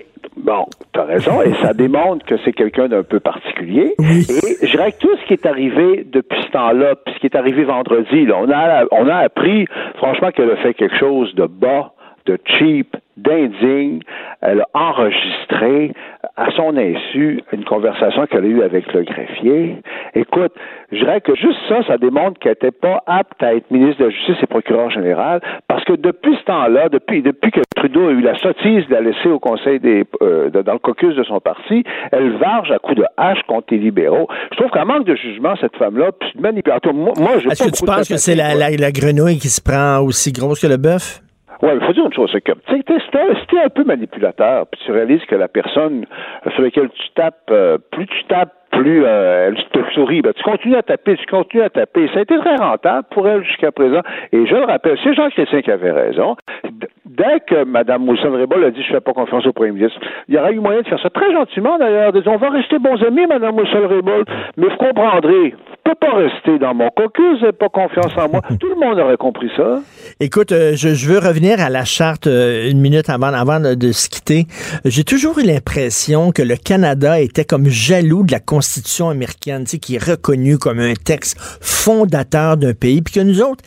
Bon, 0.48 0.64
tu 0.94 0.98
as 0.98 1.04
raison, 1.04 1.42
et 1.42 1.52
ça 1.60 1.74
démontre 1.74 2.24
que 2.24 2.36
c'est 2.42 2.54
quelqu'un 2.54 2.88
d'un 2.88 3.02
peu 3.02 3.20
particulier. 3.20 3.92
Et 3.98 4.22
je 4.66 4.70
dirais 4.70 4.92
que 4.92 4.98
tout 4.98 5.14
ce 5.20 5.26
qui 5.26 5.34
est 5.34 5.44
arrivé 5.44 6.06
depuis 6.10 6.40
ce 6.42 6.50
temps-là, 6.52 6.94
puis 7.04 7.12
ce 7.14 7.20
qui 7.20 7.26
est 7.26 7.36
arrivé 7.36 7.64
vendredi, 7.64 8.24
là, 8.24 8.36
on, 8.40 8.50
a, 8.50 8.84
on 8.92 9.08
a 9.08 9.16
appris, 9.16 9.66
franchement, 9.96 10.30
qu'elle 10.30 10.50
a 10.50 10.56
fait 10.56 10.72
quelque 10.72 10.96
chose 10.96 11.34
de 11.34 11.44
bas, 11.44 11.92
de 12.28 12.38
cheap, 12.58 12.96
d'indigne. 13.16 14.00
Elle 14.40 14.60
a 14.60 14.68
enregistré 14.74 15.92
à 16.36 16.50
son 16.52 16.76
insu 16.76 17.42
une 17.52 17.64
conversation 17.64 18.26
qu'elle 18.26 18.44
a 18.44 18.48
eue 18.48 18.62
avec 18.62 18.92
le 18.92 19.02
greffier. 19.02 19.76
Écoute, 20.14 20.52
je 20.92 20.98
dirais 20.98 21.20
que 21.20 21.34
juste 21.34 21.58
ça, 21.68 21.82
ça 21.86 21.98
démontre 21.98 22.38
qu'elle 22.38 22.52
n'était 22.52 22.70
pas 22.70 23.02
apte 23.06 23.42
à 23.42 23.54
être 23.54 23.70
ministre 23.70 24.00
de 24.00 24.04
la 24.06 24.10
Justice 24.10 24.36
et 24.42 24.46
procureur 24.46 24.90
général, 24.90 25.40
parce 25.66 25.84
que 25.84 25.94
depuis 25.94 26.36
ce 26.36 26.44
temps-là, 26.44 26.88
depuis, 26.88 27.22
depuis 27.22 27.50
que 27.50 27.60
Trudeau 27.74 28.08
a 28.08 28.12
eu 28.12 28.20
la 28.20 28.38
sottise 28.38 28.86
de 28.86 28.92
la 28.92 29.00
laisser 29.00 29.28
au 29.28 29.40
Conseil 29.40 29.80
des, 29.80 30.04
euh, 30.22 30.50
dans 30.50 30.74
le 30.74 30.78
caucus 30.78 31.16
de 31.16 31.24
son 31.24 31.40
parti, 31.40 31.82
elle 32.12 32.36
varge 32.38 32.70
à 32.70 32.78
coups 32.78 32.98
de 32.98 33.04
hache 33.16 33.42
contre 33.48 33.66
les 33.72 33.78
libéraux. 33.78 34.28
Je 34.52 34.56
trouve 34.56 34.70
qu'elle 34.70 34.84
manque 34.84 35.04
de 35.04 35.16
jugement, 35.16 35.54
cette 35.60 35.76
femme-là, 35.76 36.12
puis 36.12 36.30
de 36.36 36.40
manipulation. 36.40 36.92
Moi, 36.92 37.12
Est-ce 37.50 37.64
que 37.64 37.70
tu 37.70 37.84
penses 37.84 38.08
que 38.08 38.16
c'est 38.16 38.36
la, 38.36 38.54
la 38.54 38.92
grenouille 38.92 39.38
qui 39.38 39.48
se 39.48 39.60
prend 39.60 39.98
aussi 40.00 40.32
grosse 40.32 40.60
que 40.60 40.66
le 40.66 40.76
bœuf? 40.76 41.20
Oui, 41.62 41.70
il 41.74 41.84
faut 41.84 41.92
dire 41.92 42.06
une 42.06 42.12
chose, 42.12 42.30
c'est 42.32 42.40
que 42.40 42.52
c'était 42.68 43.60
un 43.64 43.68
peu 43.68 43.84
manipulateur, 43.84 44.66
puis 44.66 44.80
tu 44.84 44.92
réalises 44.92 45.24
que 45.26 45.34
la 45.34 45.48
personne 45.48 46.06
sur 46.54 46.62
laquelle 46.62 46.88
tu 46.90 47.10
tapes, 47.14 47.50
euh, 47.50 47.78
plus 47.90 48.06
tu 48.06 48.24
tapes, 48.24 48.52
plus 48.70 49.04
euh, 49.04 49.48
elle 49.48 49.56
te 49.56 49.90
sourit. 49.92 50.22
Ben, 50.22 50.32
tu 50.34 50.42
continues 50.42 50.76
à 50.76 50.82
taper, 50.82 51.16
tu 51.16 51.26
continues 51.26 51.62
à 51.62 51.70
taper. 51.70 52.08
Ça 52.12 52.20
a 52.20 52.22
été 52.22 52.36
très 52.38 52.56
rentable 52.56 53.06
pour 53.10 53.28
elle 53.28 53.42
jusqu'à 53.44 53.72
présent. 53.72 54.00
Et 54.32 54.46
je 54.46 54.54
le 54.54 54.64
rappelle, 54.64 54.98
c'est 55.02 55.14
Jean 55.14 55.30
Chrétien 55.30 55.62
qui 55.62 55.70
avait 55.70 55.90
raison. 55.90 56.36
Dès 57.06 57.40
que 57.46 57.64
Mme 57.64 58.08
Wilson 58.08 58.32
Raybould 58.32 58.62
a 58.62 58.70
dit 58.70 58.82
je 58.82 58.92
fais 58.92 59.00
pas 59.00 59.12
confiance 59.12 59.46
au 59.46 59.52
premier 59.52 59.72
ministre, 59.72 59.98
il 60.28 60.34
y 60.34 60.38
aurait 60.38 60.52
eu 60.52 60.60
moyen 60.60 60.82
de 60.82 60.86
faire 60.86 61.00
ça 61.00 61.10
très 61.10 61.32
gentiment 61.32 61.78
d'ailleurs. 61.78 62.12
Disons, 62.12 62.34
on 62.34 62.36
va 62.36 62.50
rester 62.50 62.78
bons 62.78 63.02
amis, 63.02 63.26
Mme 63.26 63.56
Wilson 63.56 63.88
Raybould, 63.88 64.26
mais 64.56 64.66
vous 64.68 64.76
comprendrez, 64.76 65.50
je 65.50 65.90
peux 65.90 65.94
pas 65.94 66.14
rester 66.14 66.58
dans 66.58 66.74
mon 66.74 66.90
caucus, 66.90 67.42
n'ai 67.42 67.52
pas 67.52 67.68
confiance 67.68 68.16
en 68.16 68.28
moi. 68.28 68.40
Tout 68.60 68.68
le 68.68 68.76
monde 68.76 68.98
aurait 68.98 69.16
compris 69.16 69.50
ça. 69.56 69.78
Écoute, 70.20 70.50
euh, 70.50 70.74
je, 70.74 70.88
veux 71.06 71.20
revenir 71.20 71.60
à 71.60 71.70
la 71.70 71.84
charte 71.84 72.26
euh, 72.26 72.68
une 72.68 72.80
minute 72.80 73.08
avant, 73.08 73.60
de, 73.60 73.92
se 73.92 74.08
quitter. 74.08 74.48
J'ai 74.84 75.04
toujours 75.04 75.38
eu 75.38 75.44
l'impression 75.44 76.32
que 76.32 76.42
le 76.42 76.56
Canada 76.56 77.20
était 77.20 77.44
comme 77.44 77.68
jaloux 77.68 78.24
de 78.24 78.32
la 78.32 78.40
Constitution 78.40 79.10
américaine, 79.10 79.64
qui 79.64 79.94
est 79.94 80.04
reconnue 80.04 80.58
comme 80.58 80.80
un 80.80 80.94
texte 80.94 81.36
fondateur 81.60 82.56
d'un 82.56 82.74
pays, 82.74 83.00
puis 83.00 83.14
que 83.14 83.20
nous 83.20 83.40
autres, 83.40 83.62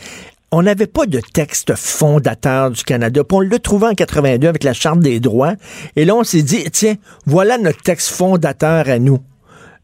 on 0.51 0.63
n'avait 0.63 0.87
pas 0.87 1.05
de 1.05 1.21
texte 1.21 1.73
fondateur 1.75 2.69
du 2.69 2.83
Canada. 2.83 3.23
Puis 3.23 3.37
on 3.37 3.39
l'a 3.39 3.57
trouvé 3.57 3.87
en 3.87 3.93
82 3.93 4.45
avec 4.49 4.65
la 4.65 4.73
Charte 4.73 4.99
des 4.99 5.21
droits. 5.21 5.53
Et 5.95 6.03
là, 6.03 6.15
on 6.17 6.25
s'est 6.25 6.43
dit, 6.43 6.65
tiens, 6.69 6.95
voilà 7.25 7.57
notre 7.59 7.81
texte 7.81 8.09
fondateur 8.09 8.89
à 8.89 8.99
nous. 8.99 9.19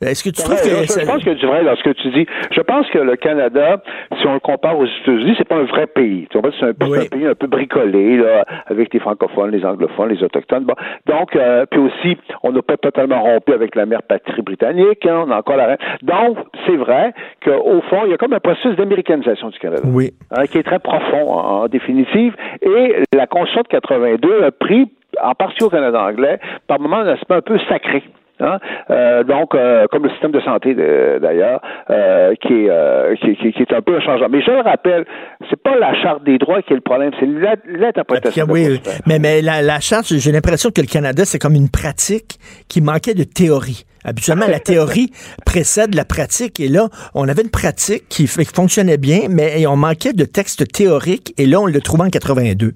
Est-ce 0.01 0.23
que 0.23 0.29
tu 0.29 0.43
trouves 0.43 0.61
que... 0.61 0.69
Je, 0.69 1.05
pense 1.05 1.23
que 1.23 1.31
tu 1.31 1.45
vrai 1.47 1.63
dans 1.63 1.75
ce 1.75 1.83
que 1.83 1.89
tu 1.89 2.09
dis. 2.11 2.25
Je 2.51 2.61
pense 2.61 2.87
que 2.89 2.99
le 2.99 3.15
Canada, 3.15 3.81
si 4.19 4.27
on 4.27 4.33
le 4.33 4.39
compare 4.39 4.77
aux 4.77 4.85
États-Unis, 4.85 5.35
c'est 5.37 5.47
pas 5.47 5.55
un 5.55 5.63
vrai 5.63 5.87
pays. 5.87 6.27
C'est 6.31 6.37
un, 6.63 6.73
pays 6.73 7.25
un 7.25 7.35
peu 7.35 7.47
bricolé, 7.47 8.17
là, 8.17 8.45
avec 8.67 8.93
les 8.93 8.99
francophones, 8.99 9.51
les 9.51 9.65
anglophones, 9.65 10.09
les 10.09 10.23
autochtones. 10.23 10.65
Bon. 10.65 10.75
Donc, 11.07 11.35
euh, 11.35 11.65
puis 11.69 11.79
aussi, 11.79 12.17
on 12.43 12.51
n'a 12.51 12.61
pas 12.61 12.77
totalement 12.77 13.21
rompu 13.21 13.53
avec 13.53 13.75
la 13.75 13.85
mère 13.85 14.03
patrie 14.03 14.41
britannique. 14.41 15.05
Hein, 15.05 15.25
on 15.27 15.31
a 15.31 15.37
encore 15.37 15.57
la 15.57 15.77
Donc, 16.03 16.37
c'est 16.65 16.77
vrai 16.77 17.13
qu'au 17.43 17.81
fond, 17.89 18.01
il 18.05 18.11
y 18.11 18.13
a 18.13 18.17
comme 18.17 18.33
un 18.33 18.39
processus 18.39 18.75
d'américanisation 18.75 19.49
du 19.49 19.57
Canada. 19.57 19.81
Oui. 19.85 20.11
Hein, 20.31 20.45
qui 20.45 20.59
est 20.59 20.63
très 20.63 20.79
profond, 20.79 21.31
en, 21.31 21.67
définitive. 21.67 22.35
Et 22.61 23.01
la 23.15 23.25
Constitution 23.25 23.63
de 23.63 23.67
82 23.67 24.43
a 24.43 24.51
pris 24.51 24.91
en 25.21 25.33
partie 25.33 25.63
au 25.63 25.69
Canada 25.69 26.03
anglais, 26.03 26.39
par 26.67 26.79
moments 26.79 26.97
un 26.97 27.07
aspect 27.07 27.35
un 27.35 27.41
peu 27.41 27.57
sacré. 27.69 28.03
Hein? 28.39 28.59
Euh, 28.89 29.23
donc, 29.23 29.55
euh, 29.55 29.87
comme 29.91 30.03
le 30.03 30.09
système 30.11 30.31
de 30.31 30.39
santé 30.41 30.75
d'ailleurs, 30.75 31.61
euh, 31.89 32.35
qui, 32.41 32.53
est, 32.53 33.35
qui, 33.41 33.51
qui, 33.51 33.61
est 33.61 33.73
un 33.73 33.81
peu 33.81 33.95
un 33.95 34.01
changement. 34.01 34.27
Mais 34.29 34.41
je 34.41 34.51
le 34.51 34.61
rappelle, 34.61 35.05
c'est 35.49 35.61
pas 35.61 35.77
la 35.77 35.93
charte 36.01 36.23
des 36.23 36.37
droits 36.37 36.61
qui 36.61 36.73
est 36.73 36.75
le 36.75 36.81
problème, 36.81 37.11
c'est 37.19 37.25
l'interprétation. 37.25 38.45
Oui, 38.49 38.79
mais, 39.05 39.19
mais 39.19 39.41
la, 39.41 39.61
la 39.61 39.79
charte, 39.79 40.05
j'ai 40.07 40.31
l'impression 40.31 40.69
que 40.69 40.81
le 40.81 40.87
Canada, 40.87 41.23
c'est 41.25 41.39
comme 41.39 41.55
une 41.55 41.69
pratique 41.69 42.37
qui 42.69 42.81
manquait 42.81 43.15
de 43.15 43.23
théorie. 43.23 43.85
Habituellement, 44.05 44.47
la 44.47 44.59
théorie 44.59 45.11
précède 45.45 45.95
la 45.95 46.05
pratique. 46.05 46.59
Et 46.59 46.69
là, 46.69 46.87
on 47.13 47.27
avait 47.27 47.41
une 47.41 47.49
pratique 47.49 48.07
qui, 48.07 48.25
qui 48.25 48.45
fonctionnait 48.45 48.97
bien, 48.97 49.21
mais 49.29 49.65
on 49.67 49.75
manquait 49.75 50.13
de 50.13 50.25
texte 50.25 50.71
théorique. 50.71 51.33
Et 51.37 51.45
là, 51.45 51.59
on 51.59 51.65
le 51.65 51.81
trouve 51.81 52.01
en 52.01 52.09
82. 52.09 52.73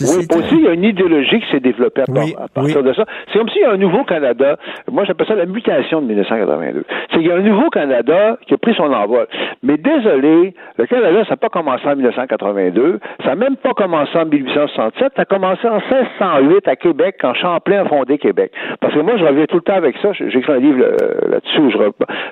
Oui, 0.00 0.26
aussi, 0.36 0.54
il 0.54 0.64
y 0.64 0.68
a 0.68 0.72
une 0.72 0.84
idéologie 0.84 1.40
qui 1.40 1.50
s'est 1.50 1.60
développée 1.60 2.02
à, 2.02 2.48
partir 2.48 2.82
de 2.82 2.92
ça. 2.92 3.04
C'est 3.32 3.38
comme 3.38 3.48
s'il 3.48 3.62
y 3.62 3.64
a 3.64 3.72
un 3.72 3.76
nouveau 3.76 4.04
Canada. 4.04 4.56
Moi, 4.90 5.04
j'appelle 5.04 5.26
ça 5.26 5.34
la 5.34 5.46
mutation 5.46 6.00
de 6.00 6.06
1982. 6.06 6.84
C'est 7.10 7.18
qu'il 7.18 7.26
y 7.26 7.30
a 7.30 7.36
un 7.36 7.42
nouveau 7.42 7.68
Canada 7.70 8.38
qui 8.46 8.54
a 8.54 8.58
pris 8.58 8.74
son 8.74 8.92
envol. 8.92 9.26
Mais 9.62 9.76
désolé, 9.76 10.54
le 10.76 10.86
Canada, 10.86 11.24
ça 11.24 11.30
n'a 11.30 11.36
pas 11.36 11.48
commencé 11.48 11.86
en 11.86 11.96
1982. 11.96 13.00
Ça 13.22 13.28
n'a 13.30 13.34
même 13.36 13.56
pas 13.56 13.74
commencé 13.74 14.16
en 14.16 14.26
1867. 14.26 15.12
Ça 15.16 15.22
a 15.22 15.24
commencé 15.24 15.66
en 15.66 15.80
1608 15.80 16.68
à 16.68 16.76
Québec, 16.76 17.16
quand 17.20 17.34
Champlain 17.34 17.84
a 17.84 17.88
fondé 17.88 18.18
Québec. 18.18 18.52
Parce 18.80 18.94
que 18.94 19.00
moi, 19.00 19.16
je 19.16 19.24
reviens 19.24 19.46
tout 19.46 19.56
le 19.56 19.62
temps 19.62 19.74
avec 19.74 19.96
ça. 20.02 20.12
J'écris 20.12 20.52
un 20.52 20.58
livre 20.58 20.82
euh, 20.82 21.30
là-dessus 21.30 21.60
où 21.60 21.70
je 21.70 21.78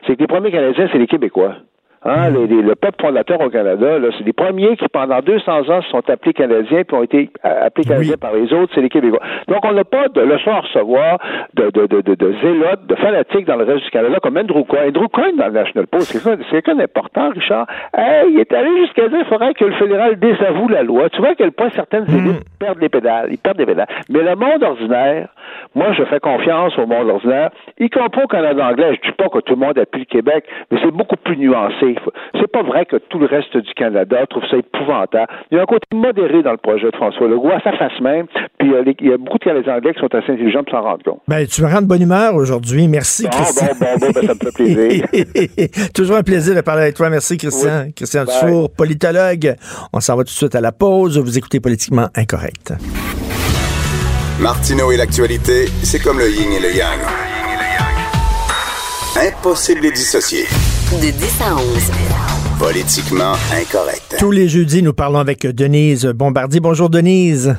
C'est 0.07 0.16
que 0.16 0.21
les 0.21 0.27
premiers 0.27 0.51
Canadiens, 0.51 0.88
c'est 0.92 0.99
les 0.99 1.07
Québécois. 1.07 1.57
Hein, 2.07 2.31
le 2.31 2.75
peuple 2.75 3.01
fondateur 3.01 3.40
au 3.40 3.51
Canada, 3.51 3.99
c'est 4.16 4.25
les 4.25 4.33
premiers 4.33 4.77
qui, 4.77 4.87
pendant 4.88 5.21
200 5.21 5.69
ans, 5.71 5.83
se 5.83 5.88
sont 5.90 6.09
appelés 6.09 6.33
Canadiens 6.33 6.85
puis 6.85 6.97
ont 6.97 7.03
été 7.03 7.31
euh, 7.45 7.66
appelés 7.66 7.85
Canadiens 7.85 8.16
par 8.16 8.33
les 8.33 8.53
autres, 8.53 8.73
c'est 8.75 8.81
les 8.81 8.88
Québécois. 8.88 9.21
Donc, 9.49 9.59
on 9.64 9.73
n'a 9.73 9.85
pas 9.85 10.09
de 10.09 10.21
leçon 10.21 10.51
à 10.51 10.61
recevoir 10.61 11.19
de, 11.55 11.71
de, 11.71 11.87
de, 11.87 12.14
de, 12.14 12.35
zélotes, 12.42 12.87
de 12.87 12.95
fanatiques 12.95 13.47
dans 13.47 13.57
le 13.57 13.64
reste 13.64 13.85
du 13.85 13.90
Canada, 13.90 14.19
comme 14.23 14.37
Andrew 14.37 14.64
Coyne. 14.64 14.88
Andrew 14.88 15.09
Coyne 15.09 15.37
dans 15.37 15.47
le 15.47 15.53
National 15.53 15.87
Post, 15.88 16.12
c'est 16.12 16.51
quelqu'un 16.51 16.77
d'important, 16.77 17.31
Richard. 17.31 17.66
il 18.29 18.38
est 18.38 18.53
allé 18.53 18.71
jusqu'à 18.85 19.09
dire 19.09 19.19
qu'il 19.19 19.27
faudrait 19.27 19.55
que 19.55 19.64
le 19.64 19.73
fédéral 19.73 20.16
désavoue 20.19 20.69
la 20.69 20.83
loi. 20.85 21.09
Tu 21.11 21.21
vois 21.21 21.31
à 21.31 21.35
quel 21.35 21.53
point 21.53 21.71
certaines 21.71 22.05
hmm. 22.05 22.19
élites 22.19 22.45
perdent 22.59 22.81
les 22.81 22.88
pédales. 22.88 23.29
Ils 23.33 23.38
perdent 23.38 23.59
les 23.59 23.66
pédales. 23.66 23.88
Mais 24.09 24.23
le 24.23 24.37
monde 24.37 24.62
ordinaire, 24.62 25.29
moi, 25.75 25.92
je 25.92 26.05
fais 26.05 26.21
confiance 26.21 26.79
au 26.79 26.87
monde 26.87 27.09
ordinaire, 27.09 27.51
y 27.79 27.90
compris 27.90 28.23
au 28.23 28.29
Canada 28.29 28.69
anglais. 28.69 28.95
Je 28.95 29.11
dis 29.11 29.16
pas 29.16 29.29
que 29.29 29.40
tout 29.40 29.55
le 29.55 29.66
monde 29.66 29.79
appuie 29.79 30.01
le 30.01 30.07
Québec, 30.07 30.45
mais 30.71 30.79
c'est 30.83 30.90
beaucoup 30.90 31.16
plus 31.16 31.37
nuancé. 31.37 31.96
C'est 32.35 32.51
pas 32.51 32.63
vrai 32.63 32.87
que 32.87 32.97
tout 32.97 33.19
le 33.19 33.27
reste 33.27 33.57
du 33.57 33.73
Canada 33.75 34.25
trouve 34.29 34.45
ça 34.51 34.57
épouvantable. 34.57 35.27
Il 35.51 35.57
y 35.57 35.59
a 35.59 35.63
un 35.63 35.67
côté 35.67 35.87
modéré 35.93 36.43
dans 36.43 36.53
le 36.53 36.57
projet 36.59 36.91
de 36.91 36.97
François 36.97 37.29
Legault, 37.29 37.51
à 37.51 37.61
sa 37.61 37.73
face 37.73 38.01
même, 38.01 38.27
puis 38.59 38.73
euh, 38.73 38.85
il 39.01 39.09
y 39.09 39.13
a 39.13 39.17
beaucoup 39.17 39.39
de 39.39 39.45
Canadiens 39.45 39.77
anglais 39.77 39.95
qui 39.95 40.01
sont 40.01 40.15
assez 40.15 40.33
intelligents 40.33 40.65
pour 40.65 40.73
s'en 40.79 40.83
rendre 40.83 41.03
compte. 41.05 41.21
Ben, 41.29 41.47
tu 41.47 41.63
me 41.63 41.69
rends 41.69 41.83
de 41.83 41.87
bonne 41.87 42.03
humeur 42.03 42.35
aujourd'hui. 42.35 42.89
Merci, 42.89 43.25
bon, 43.25 43.31
Christian. 43.31 43.67
Bon, 43.79 43.87
bon, 43.87 44.07
bon, 44.07 44.13
ben, 44.15 44.27
ça 44.27 44.35
me 44.35 44.39
fait 44.39 44.55
plaisir. 44.55 45.89
Toujours 45.95 46.17
un 46.17 46.23
plaisir 46.23 46.55
de 46.55 46.61
parler 46.61 46.83
avec 46.83 46.95
toi. 46.95 47.11
Merci, 47.11 47.37
Christian. 47.37 47.89
Christian 47.95 48.25
Dufour, 48.25 48.71
politologue. 48.71 49.55
On 49.93 50.01
s'en 50.01 50.17
va 50.17 50.23
tout 50.23 50.27
de 50.27 50.31
suite 50.31 50.55
à 50.55 50.61
la 50.61 50.73
pause. 50.73 51.19
Vous 51.19 51.39
écoutez 51.39 51.61
Politiquement 51.61 52.07
Incorrect. 52.15 52.75
Martineau 54.41 54.93
et 54.93 54.99
l'actualité, 54.99 55.67
c'est 55.83 56.03
comme 56.03 56.19
le 56.19 56.29
yin 56.29 56.53
et 56.53 56.61
le 56.61 56.77
yang. 56.77 57.01
Impossible 59.17 59.81
de 59.81 59.91
dissocier. 59.91 60.45
De 60.92 61.11
10 61.11 61.42
à 61.42 61.55
11. 61.57 61.90
Politiquement 62.61 63.33
incorrect. 63.53 64.16
Tous 64.20 64.31
les 64.31 64.46
jeudis, 64.46 64.85
nous 64.85 64.92
parlons 64.92 65.18
avec 65.18 65.44
Denise 65.44 66.07
Bombardier. 66.07 66.61
Bonjour, 66.61 66.88
Denise. 66.88 67.57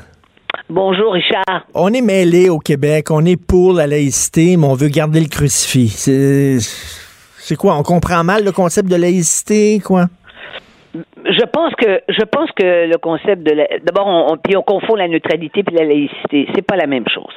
Bonjour, 0.69 1.11
Richard. 1.11 1.65
On 1.73 1.93
est 1.93 2.01
mêlé 2.01 2.49
au 2.49 2.57
Québec, 2.59 3.11
on 3.11 3.25
est 3.25 3.35
pour 3.35 3.73
la 3.73 3.85
laïcité, 3.85 4.55
mais 4.55 4.65
on 4.65 4.75
veut 4.75 4.87
garder 4.87 5.19
le 5.19 5.27
crucifix. 5.27 6.09
C'est 7.37 7.55
quoi? 7.57 7.75
On 7.75 7.83
comprend 7.83 8.23
mal 8.23 8.45
le 8.45 8.53
concept 8.53 8.89
de 8.89 8.95
laïcité, 8.95 9.81
quoi? 9.85 10.05
je 11.29 11.45
pense 11.45 11.73
que 11.75 12.01
je 12.09 12.23
pense 12.23 12.49
que 12.51 12.87
le 12.87 12.97
concept 12.97 13.43
de 13.43 13.53
d'abord 13.83 14.07
on, 14.07 14.33
on, 14.33 14.37
puis 14.37 14.55
on 14.55 14.61
confond 14.61 14.95
la 14.95 15.07
neutralité 15.07 15.63
puis 15.63 15.75
la 15.75 15.85
laïcité, 15.85 16.47
c'est 16.55 16.65
pas 16.65 16.75
la 16.75 16.87
même 16.87 17.05
chose. 17.13 17.33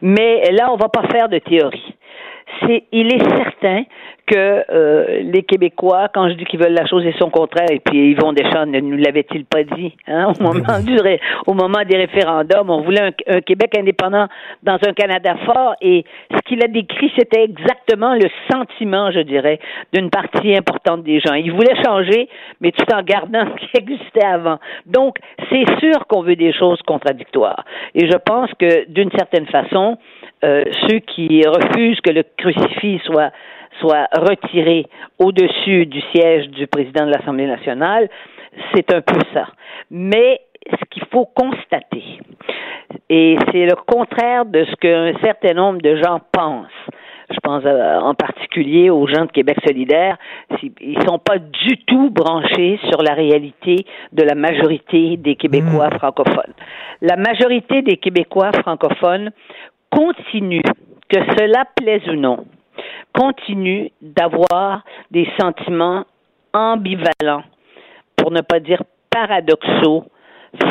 Mais 0.00 0.50
là 0.52 0.70
on 0.72 0.76
va 0.76 0.88
pas 0.88 1.02
faire 1.08 1.28
de 1.28 1.38
théorie. 1.38 1.94
C'est 2.60 2.84
il 2.92 3.12
est 3.12 3.28
certain 3.36 3.84
que 4.26 4.64
euh, 4.70 5.20
les 5.22 5.42
Québécois, 5.42 6.08
quand 6.12 6.28
je 6.28 6.34
dis 6.34 6.44
qu'ils 6.44 6.60
veulent 6.60 6.74
la 6.74 6.86
chose 6.86 7.04
et 7.04 7.14
son 7.18 7.30
contraire, 7.30 7.66
et 7.70 7.80
puis 7.80 8.10
Yvon 8.12 8.32
Deschamps 8.32 8.66
ne 8.66 8.80
nous 8.80 8.96
l'avait-il 8.96 9.44
pas 9.44 9.64
dit, 9.64 9.94
hein, 10.06 10.32
au 10.32 10.42
moment 10.42 10.78
du 10.84 10.96
au 11.46 11.54
moment 11.54 11.82
des 11.88 11.96
référendums, 11.96 12.70
on 12.70 12.82
voulait 12.82 13.12
un, 13.28 13.40
Québec 13.40 13.76
indépendant 13.76 14.28
dans 14.62 14.78
un 14.86 14.92
Canada 14.92 15.34
fort, 15.44 15.74
et 15.80 16.04
ce 16.30 16.38
qu'il 16.46 16.62
a 16.62 16.68
décrit, 16.68 17.12
c'était 17.18 17.42
exactement 17.42 18.14
le 18.14 18.28
sentiment, 18.50 19.10
je 19.10 19.20
dirais, 19.20 19.58
d'une 19.92 20.10
partie 20.10 20.56
importante 20.56 21.02
des 21.02 21.20
gens. 21.20 21.34
Ils 21.34 21.52
voulaient 21.52 21.82
changer, 21.84 22.28
mais 22.60 22.70
tout 22.72 22.94
en 22.94 23.02
gardant 23.02 23.44
ce 23.60 23.66
qui 23.66 23.76
existait 23.76 24.24
avant. 24.24 24.58
Donc, 24.86 25.16
c'est 25.50 25.64
sûr 25.80 26.06
qu'on 26.08 26.22
veut 26.22 26.36
des 26.36 26.52
choses 26.52 26.80
contradictoires. 26.86 27.64
Et 27.94 28.06
je 28.06 28.16
pense 28.16 28.50
que, 28.58 28.88
d'une 28.88 29.10
certaine 29.10 29.46
façon, 29.46 29.98
euh, 30.44 30.64
ceux 30.88 30.98
qui 30.98 31.42
refusent 31.46 32.00
que 32.00 32.10
le 32.10 32.24
crucifix 32.36 33.00
soit 33.04 33.32
soit 33.80 34.06
retiré 34.14 34.86
au-dessus 35.18 35.86
du 35.86 36.00
siège 36.14 36.48
du 36.50 36.66
président 36.66 37.06
de 37.06 37.10
l'Assemblée 37.10 37.46
nationale, 37.46 38.08
c'est 38.74 38.92
un 38.92 39.00
peu 39.00 39.18
ça. 39.32 39.46
Mais 39.90 40.40
ce 40.70 40.84
qu'il 40.90 41.04
faut 41.10 41.26
constater, 41.26 42.20
et 43.08 43.36
c'est 43.50 43.66
le 43.66 43.76
contraire 43.86 44.44
de 44.44 44.64
ce 44.64 44.74
qu'un 44.76 45.18
certain 45.22 45.54
nombre 45.54 45.80
de 45.80 45.96
gens 45.96 46.20
pensent, 46.32 46.68
je 47.30 47.38
pense 47.42 47.62
euh, 47.64 47.98
en 47.98 48.14
particulier 48.14 48.90
aux 48.90 49.06
gens 49.06 49.24
de 49.24 49.32
Québec 49.32 49.56
solidaire, 49.66 50.16
ils 50.80 51.02
sont 51.06 51.18
pas 51.18 51.38
du 51.38 51.78
tout 51.86 52.10
branchés 52.10 52.78
sur 52.90 53.02
la 53.02 53.14
réalité 53.14 53.86
de 54.12 54.22
la 54.22 54.34
majorité 54.34 55.16
des 55.16 55.36
Québécois 55.36 55.88
mmh. 55.88 55.98
francophones. 55.98 56.54
La 57.00 57.16
majorité 57.16 57.82
des 57.82 57.96
Québécois 57.96 58.52
francophones 58.52 59.30
continuent, 59.92 60.62
que 61.08 61.18
cela 61.36 61.64
plaise 61.76 62.08
ou 62.08 62.16
non, 62.16 62.46
continue 63.12 63.90
d'avoir 64.00 64.82
des 65.10 65.28
sentiments 65.38 66.04
ambivalents, 66.54 67.44
pour 68.16 68.30
ne 68.30 68.40
pas 68.40 68.60
dire 68.60 68.82
paradoxaux, 69.10 70.04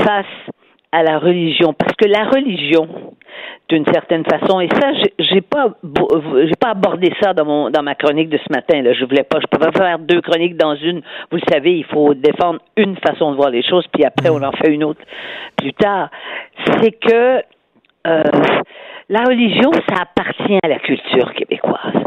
face 0.04 0.26
à 0.92 1.04
la 1.04 1.20
religion. 1.20 1.74
Parce 1.74 1.94
que 1.96 2.08
la 2.08 2.26
religion, 2.26 2.88
d'une 3.70 3.86
certaine 3.86 4.24
façon, 4.26 4.60
et 4.60 4.68
ça, 4.70 4.92
j'ai 5.20 5.42
pas, 5.42 5.70
pas 6.60 6.70
abordé 6.70 7.14
ça 7.22 7.34
dans 7.34 7.84
ma 7.84 7.96
chronique 7.96 8.30
de 8.30 8.38
ce 8.38 8.52
matin. 8.52 8.82
Là, 8.82 8.94
je 8.94 9.06
voulais 9.06 9.24
pas, 9.24 9.40
je 9.40 9.48
pouvais 9.48 9.72
faire 9.72 10.00
deux 10.00 10.22
chroniques 10.22 10.58
dans 10.58 10.76
une. 10.76 11.02
Vous 11.32 11.38
le 11.38 11.44
savez, 11.50 11.78
il 11.78 11.86
faut 11.86 12.14
défendre 12.14 12.60
une 12.76 12.98
façon 12.98 13.32
de 13.32 13.38
voir 13.38 13.50
les 13.50 13.64
choses, 13.64 13.86
puis 13.94 14.04
après 14.04 14.30
on 14.30 14.42
en 14.44 14.52
fait 14.52 14.72
une 14.72 14.84
autre 14.84 15.02
plus 15.56 15.74
tard. 15.74 16.10
C'est 16.82 16.92
que 16.92 17.42
euh, 18.08 18.24
la 19.10 19.24
religion, 19.24 19.72
ça 19.90 20.04
appartient 20.04 20.60
à 20.64 20.68
la 20.68 20.80
culture 20.80 21.34
québécoise. 21.34 22.04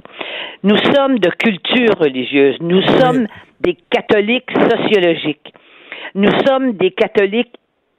Nous 0.63 0.77
sommes 0.95 1.19
de 1.19 1.31
culture 1.31 1.99
religieuse. 1.99 2.57
Nous 2.61 2.83
sommes 2.83 3.27
des 3.61 3.77
catholiques 3.91 4.51
sociologiques. 4.53 5.53
Nous 6.15 6.31
sommes 6.47 6.73
des 6.73 6.91
catholiques 6.91 7.55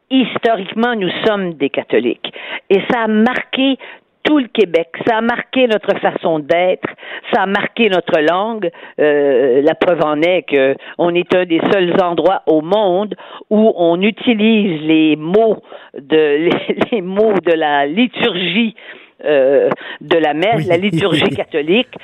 historiquement, 0.10 0.96
nous 0.96 1.12
sommes 1.26 1.54
des 1.56 1.70
catholiques. 1.70 2.32
Et 2.70 2.82
ça 2.90 3.04
a 3.04 3.08
marqué 3.08 3.78
tout 4.26 4.40
le 4.40 4.48
Québec. 4.48 4.90
Ça 5.08 5.18
a 5.18 5.22
marqué 5.22 5.68
notre 5.68 5.98
façon 6.00 6.40
d'être, 6.40 6.90
ça 7.32 7.44
a 7.44 7.46
marqué 7.46 7.90
notre 7.90 8.20
langue. 8.20 8.70
Euh, 9.00 9.62
la 9.62 9.76
preuve 9.76 10.04
en 10.04 10.22
est 10.22 10.44
que 10.44 10.76
on 10.98 11.16
est 11.16 11.34
un 11.34 11.46
des 11.46 11.62
seuls 11.72 11.94
endroits 12.02 12.42
au 12.48 12.62
monde 12.62 13.16
où 13.50 13.72
on 13.76 14.02
utilise 14.02 14.82
les 14.82 15.16
mots 15.16 15.62
de 15.94 16.50
les, 16.92 17.02
mots 17.02 17.34
de 17.34 17.54
la 17.54 17.86
liturgie 17.86 18.76
euh, 19.24 19.70
de 20.02 20.18
la 20.18 20.34
messe, 20.34 20.68
la 20.68 20.78
liturgie 20.78 21.30
catholique, 21.36 21.96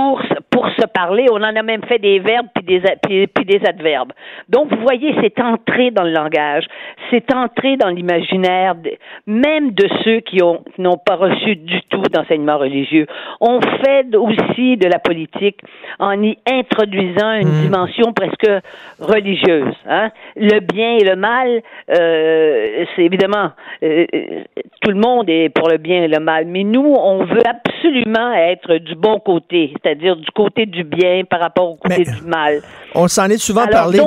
pour, 0.00 0.22
pour 0.50 0.68
se 0.70 0.86
parler. 0.86 1.26
On 1.30 1.36
en 1.36 1.54
a 1.56 1.62
même 1.62 1.82
fait 1.84 1.98
des 1.98 2.18
verbes 2.18 2.46
puis 2.54 2.64
des, 2.64 3.26
puis, 3.34 3.44
des 3.44 3.60
adverbes. 3.66 4.12
Donc, 4.48 4.72
vous 4.72 4.80
voyez, 4.82 5.14
c'est 5.20 5.40
entré 5.40 5.90
dans 5.90 6.04
le 6.04 6.12
langage, 6.12 6.64
c'est 7.10 7.32
entré 7.34 7.76
dans 7.76 7.88
l'imaginaire, 7.88 8.74
même 9.26 9.72
de 9.72 9.88
ceux 10.04 10.20
qui 10.20 10.42
ont 10.42 10.62
n'ont 10.78 10.96
pas 10.96 11.16
reçu 11.16 11.56
du 11.56 11.82
tout 11.90 12.02
d'enseignement 12.02 12.58
religieux. 12.58 13.06
On 13.40 13.60
fait 13.60 14.14
aussi 14.16 14.76
de 14.76 14.88
la 14.88 14.98
politique 14.98 15.60
en 15.98 16.22
y 16.22 16.38
introduisant 16.50 17.32
une 17.32 17.48
hmm. 17.48 17.62
dimension 17.62 18.12
presque 18.12 18.50
religieuse. 18.98 19.74
Hein? 19.86 20.10
Le 20.36 20.60
bien 20.60 20.96
et 20.96 21.04
le 21.04 21.16
mal, 21.16 21.60
euh, 21.90 22.84
c'est 22.94 23.02
évidemment 23.02 23.50
euh, 23.82 24.06
tout 24.80 24.90
le 24.90 24.96
monde 24.96 25.28
est 25.28 25.50
pour 25.50 25.68
le 25.68 25.76
bien 25.76 26.02
et 26.04 26.08
le 26.08 26.20
mal, 26.20 26.46
mais 26.46 26.64
nous, 26.64 26.94
on 26.98 27.24
veut 27.24 27.42
absolument 27.46 28.32
être 28.32 28.76
du 28.76 28.94
bon 28.94 29.20
côté 29.20 29.74
c'est-à-dire 29.90 30.16
du 30.16 30.30
côté 30.34 30.66
du 30.66 30.84
bien 30.84 31.22
par 31.28 31.40
rapport 31.40 31.70
au 31.70 31.76
côté 31.76 32.04
du 32.04 32.22
mal. 32.26 32.62
On 32.94 33.08
s'en 33.08 33.26
est 33.26 33.38
souvent 33.38 33.66
parlé, 33.66 34.00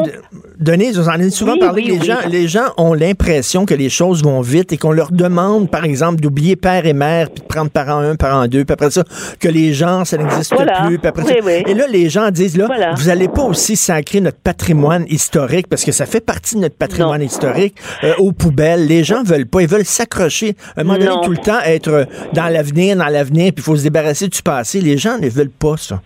Denise, 0.59 0.97
on 0.99 1.03
s'en 1.03 1.19
est 1.19 1.29
souvent 1.29 1.57
parlé. 1.57 1.83
les, 1.83 2.01
gens, 2.01 2.17
les 2.29 2.47
gens 2.47 2.73
ont 2.77 2.93
l'impression 2.93 3.65
que 3.65 3.73
les 3.73 3.89
choses 3.89 4.23
vont 4.23 4.41
vite 4.41 4.71
et 4.71 4.77
qu'on 4.77 4.91
leur 4.91 5.11
demande, 5.11 5.69
par 5.69 5.83
exemple, 5.83 6.21
d'oublier 6.21 6.55
père 6.55 6.85
et 6.85 6.93
mère, 6.93 7.29
puis 7.29 7.41
de 7.41 7.47
prendre 7.47 7.69
parent 7.69 7.99
un, 7.99 8.15
parent 8.15 8.47
deux, 8.47 8.63
puis 8.63 8.73
après 8.73 8.91
ça, 8.91 9.03
que 9.39 9.47
les 9.47 9.73
gens, 9.73 10.05
ça 10.05 10.17
n'existe 10.17 10.55
plus. 10.55 10.99
Puis 10.99 11.07
après 11.07 11.23
ça, 11.23 11.33
et 11.49 11.73
là, 11.73 11.85
les 11.89 12.09
gens 12.09 12.29
disent, 12.31 12.57
là, 12.57 12.67
vous 12.95 13.09
allez 13.09 13.27
pas 13.27 13.43
aussi 13.43 13.75
sacrer 13.75 14.21
notre 14.21 14.37
patrimoine 14.37 15.05
historique, 15.09 15.67
parce 15.67 15.83
que 15.83 15.91
ça 15.91 16.05
fait 16.05 16.21
partie 16.21 16.55
de 16.55 16.61
notre 16.61 16.77
patrimoine 16.77 17.21
historique, 17.21 17.75
euh, 18.03 18.13
aux 18.19 18.31
poubelles. 18.31 18.85
Les 18.85 19.03
gens 19.03 19.23
veulent 19.23 19.47
pas, 19.47 19.61
ils 19.61 19.67
veulent 19.67 19.85
s'accrocher. 19.85 20.55
À 20.75 20.81
un 20.81 20.83
moment 20.83 20.99
donné, 20.99 21.11
tout 21.23 21.31
le 21.31 21.37
temps, 21.37 21.59
être 21.65 22.07
dans 22.33 22.47
l'avenir, 22.47 22.95
dans 22.95 23.07
l'avenir, 23.07 23.51
puis 23.53 23.61
il 23.61 23.63
faut 23.63 23.75
se 23.75 23.83
débarrasser 23.83 24.27
du 24.27 24.41
passé. 24.41 24.81
Les 24.81 24.97
gens 24.97 25.17
ne 25.17 25.29
veulent 25.29 25.49
pas 25.49 25.72
ça. 25.77 26.01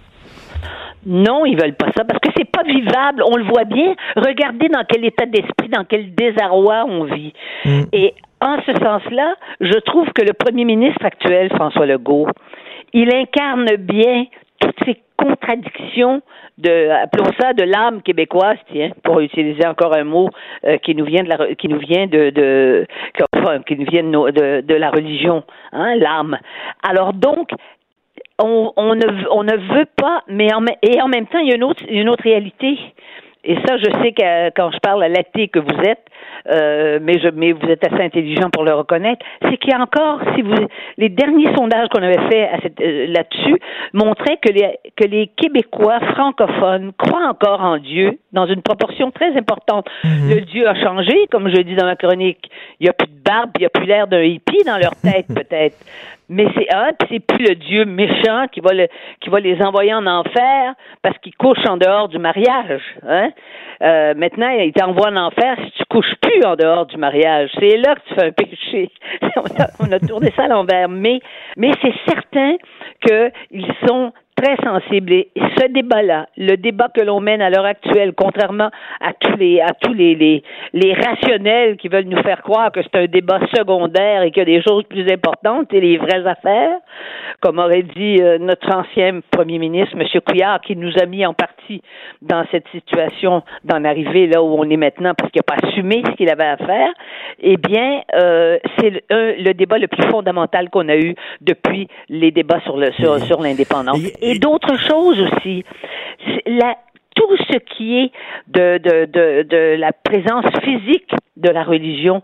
Non, 1.05 1.45
ils 1.45 1.59
veulent 1.59 1.75
pas 1.75 1.91
ça 1.95 2.03
parce 2.03 2.19
que 2.19 2.29
c'est 2.35 2.49
pas 2.49 2.63
vivable. 2.63 3.23
On 3.25 3.37
le 3.37 3.45
voit 3.45 3.63
bien. 3.63 3.95
Regardez 4.15 4.67
dans 4.67 4.83
quel 4.83 5.05
état 5.05 5.25
d'esprit, 5.25 5.69
dans 5.69 5.85
quel 5.85 6.13
désarroi 6.13 6.85
on 6.85 7.05
vit. 7.05 7.33
Mm. 7.63 7.83
Et 7.93 8.13
en 8.41 8.57
ce 8.65 8.73
sens-là, 8.73 9.35
je 9.61 9.79
trouve 9.79 10.11
que 10.13 10.21
le 10.21 10.33
premier 10.33 10.65
ministre 10.65 11.05
actuel, 11.05 11.49
François 11.55 11.85
Legault, 11.85 12.27
il 12.93 13.13
incarne 13.15 13.75
bien 13.77 14.25
toutes 14.59 14.75
ces 14.85 14.97
contradictions 15.17 16.21
de 16.57 16.89
appelons 16.89 17.31
ça 17.39 17.53
de 17.53 17.63
l'âme 17.63 18.01
québécoise 18.01 18.57
tiens 18.71 18.91
pour 19.03 19.19
utiliser 19.19 19.65
encore 19.67 19.95
un 19.95 20.03
mot 20.03 20.29
euh, 20.65 20.77
qui 20.77 20.95
nous 20.95 21.05
vient 21.05 21.23
de 21.23 21.29
la 21.29 21.55
qui 21.55 21.67
nous 21.67 21.79
vient 21.79 22.07
de, 22.07 22.29
de 22.29 22.87
qui 23.65 23.75
nous 23.75 23.85
vient 23.85 24.03
de, 24.03 24.61
de, 24.61 24.75
la 24.75 24.89
religion 24.89 25.43
hein 25.71 25.95
l'âme 25.95 26.37
alors 26.87 27.13
donc 27.13 27.49
on, 28.39 28.73
on, 28.75 28.95
ne, 28.95 29.27
on 29.31 29.43
ne 29.43 29.57
veut 29.75 29.87
pas, 29.95 30.23
mais 30.27 30.53
en, 30.53 30.63
et 30.81 31.01
en 31.01 31.07
même 31.07 31.27
temps, 31.27 31.39
il 31.39 31.49
y 31.49 31.51
a 31.51 31.55
une 31.55 31.63
autre, 31.63 31.83
une 31.89 32.09
autre 32.09 32.23
réalité. 32.23 32.77
Et 33.43 33.55
ça, 33.65 33.77
je 33.77 33.89
sais 34.03 34.11
que 34.11 34.49
quand 34.51 34.71
je 34.71 34.79
parle 34.79 35.03
à 35.03 35.09
l'athée 35.09 35.47
que 35.47 35.59
vous 35.59 35.79
êtes, 35.83 36.05
euh, 36.49 36.99
mais, 37.01 37.19
je, 37.19 37.29
mais 37.29 37.51
vous 37.51 37.67
êtes 37.67 37.85
assez 37.85 38.01
intelligent 38.01 38.49
pour 38.51 38.63
le 38.63 38.73
reconnaître, 38.73 39.25
c'est 39.41 39.57
qu'il 39.57 39.71
y 39.71 39.73
a 39.73 39.81
encore, 39.81 40.19
si 40.35 40.41
vous, 40.41 40.53
les 40.97 41.09
derniers 41.09 41.53
sondages 41.55 41.87
qu'on 41.89 42.01
avait 42.01 42.29
fait 42.29 42.49
euh, 42.81 43.07
là-dessus 43.07 43.57
montraient 43.93 44.37
que 44.41 44.51
les, 44.51 44.77
que 44.95 45.05
les 45.05 45.27
Québécois 45.27 45.99
francophones 46.13 46.91
croient 46.97 47.27
encore 47.27 47.61
en 47.61 47.77
Dieu 47.77 48.19
dans 48.31 48.45
une 48.45 48.61
proportion 48.61 49.11
très 49.11 49.35
importante. 49.37 49.87
Mhm. 50.03 50.29
Le 50.29 50.41
Dieu 50.41 50.67
a 50.67 50.75
changé, 50.75 51.27
comme 51.31 51.49
je 51.49 51.61
dis 51.61 51.75
dans 51.75 51.85
ma 51.85 51.95
chronique. 51.95 52.49
Il 52.79 52.83
n'y 52.83 52.89
a 52.89 52.93
plus 52.93 53.07
de 53.07 53.23
barbe, 53.23 53.51
il 53.57 53.61
n'y 53.61 53.65
a 53.65 53.69
plus 53.69 53.85
l'air 53.85 54.07
d'un 54.07 54.23
hippie 54.23 54.63
dans 54.65 54.77
leur 54.77 54.95
tête, 54.95 55.27
peut-être 55.33 55.77
mais 56.29 56.47
c'est 56.55 56.67
ah, 56.73 56.91
c'est 57.09 57.19
plus 57.19 57.45
le 57.45 57.55
Dieu 57.55 57.85
méchant 57.85 58.47
qui 58.51 58.59
va 58.59 58.73
le, 58.73 58.87
qui 59.21 59.29
va 59.29 59.39
les 59.39 59.61
envoyer 59.61 59.93
en 59.93 60.05
enfer 60.05 60.73
parce 61.01 61.17
qu'ils 61.19 61.35
couchent 61.35 61.65
en 61.67 61.77
dehors 61.77 62.09
du 62.09 62.19
mariage. 62.19 62.81
Hein? 63.07 63.29
Euh, 63.81 64.13
maintenant, 64.15 64.49
il 64.49 64.73
t'envoie 64.73 65.09
en 65.09 65.15
enfer 65.15 65.55
si 65.63 65.71
tu 65.71 65.83
couches 65.89 66.15
plus 66.21 66.36
en 66.45 66.55
dehors 66.55 66.85
du 66.85 66.97
mariage. 66.97 67.49
C'est 67.59 67.77
là 67.77 67.95
que 67.95 68.01
tu 68.07 68.15
fais 68.15 68.27
un 68.27 68.31
péché. 68.31 68.91
on, 69.79 69.91
a, 69.91 69.99
tourné 69.99 70.31
ça 70.35 70.43
à 70.43 70.47
l'envers. 70.47 70.89
Mais, 70.89 71.19
mais 71.55 71.71
c'est 71.81 71.93
certain 72.07 72.55
qu'ils 73.01 73.73
sont 73.87 74.11
très 74.37 74.55
sensible. 74.63 75.11
Et 75.13 75.29
ce 75.35 75.67
débat-là, 75.67 76.27
le 76.37 76.55
débat 76.55 76.89
que 76.93 77.01
l'on 77.01 77.19
mène 77.19 77.41
à 77.41 77.49
l'heure 77.49 77.65
actuelle, 77.65 78.13
contrairement 78.15 78.69
à 79.01 79.13
tous 79.13 79.35
les 79.35 79.59
à 79.59 79.73
tous 79.73 79.93
les, 79.93 80.15
les, 80.15 80.43
les 80.73 80.93
rationnels 80.93 81.77
qui 81.77 81.87
veulent 81.87 82.05
nous 82.05 82.21
faire 82.21 82.41
croire 82.43 82.71
que 82.71 82.81
c'est 82.81 82.95
un 82.95 83.07
débat 83.07 83.39
secondaire 83.55 84.21
et 84.21 84.31
qu'il 84.31 84.39
y 84.39 84.41
a 84.41 84.57
des 84.57 84.61
choses 84.61 84.83
plus 84.83 85.11
importantes 85.11 85.73
et 85.73 85.81
les 85.81 85.97
vraies 85.97 86.25
affaires, 86.25 86.77
comme 87.41 87.59
aurait 87.59 87.83
dit 87.83 88.17
euh, 88.21 88.37
notre 88.37 88.73
ancien 88.73 89.19
premier 89.31 89.57
ministre, 89.57 89.95
M. 89.99 90.07
Couillard, 90.25 90.61
qui 90.61 90.75
nous 90.75 90.93
a 91.01 91.05
mis 91.05 91.25
en 91.25 91.33
partie 91.33 91.81
dans 92.21 92.45
cette 92.51 92.67
situation 92.71 93.41
d'en 93.63 93.83
arriver 93.83 94.27
là 94.27 94.43
où 94.43 94.55
on 94.57 94.69
est 94.69 94.77
maintenant 94.77 95.13
parce 95.17 95.31
qu'il 95.31 95.41
n'a 95.45 95.55
pas 95.55 95.67
assumé 95.67 96.03
ce 96.05 96.11
qu'il 96.11 96.29
avait 96.29 96.45
à 96.45 96.57
faire, 96.57 96.89
eh 97.39 97.57
bien, 97.57 98.01
euh, 98.15 98.57
c'est 98.77 98.89
le, 98.89 99.43
le, 99.43 99.53
débat 99.53 99.77
le 99.77 99.87
plus 99.87 100.07
fondamental 100.09 100.69
qu'on 100.69 100.87
a 100.89 100.95
eu 100.95 101.15
depuis 101.41 101.87
les 102.09 102.31
débats 102.31 102.59
sur 102.61 102.77
le 102.77 102.91
sur, 102.93 103.19
sur 103.19 103.41
l'indépendance. 103.41 103.97
Et, 104.21 104.26
d'autres 104.35 104.77
choses 104.77 105.21
aussi. 105.21 105.63
La, 106.45 106.75
tout 107.15 107.37
ce 107.49 107.57
qui 107.57 107.97
est 107.97 108.11
de, 108.47 108.77
de, 108.77 109.05
de, 109.05 109.43
de 109.43 109.75
la 109.77 109.91
présence 109.91 110.45
physique 110.63 111.11
de 111.35 111.49
la 111.49 111.63
religion, 111.63 112.21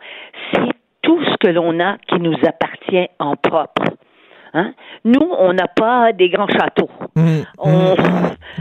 c'est 0.51 0.69
tout 1.01 1.23
ce 1.23 1.37
que 1.37 1.47
l'on 1.47 1.79
a 1.79 1.97
qui 2.07 2.19
nous 2.19 2.37
appartient 2.45 3.07
en 3.19 3.35
propre. 3.35 3.83
Hein? 4.55 4.73
Nous, 5.03 5.31
on 5.39 5.53
n'a 5.53 5.67
pas 5.67 6.13
des 6.13 6.29
grands 6.29 6.47
châteaux. 6.47 6.89
Mmh. 7.15 7.41
on 7.57 7.71
mmh. 7.71 7.95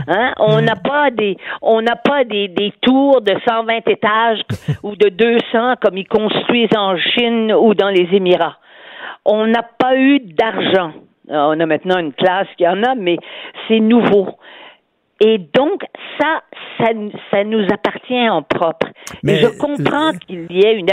hein? 0.08 0.32
on 0.38 0.58
mmh. 0.58 0.64
n'a 0.64 0.76
pas 0.76 1.10
des 1.10 1.36
on 1.60 1.82
n'a 1.82 1.96
pas 1.96 2.24
des, 2.24 2.48
des 2.48 2.72
tours 2.80 3.20
de 3.20 3.34
120 3.46 3.88
étages 3.88 4.40
ou 4.82 4.96
de 4.96 5.10
200 5.10 5.74
comme 5.82 5.98
ils 5.98 6.08
construisent 6.08 6.76
en 6.76 6.96
Chine 6.96 7.52
ou 7.52 7.74
dans 7.74 7.90
les 7.90 8.08
Émirats. 8.12 8.56
On 9.26 9.46
n'a 9.46 9.62
pas 9.62 9.96
eu 9.96 10.20
d'argent. 10.20 10.92
On 11.28 11.60
a 11.60 11.66
maintenant 11.66 11.98
une 11.98 12.12
classe 12.12 12.48
qui 12.56 12.66
en 12.66 12.82
a, 12.82 12.94
mais 12.94 13.16
c'est 13.68 13.80
nouveau. 13.80 14.28
Et 15.24 15.38
donc, 15.38 15.82
ça, 16.20 16.42
ça, 16.78 16.86
ça 17.30 17.44
nous 17.44 17.64
appartient 17.72 18.28
en 18.28 18.42
propre. 18.42 18.88
Mais 19.22 19.36
je 19.36 19.46
comprends 19.46 20.12
qu'il 20.26 20.46
y 20.50 20.66
ait 20.66 20.74
une, 20.74 20.88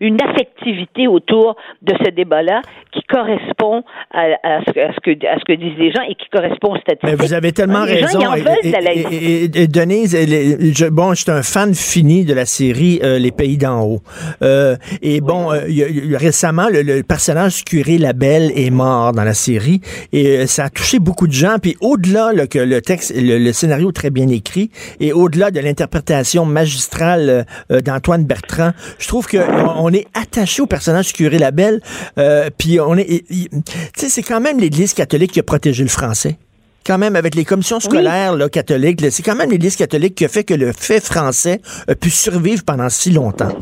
une 0.00 0.18
affectivité 0.22 1.06
autour 1.06 1.56
de 1.82 1.92
ce 2.02 2.10
débat-là 2.10 2.62
qui 2.92 3.02
correspond 3.02 3.82
à, 4.10 4.22
à, 4.42 4.60
ce, 4.64 4.78
à, 4.78 4.92
ce, 4.94 5.00
que, 5.00 5.10
à 5.26 5.38
ce 5.38 5.44
que 5.44 5.52
disent 5.52 5.78
les 5.78 5.92
gens 5.92 6.02
et 6.08 6.14
qui 6.14 6.28
correspond 6.30 6.74
aux 6.74 6.78
statistiques. 6.78 7.04
Mais 7.04 7.14
vous 7.14 7.34
avez 7.34 7.52
tellement 7.52 7.84
les 7.84 8.04
raison. 8.04 8.20
Gens, 8.20 8.34
ils 8.34 8.40
en 8.40 8.44
veulent 8.44 8.64
et, 8.64 9.14
et, 9.14 9.44
et, 9.44 9.62
et, 9.62 9.66
Denise, 9.66 10.16
je, 10.16 10.88
bon, 10.88 11.14
je 11.14 11.22
suis 11.22 11.30
un 11.30 11.42
fan 11.42 11.74
fini 11.74 12.24
de 12.24 12.34
la 12.34 12.46
série 12.46 13.00
euh, 13.02 13.18
Les 13.18 13.32
Pays 13.32 13.58
d'en 13.58 13.82
haut. 13.82 14.00
Euh, 14.42 14.76
et 15.02 15.20
bon, 15.20 15.52
euh, 15.52 15.68
y 15.68 15.82
a, 15.82 16.18
récemment, 16.18 16.68
le, 16.70 16.82
le, 16.82 17.02
personnage 17.02 17.64
curé 17.64 17.98
Labelle 17.98 18.50
est 18.56 18.70
mort 18.70 19.12
dans 19.12 19.24
la 19.24 19.34
série 19.34 19.80
et 20.12 20.46
ça 20.46 20.64
a 20.64 20.70
touché 20.70 20.98
beaucoup 20.98 21.26
de 21.26 21.32
gens. 21.32 21.56
Puis 21.60 21.76
au-delà 21.80 22.46
que 22.46 22.58
le 22.58 22.80
texte, 22.80 23.12
le, 23.14 23.41
le 23.42 23.52
scénario 23.52 23.92
très 23.92 24.10
bien 24.10 24.28
écrit 24.28 24.70
et 25.00 25.12
au-delà 25.12 25.50
de 25.50 25.60
l'interprétation 25.60 26.44
magistrale 26.44 27.46
euh, 27.70 27.80
d'Antoine 27.80 28.24
Bertrand, 28.24 28.72
je 28.98 29.08
trouve 29.08 29.26
que 29.26 29.38
on 29.76 29.92
est 29.92 30.06
attaché 30.14 30.62
au 30.62 30.66
personnage 30.66 31.08
du 31.08 31.12
curé 31.12 31.38
Labelle. 31.38 31.80
Euh, 32.18 32.50
puis 32.56 32.80
on 32.80 32.96
est, 32.96 33.24
tu 33.28 33.48
sais, 33.96 34.08
c'est 34.08 34.22
quand 34.22 34.40
même 34.40 34.58
l'Église 34.58 34.94
catholique 34.94 35.32
qui 35.32 35.40
a 35.40 35.42
protégé 35.42 35.82
le 35.82 35.88
français 35.88 36.36
quand 36.84 36.98
même 36.98 37.16
avec 37.16 37.36
les 37.36 37.44
commissions 37.44 37.78
scolaires 37.78 38.34
là, 38.34 38.48
catholiques, 38.48 39.00
c'est 39.10 39.22
quand 39.22 39.36
même 39.36 39.50
l'Église 39.50 39.76
catholique 39.76 40.16
qui 40.16 40.24
a 40.24 40.28
fait 40.28 40.44
que 40.44 40.54
le 40.54 40.72
fait 40.72 40.98
français 40.98 41.60
a 41.86 41.94
pu 41.94 42.10
survivre 42.10 42.64
pendant 42.64 42.88
si 42.88 43.10
longtemps. 43.10 43.56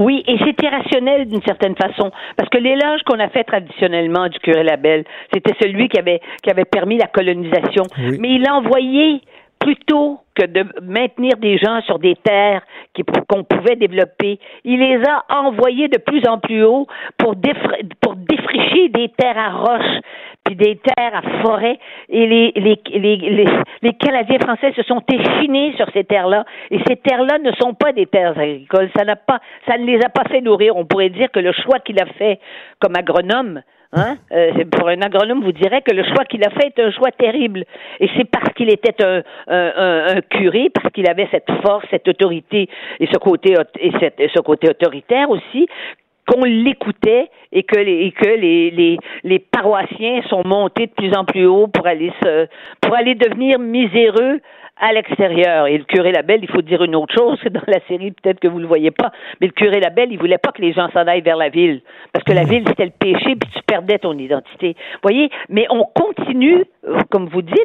Oui, 0.00 0.24
et 0.26 0.38
c'est 0.38 0.62
irrationnel 0.62 1.28
d'une 1.28 1.42
certaine 1.42 1.76
façon, 1.76 2.10
parce 2.34 2.48
que 2.48 2.56
l'éloge 2.56 3.02
qu'on 3.06 3.20
a 3.20 3.28
fait 3.28 3.44
traditionnellement 3.44 4.28
du 4.28 4.38
curé 4.38 4.62
Labelle, 4.62 5.04
c'était 5.30 5.52
celui 5.60 5.90
qui 5.90 5.98
avait 5.98 6.20
qui 6.42 6.50
avait 6.50 6.64
permis 6.64 6.96
la 6.96 7.06
colonisation, 7.06 7.84
mais 8.18 8.36
il 8.36 8.48
a 8.48 8.54
envoyé 8.54 9.20
plutôt 9.58 10.20
que 10.34 10.46
de 10.46 10.64
maintenir 10.82 11.36
des 11.36 11.58
gens 11.58 11.82
sur 11.82 11.98
des 11.98 12.16
terres 12.16 12.62
qu'on 13.28 13.44
pouvait 13.44 13.76
développer, 13.76 14.40
il 14.64 14.80
les 14.80 15.02
a 15.06 15.22
envoyés 15.28 15.88
de 15.88 15.98
plus 15.98 16.26
en 16.26 16.38
plus 16.38 16.64
haut 16.64 16.86
pour, 17.18 17.34
pour 18.00 18.16
défricher 18.16 18.88
des 18.88 19.10
terres 19.10 19.38
à 19.38 19.50
roches, 19.50 20.00
des 20.54 20.76
terres 20.76 21.14
à 21.14 21.22
forêt. 21.42 21.78
Et 22.08 22.26
les, 22.26 22.52
les, 22.56 22.80
les, 22.92 23.46
les, 23.82 23.92
Canadiens 23.94 24.38
français 24.38 24.72
se 24.74 24.82
sont 24.82 25.02
échinés 25.12 25.74
sur 25.76 25.86
ces 25.92 26.04
terres-là. 26.04 26.44
Et 26.70 26.78
ces 26.86 26.96
terres-là 26.96 27.38
ne 27.38 27.52
sont 27.52 27.74
pas 27.74 27.92
des 27.92 28.06
terres 28.06 28.38
agricoles. 28.38 28.90
Ça 28.96 29.04
n'a 29.04 29.16
pas, 29.16 29.40
ça 29.68 29.76
ne 29.78 29.84
les 29.84 30.00
a 30.04 30.08
pas 30.08 30.24
fait 30.30 30.40
nourrir. 30.40 30.76
On 30.76 30.84
pourrait 30.84 31.10
dire 31.10 31.30
que 31.30 31.40
le 31.40 31.52
choix 31.52 31.78
qu'il 31.80 32.00
a 32.00 32.06
fait 32.06 32.38
comme 32.80 32.96
agronome, 32.96 33.62
Hein? 33.92 34.18
Euh, 34.30 34.64
pour 34.70 34.88
un 34.88 35.02
agronome, 35.02 35.42
vous 35.42 35.50
dirait 35.50 35.82
que 35.82 35.92
le 35.92 36.04
choix 36.04 36.24
qu'il 36.24 36.44
a 36.44 36.50
fait 36.50 36.68
est 36.68 36.80
un 36.80 36.92
choix 36.92 37.10
terrible. 37.10 37.64
Et 37.98 38.08
c'est 38.16 38.24
parce 38.24 38.52
qu'il 38.54 38.70
était 38.70 38.94
un, 39.04 39.22
un, 39.48 40.16
un, 40.16 40.20
curé, 40.20 40.70
parce 40.72 40.92
qu'il 40.92 41.08
avait 41.10 41.26
cette 41.32 41.50
force, 41.62 41.84
cette 41.90 42.06
autorité 42.06 42.68
et 43.00 43.06
ce 43.06 43.18
côté 43.18 43.56
et, 43.80 43.90
cette, 43.98 44.22
ce 44.32 44.40
côté 44.40 44.70
autoritaire 44.70 45.28
aussi, 45.30 45.66
qu'on 46.30 46.44
l'écoutait 46.44 47.28
et 47.52 47.62
que 47.64 47.78
les 47.78 48.12
que 48.12 48.28
les, 48.28 48.70
les, 48.70 48.98
les 49.24 49.38
paroissiens 49.38 50.22
sont 50.28 50.42
montés 50.46 50.86
de 50.86 50.92
plus 50.92 51.12
en 51.14 51.24
plus 51.24 51.46
haut 51.46 51.66
pour 51.66 51.86
aller 51.86 52.12
se 52.22 52.46
pour 52.80 52.94
aller 52.94 53.14
devenir 53.14 53.58
miséreux 53.58 54.40
à 54.80 54.92
l'extérieur. 54.92 55.66
Et 55.66 55.78
le 55.78 55.84
curé 55.84 56.10
Labelle, 56.10 56.40
il 56.42 56.50
faut 56.50 56.62
dire 56.62 56.82
une 56.82 56.96
autre 56.96 57.14
chose, 57.14 57.38
dans 57.50 57.60
la 57.66 57.80
série, 57.86 58.10
peut-être 58.10 58.40
que 58.40 58.48
vous 58.48 58.56
ne 58.56 58.62
le 58.62 58.68
voyez 58.68 58.90
pas, 58.90 59.12
mais 59.40 59.46
le 59.46 59.52
curé 59.52 59.80
Labelle, 59.80 60.08
il 60.10 60.18
voulait 60.18 60.38
pas 60.38 60.52
que 60.52 60.62
les 60.62 60.72
gens 60.72 60.88
s'en 60.92 61.06
aillent 61.06 61.20
vers 61.20 61.36
la 61.36 61.50
ville. 61.50 61.82
Parce 62.12 62.24
que 62.24 62.32
la 62.32 62.44
ville, 62.44 62.64
c'était 62.66 62.86
le 62.86 62.92
péché, 62.98 63.36
puis 63.36 63.50
tu 63.54 63.62
perdais 63.66 63.98
ton 63.98 64.16
identité. 64.18 64.74
voyez? 65.02 65.30
Mais 65.48 65.66
on 65.70 65.84
continue, 65.84 66.64
euh, 66.88 66.98
comme 67.10 67.28
vous 67.28 67.42
dites, 67.42 67.56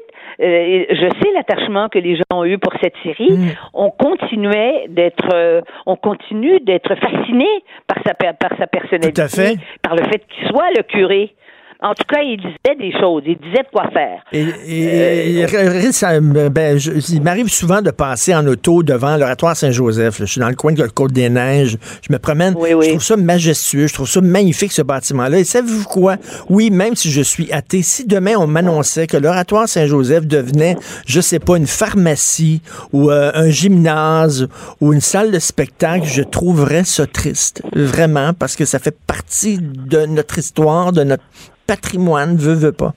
euh, 0.42 0.86
je 0.90 1.10
sais 1.22 1.32
l'attachement 1.34 1.90
que 1.90 2.00
les 2.00 2.16
gens 2.16 2.24
ont 2.34 2.46
eu 2.46 2.58
pour 2.58 2.74
cette 2.82 2.96
série. 3.04 3.32
Mm. 3.32 3.52
On 3.74 3.92
continuait 3.92 4.86
d'être, 4.90 5.34
euh, 5.34 5.62
on 5.86 5.96
continue 5.96 6.60
d'être 6.60 6.96
fasciné 6.96 7.48
par 7.88 8.04
sa, 8.06 8.14
par 8.14 8.58
sa 8.58 8.68
personnalité. 8.68 9.22
Par 9.82 9.96
le 9.96 10.04
fait 10.04 10.24
qu'il 10.28 10.48
soit 10.50 10.70
le 10.76 10.84
curé. 10.84 11.34
En 11.82 11.94
tout 11.94 12.06
cas, 12.08 12.22
il 12.22 12.38
disait 12.38 12.76
des 12.80 12.92
choses. 13.00 13.24
Il 13.26 13.38
disait 13.38 13.64
quoi 13.72 13.90
faire. 13.92 14.24
Et, 14.32 15.44
euh, 15.44 16.50
ben, 16.50 16.80
il 17.10 17.22
m'arrive 17.22 17.50
souvent 17.50 17.82
de 17.82 17.92
passer 17.92 18.34
en 18.34 18.46
auto 18.48 18.82
devant 18.82 19.18
l'oratoire 19.18 19.56
Saint-Joseph. 19.56 20.18
Je 20.20 20.26
suis 20.26 20.40
dans 20.40 20.50
le 20.50 20.56
coin 20.56 20.72
de 20.72 20.82
la 20.82 20.88
Côte-des-Neiges. 20.88 21.78
Je 22.02 22.14
me 22.14 22.18
promène. 22.18 22.56
Je 22.60 22.90
trouve 22.90 23.04
ça 23.04 23.18
majestueux. 23.18 23.88
Je 23.88 23.94
trouve 23.94 24.10
ça 24.10 24.22
magnifique, 24.22 24.72
ce 24.72 24.82
bâtiment-là. 24.82 25.40
Et 25.40 25.44
savez-vous 25.44 25.86
quoi? 25.86 26.16
Oui, 26.50 26.70
même 26.70 26.96
si 26.96 27.12
je 27.12 27.22
suis 27.22 27.52
athée, 27.52 27.82
si 27.82 28.06
demain 28.06 28.36
on 28.38 28.48
m'annonçait 28.48 29.08
que 29.08 29.18
l'oratoire 29.18 29.68
Saint-Joseph 29.68 30.26
devenait, 30.26 30.78
je 31.06 31.22
sais 31.22 31.40
pas, 31.40 31.58
une 31.58 31.68
pharmacie 31.68 32.62
ou 32.94 33.12
euh, 33.12 33.32
un 33.34 33.50
gymnase 33.50 34.48
ou 34.82 34.94
une 34.94 35.02
salle 35.02 35.32
de 35.32 35.40
spectacle, 35.40 36.06
je 36.06 36.24
trouverais 36.24 36.84
ça 36.84 37.06
triste. 37.06 37.62
Vraiment, 37.74 38.34
parce 38.34 38.56
que 38.56 38.66
ça 38.66 38.80
fait 38.80 38.96
partie 39.06 39.60
de 39.62 40.06
notre 40.06 40.38
histoire, 40.38 40.92
de 40.92 41.04
notre 41.04 41.24
patrimoine, 41.68 42.36
veut, 42.36 42.54
veut 42.54 42.72
pas. 42.72 42.94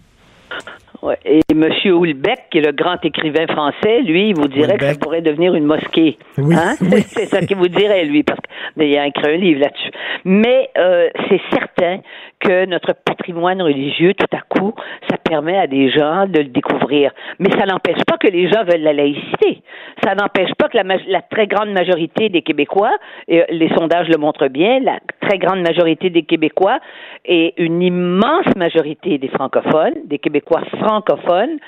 Ouais. 1.02 1.18
Et 1.24 1.40
M. 1.52 1.68
Houlbeck, 1.84 2.50
qui 2.50 2.58
est 2.58 2.66
le 2.66 2.72
grand 2.72 2.96
écrivain 3.04 3.46
français, 3.46 4.02
lui, 4.02 4.30
il 4.30 4.34
vous 4.34 4.48
dirait 4.48 4.76
que 4.76 4.84
ça 4.84 4.98
pourrait 4.98 5.22
devenir 5.22 5.54
une 5.54 5.64
mosquée. 5.64 6.18
Oui. 6.36 6.56
Hein? 6.56 6.74
C'est 7.06 7.26
ça 7.26 7.40
qu'il 7.40 7.56
vous 7.56 7.68
dirait, 7.68 8.04
lui, 8.04 8.24
parce 8.24 8.40
qu'il 8.76 8.98
a 8.98 9.06
écrit 9.06 9.34
un 9.34 9.36
livre 9.36 9.60
là-dessus. 9.60 9.90
Mais 10.24 10.70
euh, 10.76 11.08
c'est 11.28 11.40
certain 11.50 12.00
que 12.40 12.66
notre 12.66 12.92
patrimoine 12.92 13.60
religieux, 13.62 14.14
tout 14.14 14.36
à 14.36 14.40
coup, 14.40 14.72
ça 15.10 15.16
permet 15.18 15.58
à 15.58 15.66
des 15.66 15.90
gens 15.90 16.26
de 16.26 16.38
le 16.38 16.48
découvrir. 16.48 17.10
Mais 17.38 17.50
ça 17.50 17.66
n'empêche 17.66 18.02
pas 18.06 18.16
que 18.16 18.28
les 18.28 18.48
gens 18.48 18.64
veulent 18.64 18.82
la 18.82 18.92
laïcité. 18.92 19.62
Ça 20.04 20.14
n'empêche 20.14 20.54
pas 20.54 20.68
que 20.68 20.76
la, 20.76 20.84
la, 21.08 21.22
très 21.22 21.46
grande 21.46 21.70
majorité 21.70 22.28
des 22.28 22.42
Québécois, 22.42 22.96
et 23.26 23.44
les 23.50 23.68
sondages 23.74 24.08
le 24.08 24.18
montrent 24.18 24.48
bien, 24.48 24.80
la 24.80 24.98
très 25.20 25.38
grande 25.38 25.60
majorité 25.60 26.10
des 26.10 26.22
Québécois 26.22 26.78
et 27.24 27.54
une 27.56 27.82
immense 27.82 28.46
majorité 28.56 29.18
des 29.18 29.28
francophones, 29.28 29.94
des 30.04 30.18
Québécois 30.18 30.62
francophones, 30.78 31.58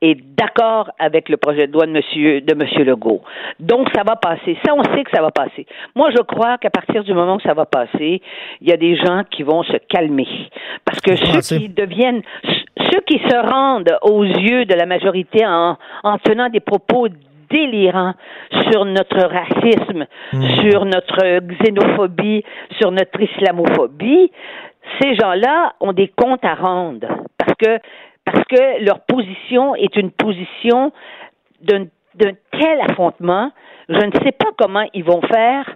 est 0.00 0.20
d'accord 0.36 0.90
avec 0.98 1.28
le 1.28 1.36
projet 1.36 1.66
de 1.66 1.72
loi 1.72 1.86
de 1.86 1.92
monsieur, 1.92 2.40
de 2.40 2.54
monsieur 2.54 2.84
Legault. 2.84 3.22
Donc, 3.58 3.88
ça 3.94 4.02
va 4.04 4.16
passer. 4.16 4.56
Ça, 4.64 4.74
on 4.74 4.84
sait 4.84 5.02
que 5.02 5.10
ça 5.12 5.22
va 5.22 5.30
passer. 5.30 5.66
Moi, 5.96 6.10
je 6.10 6.22
crois 6.22 6.58
qu'à 6.58 6.70
partir 6.70 7.02
du 7.02 7.12
moment 7.14 7.36
où 7.36 7.40
ça 7.40 7.54
va 7.54 7.66
passer, 7.66 8.22
il 8.60 8.68
y 8.68 8.72
a 8.72 8.76
des 8.76 8.96
gens 8.96 9.22
qui 9.30 9.42
vont 9.42 9.62
se 9.64 9.76
calmer. 9.88 10.28
Parce 10.84 11.00
que 11.00 11.16
ceux 11.16 11.58
qui 11.58 11.68
deviennent, 11.68 12.22
ceux 12.44 13.00
qui 13.06 13.18
se 13.18 13.36
rendent 13.36 13.96
aux 14.02 14.24
yeux 14.24 14.64
de 14.64 14.74
la 14.74 14.86
majorité 14.86 15.44
en, 15.44 15.76
en 16.04 16.18
tenant 16.18 16.48
des 16.48 16.60
propos 16.60 17.08
délirants 17.50 18.14
sur 18.70 18.84
notre 18.84 19.20
racisme, 19.20 20.06
mmh. 20.32 20.42
sur 20.60 20.84
notre 20.84 21.40
xénophobie, 21.40 22.44
sur 22.78 22.92
notre 22.92 23.20
islamophobie, 23.20 24.30
ces 25.00 25.14
gens-là 25.16 25.74
ont 25.80 25.92
des 25.92 26.08
comptes 26.08 26.44
à 26.44 26.54
rendre 26.54 27.08
parce 27.36 27.54
que 27.58 27.78
parce 28.30 28.44
que 28.44 28.84
leur 28.84 29.00
position 29.00 29.74
est 29.74 29.96
une 29.96 30.10
position 30.10 30.92
d'un 31.62 31.86
tel 32.18 32.80
affrontement, 32.88 33.50
je 33.88 34.04
ne 34.04 34.12
sais 34.24 34.32
pas 34.32 34.50
comment 34.56 34.84
ils 34.92 35.04
vont 35.04 35.22
faire 35.22 35.74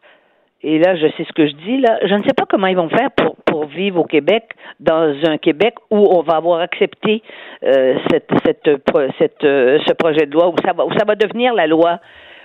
et 0.64 0.78
là, 0.78 0.94
je 0.94 1.09
sais 1.16 1.24
ce 1.24 1.32
que 1.32 1.46
je 1.46 1.55
dis, 1.55 1.78
là, 1.78 1.98
je 2.05 2.14
ne 2.14 2.22
sais 2.22 2.34
pas 2.36 2.44
comment 2.48 2.68
ils 2.68 2.76
vont 2.76 2.88
faire 2.88 3.11
pour, 3.16 3.34
pour 3.44 3.66
vivre 3.66 4.00
au 4.00 4.05
Québec, 4.05 4.44
dans 4.78 5.12
un 5.26 5.36
Québec 5.36 5.74
où 5.90 5.96
on 5.96 6.22
va 6.22 6.36
avoir 6.36 6.61
accepté 6.61 7.22
euh, 7.64 7.96
cette, 8.11 8.30
cette, 8.44 8.70
cette, 9.18 9.44
euh, 9.44 9.80
ce 9.84 9.92
projet 9.94 10.26
de 10.26 10.32
loi, 10.32 10.48
où 10.48 10.55
ça, 10.64 10.72
va, 10.72 10.86
où 10.86 10.92
ça 10.92 11.05
va 11.05 11.16
devenir 11.16 11.53
la 11.53 11.66
loi. 11.66 11.98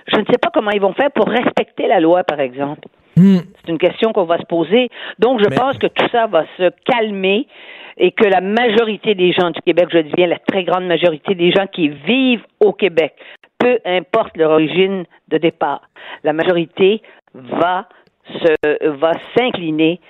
Je 0.08 0.16
ne 0.16 0.24
sais 0.24 0.38
pas 0.38 0.50
comment 0.52 0.72
ils 0.72 0.80
vont 0.80 0.94
faire 0.94 1.12
pour 1.12 1.28
respecter 1.28 1.86
la 1.86 2.00
loi, 2.00 2.24
par 2.24 2.40
exemple. 2.40 2.88
Hmm. 3.18 3.38
C'est 3.60 3.72
une 3.72 3.78
question 3.78 4.12
qu'on 4.12 4.24
va 4.24 4.38
se 4.38 4.46
poser. 4.46 4.88
Donc, 5.18 5.40
je 5.40 5.54
pense 5.54 5.76
que 5.78 5.86
tout 5.86 6.08
ça 6.10 6.26
va 6.26 6.44
se 6.56 6.70
calmer 6.84 7.46
et 7.96 8.12
que 8.12 8.24
la 8.24 8.40
majorité 8.40 9.14
des 9.14 9.32
gens 9.32 9.50
du 9.50 9.60
Québec, 9.62 9.88
je 9.92 9.98
dis 9.98 10.12
bien 10.12 10.28
la 10.28 10.38
très 10.38 10.64
grande 10.64 10.86
majorité 10.86 11.34
des 11.34 11.50
gens 11.50 11.66
qui 11.66 11.88
vivent 11.88 12.44
au 12.60 12.72
Québec, 12.72 13.14
peu 13.58 13.78
importe 13.84 14.36
leur 14.36 14.52
origine 14.52 15.04
de 15.28 15.38
départ, 15.38 15.82
la 16.22 16.32
majorité 16.32 17.02
va 17.34 17.88
se, 18.24 18.88
va 18.88 19.12
s'incliner 19.36 20.00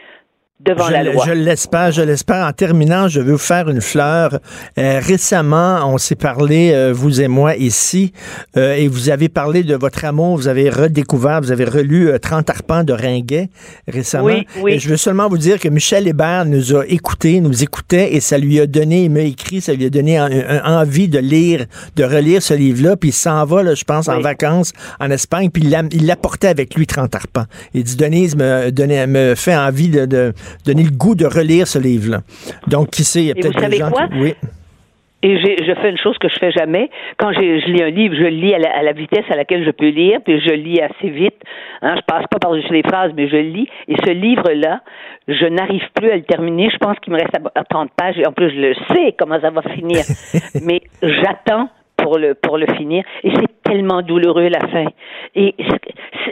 devant 0.60 0.88
je, 0.88 0.92
la 0.92 1.04
loi. 1.04 1.24
Je 1.26 1.32
l'espère, 1.32 1.92
je 1.92 2.02
l'espère. 2.02 2.46
En 2.46 2.52
terminant, 2.52 3.08
je 3.08 3.20
veux 3.20 3.32
vous 3.32 3.38
faire 3.38 3.68
une 3.68 3.80
fleur. 3.80 4.38
Euh, 4.78 5.00
récemment, 5.00 5.80
on 5.84 5.98
s'est 5.98 6.16
parlé, 6.16 6.72
euh, 6.72 6.92
vous 6.92 7.20
et 7.20 7.28
moi, 7.28 7.56
ici, 7.56 8.12
euh, 8.56 8.74
et 8.74 8.88
vous 8.88 9.08
avez 9.08 9.28
parlé 9.28 9.62
de 9.62 9.76
votre 9.76 10.04
amour, 10.04 10.36
vous 10.36 10.48
avez 10.48 10.68
redécouvert, 10.68 11.40
vous 11.40 11.52
avez 11.52 11.64
relu 11.64 12.10
30 12.20 12.50
arpents 12.50 12.84
de 12.84 12.92
Ringuet 12.92 13.50
récemment. 13.86 14.26
Oui, 14.26 14.46
oui. 14.60 14.72
Et 14.72 14.78
je 14.78 14.88
veux 14.88 14.96
seulement 14.96 15.28
vous 15.28 15.38
dire 15.38 15.60
que 15.60 15.68
Michel 15.68 16.08
Hébert 16.08 16.44
nous 16.44 16.74
a 16.74 16.84
écoutés, 16.86 17.40
nous 17.40 17.62
écoutait, 17.62 18.14
et 18.14 18.20
ça 18.20 18.38
lui 18.38 18.58
a 18.60 18.66
donné, 18.66 19.04
il 19.04 19.10
m'a 19.10 19.20
écrit, 19.20 19.60
ça 19.60 19.72
lui 19.72 19.84
a 19.86 19.90
donné 19.90 20.20
envie 20.20 21.08
de 21.08 21.18
lire, 21.18 21.66
de 21.96 22.04
relire 22.04 22.42
ce 22.42 22.54
livre-là, 22.54 22.96
puis 22.96 23.10
il 23.10 23.12
s'en 23.12 23.44
va, 23.44 23.62
là, 23.62 23.74
je 23.74 23.84
pense, 23.84 24.08
en 24.08 24.20
vacances 24.20 24.72
en 25.00 25.10
Espagne, 25.10 25.50
puis 25.50 25.62
il 25.92 26.06
l'apportait 26.06 26.48
avec 26.48 26.74
lui, 26.74 26.86
30 26.86 27.14
arpents. 27.14 27.46
Il 27.74 27.84
dit, 27.84 27.96
Denise 27.96 28.36
me, 28.36 28.70
donnait, 28.70 29.06
me 29.06 29.34
fait 29.34 29.56
envie 29.56 29.88
de, 29.88 30.06
de 30.06 30.32
donner 30.64 30.84
le 30.84 30.90
goût 30.90 31.14
de 31.14 31.26
relire 31.26 31.66
ce 31.66 31.78
livre-là. 31.78 32.20
Donc, 32.66 32.90
qui 32.90 33.04
sait, 33.04 33.20
il 33.20 33.26
y 33.26 33.30
a 33.30 33.34
peut-être 33.34 33.68
des 33.68 33.76
gens 33.76 33.90
quoi? 33.90 34.08
Oui. 34.18 34.34
Et 35.20 35.36
je 35.36 35.74
fais 35.80 35.90
une 35.90 35.98
chose 35.98 36.16
que 36.18 36.28
je 36.28 36.36
fais 36.38 36.52
jamais. 36.52 36.90
Quand 37.16 37.32
je 37.32 37.40
lis 37.40 37.82
un 37.82 37.90
livre, 37.90 38.14
je 38.14 38.22
le 38.22 38.28
lis 38.28 38.54
à 38.54 38.58
la, 38.58 38.92
vitesse 38.92 39.24
à 39.30 39.34
laquelle 39.34 39.64
je 39.64 39.72
peux 39.72 39.88
lire, 39.88 40.20
puis 40.24 40.40
je 40.40 40.52
lis 40.52 40.80
assez 40.80 41.10
vite. 41.10 41.34
Hein, 41.82 41.96
je 41.96 42.02
passe 42.02 42.24
pas 42.30 42.38
par-dessus 42.38 42.72
les 42.72 42.84
phrases, 42.84 43.10
mais 43.16 43.28
je 43.28 43.36
lis. 43.36 43.68
Et 43.88 43.96
ce 43.96 44.10
livre-là, 44.10 44.80
je 45.26 45.46
n'arrive 45.46 45.82
plus 45.94 46.10
à 46.10 46.16
le 46.16 46.22
terminer. 46.22 46.70
Je 46.70 46.76
pense 46.76 46.96
qu'il 47.00 47.12
me 47.12 47.18
reste 47.18 47.34
à 47.34 47.64
30 47.64 47.90
pages, 47.96 48.16
et 48.16 48.28
en 48.28 48.32
plus, 48.32 48.50
je 48.50 48.60
le 48.60 48.74
sais 48.92 49.16
comment 49.18 49.40
ça 49.40 49.50
va 49.50 49.62
finir. 49.62 50.04
mais 50.62 50.82
j'attends 51.02 51.68
pour 51.98 52.18
le 52.18 52.34
pour 52.34 52.58
le 52.58 52.66
finir. 52.76 53.04
Et 53.24 53.30
c'est 53.34 53.62
tellement 53.64 54.02
douloureux 54.02 54.48
la 54.48 54.60
fin. 54.60 54.86
Et 55.34 55.54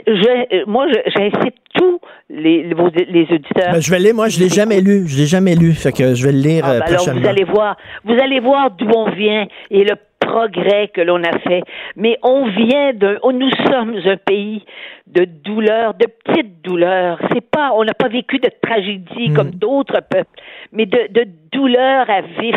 je, 0.07 0.65
moi 0.65 0.87
j'incite 1.07 1.55
tous 1.73 1.99
les 2.29 2.63
les, 2.63 3.05
les 3.09 3.23
auditeurs. 3.23 3.73
Ben, 3.73 3.81
je 3.81 3.91
vais 3.91 3.99
lire. 3.99 4.15
Moi 4.15 4.29
je 4.29 4.39
l'ai 4.39 4.49
jamais 4.49 4.81
lu. 4.81 5.07
Je 5.07 5.17
l'ai 5.17 5.27
jamais 5.27 5.55
lu. 5.55 5.73
Fait 5.73 5.91
que 5.91 6.15
je 6.15 6.25
vais 6.25 6.31
le 6.31 6.39
lire 6.39 6.63
ah, 6.65 6.71
euh, 6.71 6.79
ben 6.79 6.87
alors 6.87 7.09
vous 7.13 7.27
allez 7.27 7.43
voir 7.43 7.77
vous 8.03 8.15
allez 8.19 8.39
voir 8.39 8.71
d'où 8.71 8.89
on 8.95 9.11
vient 9.11 9.47
et 9.69 9.83
le 9.83 9.95
progrès 10.19 10.89
que 10.93 11.01
l'on 11.01 11.23
a 11.23 11.37
fait. 11.39 11.61
Mais 11.95 12.17
on 12.23 12.47
vient 12.47 12.93
de 12.93 13.19
oh, 13.21 13.31
nous 13.31 13.51
sommes 13.69 13.95
un 14.05 14.17
pays 14.17 14.63
de 15.07 15.25
douleurs 15.25 15.93
de 15.93 16.07
petites 16.23 16.61
douleurs. 16.63 17.19
C'est 17.33 17.47
pas 17.49 17.71
on 17.75 17.83
n'a 17.83 17.93
pas 17.93 18.07
vécu 18.07 18.39
de 18.39 18.49
tragédie 18.61 19.29
hmm. 19.29 19.33
comme 19.33 19.51
d'autres 19.51 20.01
peuples 20.09 20.41
mais 20.71 20.85
de 20.85 21.07
de 21.11 21.27
douleurs 21.51 22.09
à 22.09 22.21
vif 22.21 22.55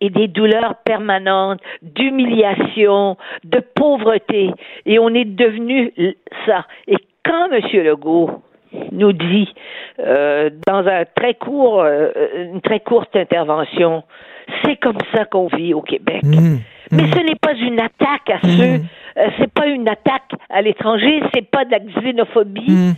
et 0.00 0.10
des 0.10 0.28
douleurs 0.28 0.76
permanentes, 0.84 1.60
d'humiliation, 1.82 3.16
de 3.44 3.60
pauvreté. 3.74 4.50
Et 4.86 4.98
on 4.98 5.08
est 5.10 5.24
devenu 5.24 5.92
ça. 6.46 6.66
Et 6.86 6.96
quand 7.24 7.50
M. 7.50 7.60
Legault 7.84 8.42
nous 8.92 9.12
dit 9.12 9.52
euh, 10.00 10.50
dans 10.66 10.86
un 10.86 11.04
très 11.16 11.34
court, 11.34 11.82
euh, 11.82 12.10
une 12.52 12.60
très 12.60 12.80
courte 12.80 13.14
intervention, 13.16 14.04
c'est 14.64 14.76
comme 14.76 14.98
ça 15.14 15.24
qu'on 15.24 15.48
vit 15.48 15.74
au 15.74 15.82
Québec. 15.82 16.22
Mmh. 16.22 16.58
Mais 16.92 17.02
mmh. 17.02 17.12
ce 17.12 17.18
n'est 17.20 17.34
pas 17.40 17.54
une 17.54 17.80
attaque 17.80 18.30
à 18.30 18.40
ceux, 18.42 18.78
mmh. 18.78 18.86
euh, 19.18 19.28
c'est 19.38 19.52
pas 19.52 19.66
une 19.66 19.88
attaque 19.88 20.32
à 20.48 20.62
l'étranger, 20.62 21.22
c'est 21.34 21.48
pas 21.50 21.64
de 21.64 21.70
la 21.70 21.80
xénophobie, 21.80 22.94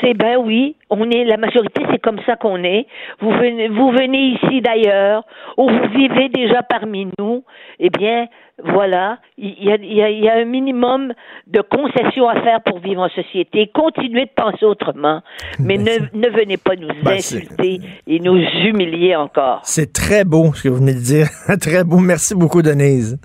c'est 0.00 0.14
ben 0.14 0.36
oui, 0.36 0.76
on 0.90 1.10
est 1.10 1.24
la 1.24 1.36
majorité, 1.36 1.82
c'est 1.90 2.00
comme 2.00 2.20
ça 2.26 2.36
qu'on 2.36 2.62
est. 2.64 2.86
Vous 3.20 3.30
venez, 3.30 3.68
vous 3.68 3.90
venez 3.90 4.34
ici 4.34 4.60
d'ailleurs, 4.60 5.24
ou 5.56 5.68
vous 5.68 5.88
vivez 5.96 6.28
déjà 6.28 6.62
parmi 6.62 7.08
nous. 7.18 7.44
Eh 7.78 7.90
bien, 7.90 8.26
voilà, 8.64 9.18
il 9.38 9.54
y 9.60 9.70
a, 9.70 9.76
y 10.10 10.28
a, 10.28 10.34
un 10.34 10.44
minimum 10.44 11.12
de 11.46 11.60
concessions 11.62 12.28
à 12.28 12.40
faire 12.42 12.62
pour 12.62 12.78
vivre 12.80 13.02
en 13.02 13.08
société. 13.08 13.70
Continuez 13.74 14.26
de 14.26 14.30
penser 14.36 14.64
autrement, 14.64 15.22
mais 15.58 15.78
ne, 15.78 15.98
ne, 16.16 16.28
venez 16.28 16.56
pas 16.56 16.76
nous 16.76 16.88
ben, 17.02 17.12
insulter 17.12 17.80
et 18.06 18.20
nous 18.20 18.36
humilier 18.36 19.16
encore. 19.16 19.60
C'est 19.64 19.92
très 19.92 20.24
beau 20.24 20.52
ce 20.54 20.64
que 20.64 20.68
vous 20.68 20.76
venez 20.76 20.94
de 20.94 21.00
dire, 21.00 21.26
très 21.60 21.84
beau. 21.84 21.98
Merci 21.98 22.34
beaucoup, 22.34 22.62
Denise. 22.62 23.18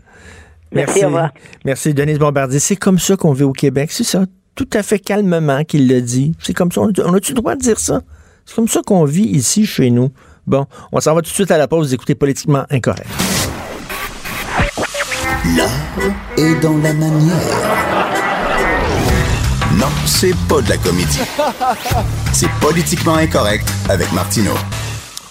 Merci, 0.71 1.05
Merci. 1.05 1.33
Merci, 1.65 1.93
Denise 1.93 2.19
Bombardier. 2.19 2.59
C'est 2.59 2.75
comme 2.75 2.97
ça 2.97 3.15
qu'on 3.15 3.31
vit 3.31 3.43
au 3.43 3.53
Québec, 3.53 3.91
c'est 3.91 4.03
ça? 4.03 4.23
Tout 4.57 4.67
à 4.73 4.83
fait 4.83 4.99
calmement 4.99 5.63
qu'il 5.63 5.87
le 5.87 6.01
dit. 6.01 6.33
C'est 6.39 6.53
comme 6.53 6.71
ça. 6.71 6.81
On 6.81 7.13
a-tu 7.13 7.31
le 7.31 7.37
droit 7.37 7.55
de 7.55 7.61
dire 7.61 7.79
ça? 7.79 8.01
C'est 8.45 8.55
comme 8.55 8.67
ça 8.67 8.81
qu'on 8.85 9.05
vit 9.05 9.23
ici 9.23 9.65
chez 9.65 9.91
nous. 9.91 10.09
Bon, 10.47 10.65
on 10.91 10.99
s'en 10.99 11.13
va 11.13 11.21
tout 11.21 11.29
de 11.29 11.35
suite 11.35 11.51
à 11.51 11.57
la 11.57 11.67
pause 11.67 11.91
d'écouter 11.91 12.15
Politiquement 12.15 12.65
Incorrect. 12.71 13.07
L'art 15.55 15.69
est 16.37 16.55
dans 16.59 16.77
la 16.77 16.93
manière. 16.93 17.37
Non, 19.75 19.87
c'est 20.07 20.35
pas 20.49 20.59
de 20.61 20.69
la 20.69 20.77
comédie. 20.77 21.19
C'est 22.33 22.49
Politiquement 22.59 23.15
Incorrect 23.15 23.67
avec 23.89 24.11
Martineau. 24.11 24.55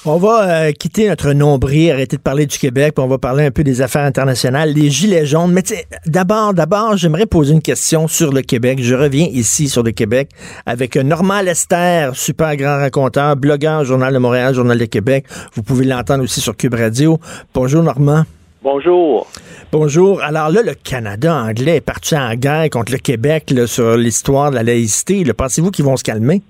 On 0.09 0.19
va 0.19 0.69
euh, 0.69 0.71
quitter 0.71 1.09
notre 1.09 1.33
nombril, 1.33 1.91
arrêter 1.91 2.17
de 2.17 2.23
parler 2.23 2.47
du 2.47 2.57
Québec, 2.59 2.95
puis 2.95 3.05
on 3.05 3.09
va 3.09 3.19
parler 3.19 3.45
un 3.45 3.51
peu 3.51 3.65
des 3.65 3.83
affaires 3.83 4.05
internationales, 4.05 4.73
les 4.73 4.89
gilets 4.89 5.27
jaunes. 5.27 5.51
Mais 5.51 5.65
d'abord, 6.07 6.55
d'abord, 6.55 6.97
j'aimerais 6.97 7.27
poser 7.27 7.55
une 7.55 7.61
question 7.61 8.07
sur 8.07 8.33
le 8.33 8.43
Québec. 8.43 8.79
Je 8.81 8.95
reviens 8.95 9.27
ici 9.27 9.69
sur 9.69 9.83
le 9.83 9.91
Québec 9.91 10.31
avec 10.65 10.95
Normand 10.95 11.41
Lester, 11.41 12.11
super 12.15 12.55
grand 12.55 12.77
raconteur, 12.77 13.35
blogueur, 13.35 13.85
Journal 13.85 14.15
de 14.15 14.19
Montréal, 14.19 14.55
Journal 14.55 14.79
de 14.79 14.85
Québec. 14.85 15.25
Vous 15.55 15.65
pouvez 15.65 15.85
l'entendre 15.85 16.23
aussi 16.23 16.41
sur 16.41 16.57
Cube 16.57 16.75
Radio. 16.75 17.19
Bonjour 17.53 17.83
Normand. 17.83 18.23
Bonjour. 18.63 19.27
Bonjour. 19.73 20.23
Alors 20.23 20.51
là, 20.51 20.63
le 20.63 20.75
Canada 20.75 21.35
anglais 21.35 21.79
est 21.79 21.81
parti 21.81 22.17
en 22.17 22.33
guerre 22.37 22.71
contre 22.71 22.93
le 22.93 22.99
Québec 22.99 23.53
sur 23.67 23.97
l'histoire 23.97 24.51
de 24.53 24.55
la 24.55 24.63
laïcité. 24.63 25.25
Pensez-vous 25.37 25.73
qu'ils 25.73 25.85
vont 25.85 25.97
se 25.97 26.05
calmer? 26.05 26.43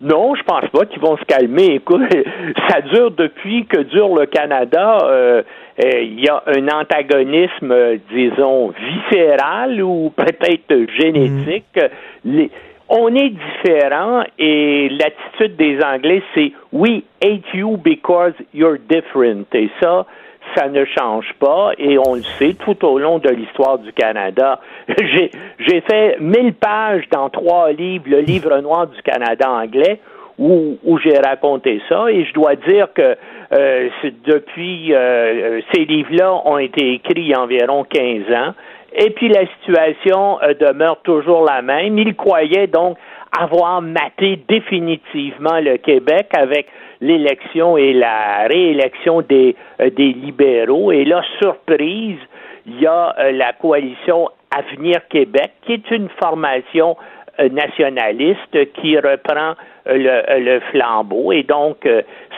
Non, 0.00 0.34
je 0.34 0.42
pense 0.42 0.68
pas 0.70 0.84
qu'ils 0.84 1.00
vont 1.00 1.16
se 1.16 1.24
calmer. 1.24 1.76
Écoute, 1.76 2.02
ça 2.68 2.82
dure 2.82 3.10
depuis 3.12 3.64
que 3.66 3.80
dure 3.80 4.14
le 4.14 4.26
Canada. 4.26 4.98
Euh, 5.02 5.42
euh, 5.82 6.00
il 6.02 6.20
y 6.20 6.28
a 6.28 6.42
un 6.46 6.68
antagonisme, 6.68 7.98
disons, 8.12 8.72
viscéral 8.78 9.82
ou 9.82 10.10
peut-être 10.16 10.90
génétique. 10.98 11.78
Mm. 12.24 12.44
on 12.88 13.14
est 13.14 13.30
différent 13.30 14.22
et 14.38 14.90
l'attitude 14.90 15.56
des 15.56 15.82
Anglais, 15.82 16.22
c'est 16.34 16.52
we 16.72 17.02
hate 17.22 17.54
you 17.54 17.76
because 17.78 18.34
you're 18.52 18.78
different. 18.88 19.46
Et 19.54 19.70
ça, 19.82 20.06
ça 20.54 20.68
ne 20.68 20.84
change 20.84 21.32
pas 21.38 21.72
et 21.78 21.98
on 21.98 22.14
le 22.14 22.22
sait 22.38 22.54
tout 22.54 22.84
au 22.84 22.98
long 22.98 23.18
de 23.18 23.28
l'histoire 23.28 23.78
du 23.78 23.92
Canada. 23.92 24.60
J'ai, 24.88 25.80
fait 25.80 26.18
mille 26.20 26.54
pages 26.54 27.04
dans 27.10 27.28
trois 27.30 27.72
livres, 27.72 28.04
le 28.08 28.20
livre 28.20 28.58
noir 28.60 28.86
du 28.86 29.00
Canada 29.02 29.50
anglais, 29.50 30.00
où, 30.38 30.76
où 30.84 30.98
j'ai 30.98 31.18
raconté 31.18 31.80
ça 31.88 32.10
et 32.10 32.26
je 32.26 32.32
dois 32.34 32.56
dire 32.56 32.88
que 32.94 33.16
euh, 33.54 33.88
depuis 34.26 34.92
euh, 34.92 35.62
ces 35.72 35.86
livres-là 35.86 36.42
ont 36.44 36.58
été 36.58 36.92
écrits 36.92 37.14
il 37.16 37.28
y 37.28 37.34
a 37.34 37.40
environ 37.40 37.84
15 37.84 38.30
ans 38.34 38.52
et 38.96 39.10
puis 39.10 39.28
la 39.28 39.46
situation 39.58 40.40
euh, 40.42 40.54
demeure 40.54 41.00
toujours 41.02 41.44
la 41.44 41.62
même. 41.62 41.98
Ils 41.98 42.14
croyaient 42.14 42.66
donc 42.66 42.96
avoir 43.38 43.82
maté 43.82 44.40
définitivement 44.48 45.60
le 45.60 45.76
Québec 45.76 46.28
avec 46.36 46.66
l'élection 47.00 47.76
et 47.76 47.92
la 47.92 48.46
réélection 48.48 49.22
des, 49.22 49.56
euh, 49.80 49.90
des 49.90 50.12
libéraux. 50.12 50.92
Et 50.92 51.04
là, 51.04 51.22
surprise, 51.40 52.18
il 52.66 52.80
y 52.80 52.86
a 52.86 53.14
euh, 53.18 53.32
la 53.32 53.52
coalition 53.52 54.28
Avenir 54.50 55.00
Québec, 55.08 55.52
qui 55.64 55.74
est 55.74 55.90
une 55.90 56.08
formation 56.20 56.96
euh, 57.38 57.48
nationaliste 57.48 58.72
qui 58.80 58.96
reprend 58.96 59.54
le, 59.86 60.40
le, 60.40 60.60
flambeau. 60.72 61.32
Et 61.32 61.42
donc, 61.42 61.88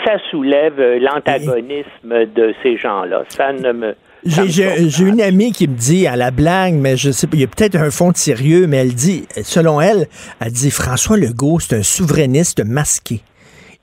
ça 0.04 0.18
soulève 0.30 0.78
l'antagonisme 1.00 2.26
de 2.26 2.54
ces 2.62 2.76
gens-là. 2.76 3.22
Ça 3.28 3.52
ne 3.52 3.72
me... 3.72 3.94
J'ai 4.24 5.04
une 5.04 5.22
amie 5.22 5.52
qui 5.52 5.66
me 5.66 5.74
dit 5.74 6.06
à 6.06 6.16
la 6.16 6.30
blague, 6.30 6.74
mais 6.74 6.96
je 6.96 7.10
sais 7.10 7.26
pas, 7.26 7.36
il 7.36 7.40
y 7.40 7.44
a 7.44 7.46
peut-être 7.46 7.76
un 7.76 7.90
fond 7.90 8.10
de 8.10 8.16
sérieux, 8.16 8.66
mais 8.66 8.78
elle 8.78 8.94
dit, 8.94 9.26
selon 9.42 9.80
elle, 9.80 10.08
elle 10.40 10.52
dit 10.52 10.70
François 10.70 11.16
Legault, 11.16 11.60
c'est 11.60 11.76
un 11.76 11.82
souverainiste 11.82 12.62
masqué. 12.66 13.22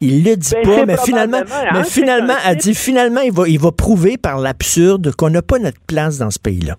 Il 0.01 0.23
le 0.25 0.35
dit 0.35 0.53
ben, 0.53 0.63
pas, 0.63 0.85
mais 0.85 0.97
finalement, 0.97 1.37
hein, 1.37 1.69
mais 1.73 1.83
finalement, 1.83 2.33
elle 2.47 2.57
dit 2.57 2.75
finalement, 2.75 3.21
il 3.21 3.31
va, 3.31 3.47
il 3.47 3.59
va 3.59 3.71
prouver 3.71 4.17
par 4.17 4.39
l'absurde 4.39 5.11
qu'on 5.17 5.29
n'a 5.29 5.41
pas 5.41 5.57
notre 5.57 5.79
place 5.87 6.19
dans 6.19 6.29
ce 6.29 6.39
pays-là. 6.39 6.75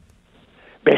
Ben 0.85 0.97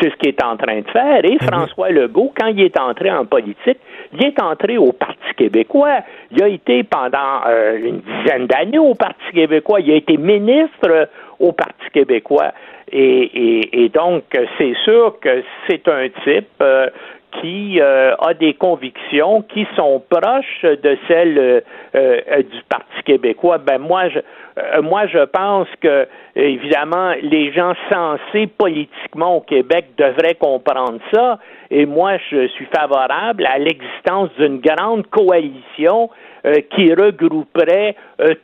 c'est 0.00 0.10
ce 0.10 0.16
qu'il 0.16 0.28
est 0.28 0.42
en 0.42 0.56
train 0.56 0.80
de 0.80 0.90
faire. 0.90 1.24
Et 1.24 1.38
François 1.44 1.90
Legault, 1.90 2.32
quand 2.38 2.46
il 2.46 2.60
est 2.60 2.78
entré 2.78 3.10
en 3.10 3.26
politique, 3.26 3.78
il 4.12 4.24
est 4.24 4.40
entré 4.40 4.78
au 4.78 4.92
Parti 4.92 5.34
québécois. 5.36 6.00
Il 6.30 6.42
a 6.42 6.48
été 6.48 6.84
pendant 6.84 7.42
euh, 7.46 7.76
une 7.76 8.00
dizaine 8.00 8.46
d'années 8.46 8.78
au 8.78 8.94
Parti 8.94 9.24
québécois. 9.32 9.80
Il 9.80 9.90
a 9.92 9.96
été 9.96 10.16
ministre 10.16 11.08
au 11.38 11.52
Parti 11.52 11.84
québécois. 11.92 12.52
Et, 12.92 13.90
donc, 13.94 14.24
c'est 14.58 14.74
sûr 14.84 15.16
que 15.20 15.42
c'est 15.68 15.86
un 15.86 16.08
type 16.24 16.48
euh, 16.60 16.88
qui 17.40 17.80
euh, 17.80 18.14
a 18.16 18.34
des 18.34 18.54
convictions 18.54 19.42
qui 19.42 19.66
sont 19.76 20.02
proches 20.08 20.62
de 20.62 20.98
celles 21.08 21.38
euh, 21.38 21.60
euh, 21.94 22.42
du 22.42 22.62
Parti 22.68 23.02
québécois. 23.04 23.58
Ben 23.58 23.78
moi, 23.78 24.08
je, 24.08 24.20
moi, 24.80 25.06
je 25.06 25.24
pense 25.26 25.68
que 25.80 26.06
évidemment 26.36 27.14
les 27.22 27.52
gens 27.52 27.74
sensés 27.90 28.46
politiquement 28.46 29.36
au 29.36 29.40
Québec 29.40 29.86
devraient 29.96 30.34
comprendre 30.34 30.98
ça. 31.12 31.38
Et 31.70 31.86
moi, 31.86 32.16
je 32.30 32.48
suis 32.48 32.66
favorable 32.66 33.46
à 33.46 33.58
l'existence 33.58 34.30
d'une 34.38 34.60
grande 34.60 35.06
coalition 35.08 36.10
qui 36.70 36.92
regrouperait 36.94 37.94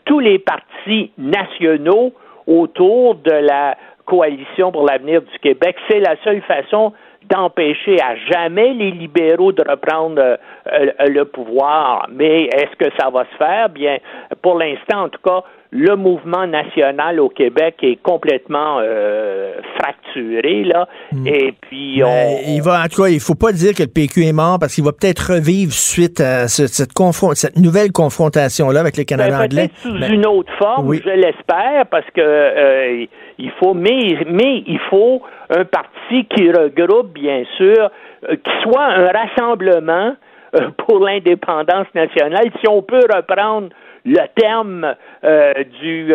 tous 0.05 0.21
les 0.21 0.39
partis 0.39 1.11
nationaux 1.17 2.13
autour 2.47 3.17
de 3.17 3.33
la 3.33 3.77
coalition 4.05 4.71
pour 4.71 4.87
l'avenir 4.87 5.21
du 5.23 5.39
Québec. 5.41 5.77
C'est 5.91 6.01
la 6.01 6.17
seule 6.23 6.43
façon 6.43 6.93
d'empêcher 7.29 8.01
à 8.01 8.17
jamais 8.31 8.73
les 8.75 8.91
libéraux 8.91 9.53
de 9.53 9.63
reprendre 9.69 10.21
euh, 10.21 10.37
euh, 10.73 11.07
le 11.09 11.25
pouvoir. 11.25 12.07
Mais 12.11 12.45
est-ce 12.45 12.77
que 12.77 12.91
ça 12.99 13.11
va 13.11 13.25
se 13.25 13.37
faire? 13.37 13.69
Bien, 13.69 13.99
pour 14.43 14.59
l'instant, 14.59 15.05
en 15.05 15.09
tout 15.09 15.21
cas, 15.23 15.43
le 15.71 15.97
mouvement 15.97 16.47
national 16.47 17.21
au 17.21 17.29
Québec 17.29 17.77
est 17.83 18.01
complètement 18.03 18.79
euh, 18.81 19.55
fracturé 19.79 20.65
là. 20.65 20.89
Hmm. 21.13 21.27
Et 21.27 21.55
puis 21.61 22.03
il 22.03 22.61
va 22.63 22.83
en 22.83 22.89
tout 22.89 23.03
cas, 23.03 23.09
il 23.09 23.21
faut 23.21 23.35
pas 23.35 23.53
dire 23.53 23.75
que 23.75 23.83
le 23.83 23.89
PQ 23.89 24.25
est 24.25 24.33
mort 24.33 24.59
parce 24.59 24.75
qu'il 24.75 24.85
va 24.85 24.93
peut-être 24.93 25.35
revivre 25.35 25.73
suite 25.73 26.21
à 26.21 26.49
cette, 26.49 26.69
cette 26.69 27.57
nouvelle 27.57 27.93
confrontation 27.93 28.71
là 28.71 28.81
avec 28.81 28.97
les 28.97 29.05
Canadiens 29.05 29.39
ben, 29.39 29.45
anglais. 29.45 29.71
Sous 29.77 29.97
une 29.97 30.27
autre 30.27 30.53
forme, 30.59 30.95
je 30.95 31.11
l'espère, 31.11 31.87
parce 31.91 32.07
que 32.15 33.07
il 33.39 33.51
faut, 33.59 33.75
mais 33.75 34.17
mais 34.27 34.63
il 34.67 34.81
faut 34.91 35.23
un 35.51 35.65
parti 35.65 36.25
qui 36.27 36.51
regroupe, 36.51 37.13
bien 37.13 37.45
sûr, 37.57 37.91
euh, 38.29 38.37
qui 38.37 38.51
soit 38.63 38.85
un 38.85 39.09
rassemblement 39.09 40.15
euh, 40.55 40.71
pour 40.79 41.01
l'indépendance 41.01 41.87
nationale, 41.95 42.51
si 42.61 42.69
on 42.69 42.83
peut 42.83 43.07
reprendre 43.13 43.69
le 44.07 44.27
terme 44.35 44.95
euh, 45.25 45.53
du 45.81 46.15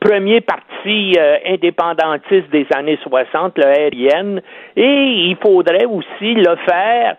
premier 0.00 0.40
parti 0.40 1.16
indépendantiste 1.46 2.50
des 2.50 2.66
années 2.74 2.98
60, 3.02 3.58
le 3.58 3.90
RIN, 3.90 4.40
et 4.76 5.04
il 5.28 5.36
faudrait 5.40 5.84
aussi 5.84 6.34
le 6.34 6.56
faire 6.66 7.16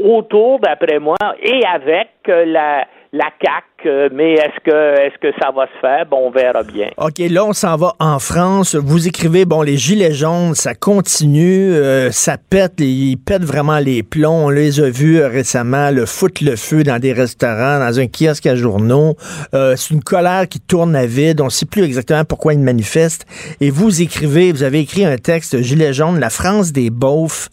autour, 0.00 0.58
d'après 0.58 0.98
moi, 0.98 1.16
et 1.40 1.60
avec 1.64 2.08
la 2.26 2.84
la 3.14 3.26
CAC, 3.38 3.64
euh, 3.84 4.08
mais 4.10 4.32
est-ce 4.32 4.58
que 4.64 5.00
est-ce 5.00 5.18
que 5.18 5.38
ça 5.38 5.50
va 5.54 5.66
se 5.66 5.78
faire? 5.82 6.06
Bon, 6.06 6.28
on 6.28 6.30
verra 6.30 6.62
bien. 6.62 6.88
OK, 6.96 7.18
là, 7.18 7.44
on 7.44 7.52
s'en 7.52 7.76
va 7.76 7.94
en 8.00 8.18
France. 8.18 8.74
Vous 8.74 9.06
écrivez, 9.06 9.44
bon, 9.44 9.60
les 9.60 9.76
gilets 9.76 10.14
jaunes, 10.14 10.54
ça 10.54 10.74
continue, 10.74 11.74
euh, 11.74 12.10
ça 12.10 12.38
pète, 12.38 12.74
ils 12.78 13.18
pètent 13.18 13.44
vraiment 13.44 13.80
les 13.80 14.02
plombs. 14.02 14.46
On 14.46 14.48
les 14.48 14.80
a 14.80 14.88
vus 14.88 15.20
euh, 15.20 15.28
récemment, 15.28 15.90
le 15.90 16.06
foutre 16.06 16.42
le 16.42 16.56
feu 16.56 16.84
dans 16.84 16.98
des 16.98 17.12
restaurants, 17.12 17.80
dans 17.80 18.00
un 18.00 18.06
kiosque 18.06 18.46
à 18.46 18.56
journaux. 18.56 19.14
c'est 19.52 19.90
une 19.90 20.02
colère 20.02 20.48
qui 20.48 20.60
tourne 20.60 20.96
à 20.96 21.04
vide. 21.04 21.42
On 21.42 21.46
ne 21.46 21.50
sait 21.50 21.66
plus 21.66 21.82
exactement 21.82 22.24
pourquoi 22.24 22.54
ils 22.54 22.60
manifestent. 22.60 23.26
Et 23.60 23.68
vous 23.68 24.00
écrivez, 24.00 24.52
vous 24.52 24.62
avez 24.62 24.80
écrit 24.80 25.04
un 25.04 25.18
texte, 25.18 25.60
Gilets 25.60 25.92
jaunes, 25.92 26.18
la 26.18 26.30
France 26.30 26.72
des 26.72 26.88
beaufs 26.88 27.50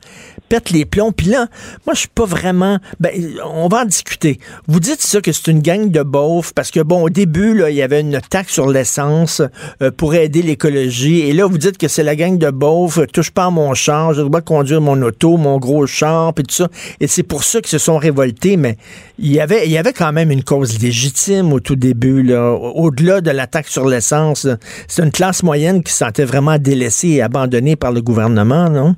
pète 0.49 0.71
les 0.71 0.85
plombs. 0.85 1.11
Puis 1.11 1.27
là, 1.27 1.47
moi, 1.85 1.93
je 1.93 1.99
suis 1.99 2.09
pas 2.09 2.25
vraiment... 2.25 2.79
Ben, 2.99 3.11
on 3.45 3.67
va 3.67 3.83
en 3.83 3.85
discuter. 3.85 4.39
Vous 4.67 4.79
dites 4.79 5.01
ça 5.01 5.21
que 5.21 5.31
c'est 5.31 5.51
une 5.51 5.61
gang 5.61 5.89
de 5.89 6.01
beaufs 6.01 6.53
parce 6.53 6.71
que, 6.71 6.79
bon, 6.81 7.03
au 7.03 7.09
début, 7.09 7.53
là, 7.53 7.69
il 7.69 7.75
y 7.75 7.81
avait 7.81 8.01
une 8.01 8.19
taxe 8.19 8.53
sur 8.53 8.67
l'essence 8.67 9.41
euh, 9.81 9.91
pour 9.91 10.15
aider 10.15 10.41
l'écologie. 10.41 11.21
Et 11.21 11.33
là, 11.33 11.45
vous 11.45 11.57
dites 11.57 11.77
que 11.77 11.87
c'est 11.87 12.03
la 12.03 12.15
gang 12.15 12.37
de 12.37 12.49
beaufs, 12.49 12.99
touche 13.13 13.31
pas 13.31 13.45
à 13.45 13.49
mon 13.49 13.73
char, 13.73 14.13
je 14.13 14.21
dois 14.21 14.41
conduire 14.41 14.81
mon 14.81 15.01
auto, 15.01 15.37
mon 15.37 15.57
gros 15.57 15.85
char, 15.87 16.33
puis 16.33 16.43
tout 16.43 16.55
ça. 16.55 16.67
Et 16.99 17.07
c'est 17.07 17.23
pour 17.23 17.43
ça 17.43 17.61
qu'ils 17.61 17.69
se 17.69 17.77
sont 17.77 17.97
révoltés. 17.97 18.57
Mais 18.57 18.77
il 19.17 19.31
y 19.31 19.39
avait, 19.39 19.65
il 19.65 19.71
y 19.71 19.77
avait 19.77 19.93
quand 19.93 20.11
même 20.11 20.31
une 20.31 20.43
cause 20.43 20.81
légitime 20.81 21.53
au 21.53 21.59
tout 21.59 21.75
début, 21.75 22.23
là. 22.23 22.51
Au-delà 22.51 23.21
de 23.21 23.31
la 23.31 23.47
taxe 23.47 23.71
sur 23.71 23.87
l'essence, 23.87 24.47
c'est 24.87 25.03
une 25.03 25.11
classe 25.11 25.43
moyenne 25.43 25.83
qui 25.83 25.91
se 25.91 25.99
sentait 25.99 26.25
vraiment 26.25 26.57
délaissée 26.57 27.09
et 27.09 27.21
abandonnée 27.21 27.75
par 27.75 27.91
le 27.91 28.01
gouvernement, 28.01 28.69
non? 28.69 28.95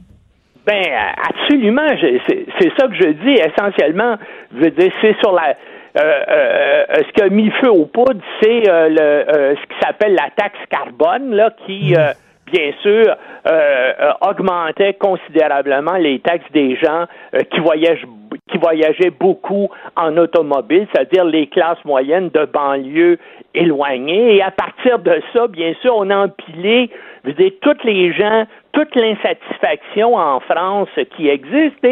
Ben, 0.65 0.83
absolument. 1.29 1.87
C'est 2.29 2.71
ça 2.77 2.87
que 2.87 2.95
je 2.95 3.09
dis 3.09 3.33
essentiellement. 3.33 4.15
Je 4.53 4.63
veux 4.63 4.71
dire, 4.71 4.91
c'est 5.01 5.17
sur 5.19 5.33
la. 5.33 5.55
Euh, 5.99 6.23
euh, 6.29 6.85
ce 6.99 7.11
qui 7.11 7.21
a 7.21 7.27
mis 7.27 7.45
le 7.45 7.51
feu 7.61 7.69
aux 7.69 7.85
poudres, 7.85 8.21
c'est 8.41 8.69
euh, 8.69 8.87
le 8.87 9.55
ce 9.55 9.61
qui 9.61 9.85
s'appelle 9.85 10.13
la 10.13 10.29
taxe 10.37 10.59
carbone, 10.69 11.33
là, 11.35 11.51
qui 11.65 11.93
mmh 11.93 12.13
bien 12.51 12.71
sûr, 12.81 13.15
euh, 13.47 13.93
euh, 13.99 14.11
augmentait 14.21 14.93
considérablement 14.93 15.95
les 15.97 16.19
taxes 16.19 16.51
des 16.51 16.75
gens 16.75 17.05
euh, 17.33 17.39
qui 17.51 17.59
voyagent 17.59 18.05
qui 18.49 18.57
voyageaient 18.57 19.11
beaucoup 19.11 19.69
en 19.95 20.15
automobile, 20.17 20.87
c'est-à-dire 20.93 21.25
les 21.25 21.47
classes 21.47 21.83
moyennes 21.83 22.29
de 22.29 22.45
banlieues 22.45 23.17
éloignées. 23.53 24.35
Et 24.35 24.41
à 24.41 24.51
partir 24.51 24.99
de 24.99 25.21
ça, 25.33 25.47
bien 25.47 25.73
sûr, 25.81 25.95
on 25.95 26.09
a 26.09 26.25
empilé, 26.25 26.89
vous 27.23 27.31
dire, 27.33 27.51
toutes 27.61 27.83
les 27.83 28.13
gens, 28.13 28.45
toute 28.71 28.93
l'insatisfaction 28.95 30.15
en 30.15 30.39
France 30.41 30.89
qui 31.15 31.27
existe. 31.27 31.85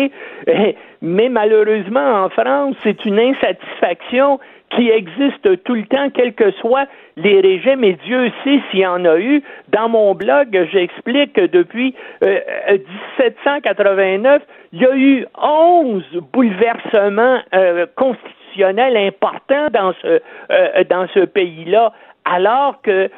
mais 1.01 1.29
malheureusement, 1.29 2.23
en 2.23 2.29
France, 2.29 2.75
c'est 2.83 3.05
une 3.05 3.19
insatisfaction 3.19 4.39
qui 4.75 4.89
existe 4.89 5.63
tout 5.63 5.75
le 5.75 5.85
temps, 5.85 6.09
quels 6.11 6.33
que 6.33 6.51
soient 6.51 6.85
les 7.17 7.41
régimes, 7.41 7.83
et 7.83 7.97
Dieu 8.05 8.31
sait 8.43 8.61
s'il 8.69 8.81
y 8.81 8.85
en 8.85 9.03
a 9.05 9.17
eu. 9.17 9.41
Dans 9.69 9.89
mon 9.89 10.13
blog, 10.13 10.67
j'explique 10.71 11.33
que 11.33 11.47
depuis 11.47 11.95
1789, 12.21 14.41
euh, 14.41 14.45
il 14.71 14.81
y 14.81 14.85
a 14.85 14.95
eu 14.95 15.25
11 15.41 16.03
bouleversements 16.31 17.39
euh, 17.53 17.87
constitutionnels 17.95 18.97
importants 18.97 19.69
dans 19.71 19.93
ce, 20.01 20.21
euh, 20.51 20.83
dans 20.89 21.07
ce 21.13 21.21
pays-là, 21.21 21.93
alors 22.25 22.81
que 22.81 23.09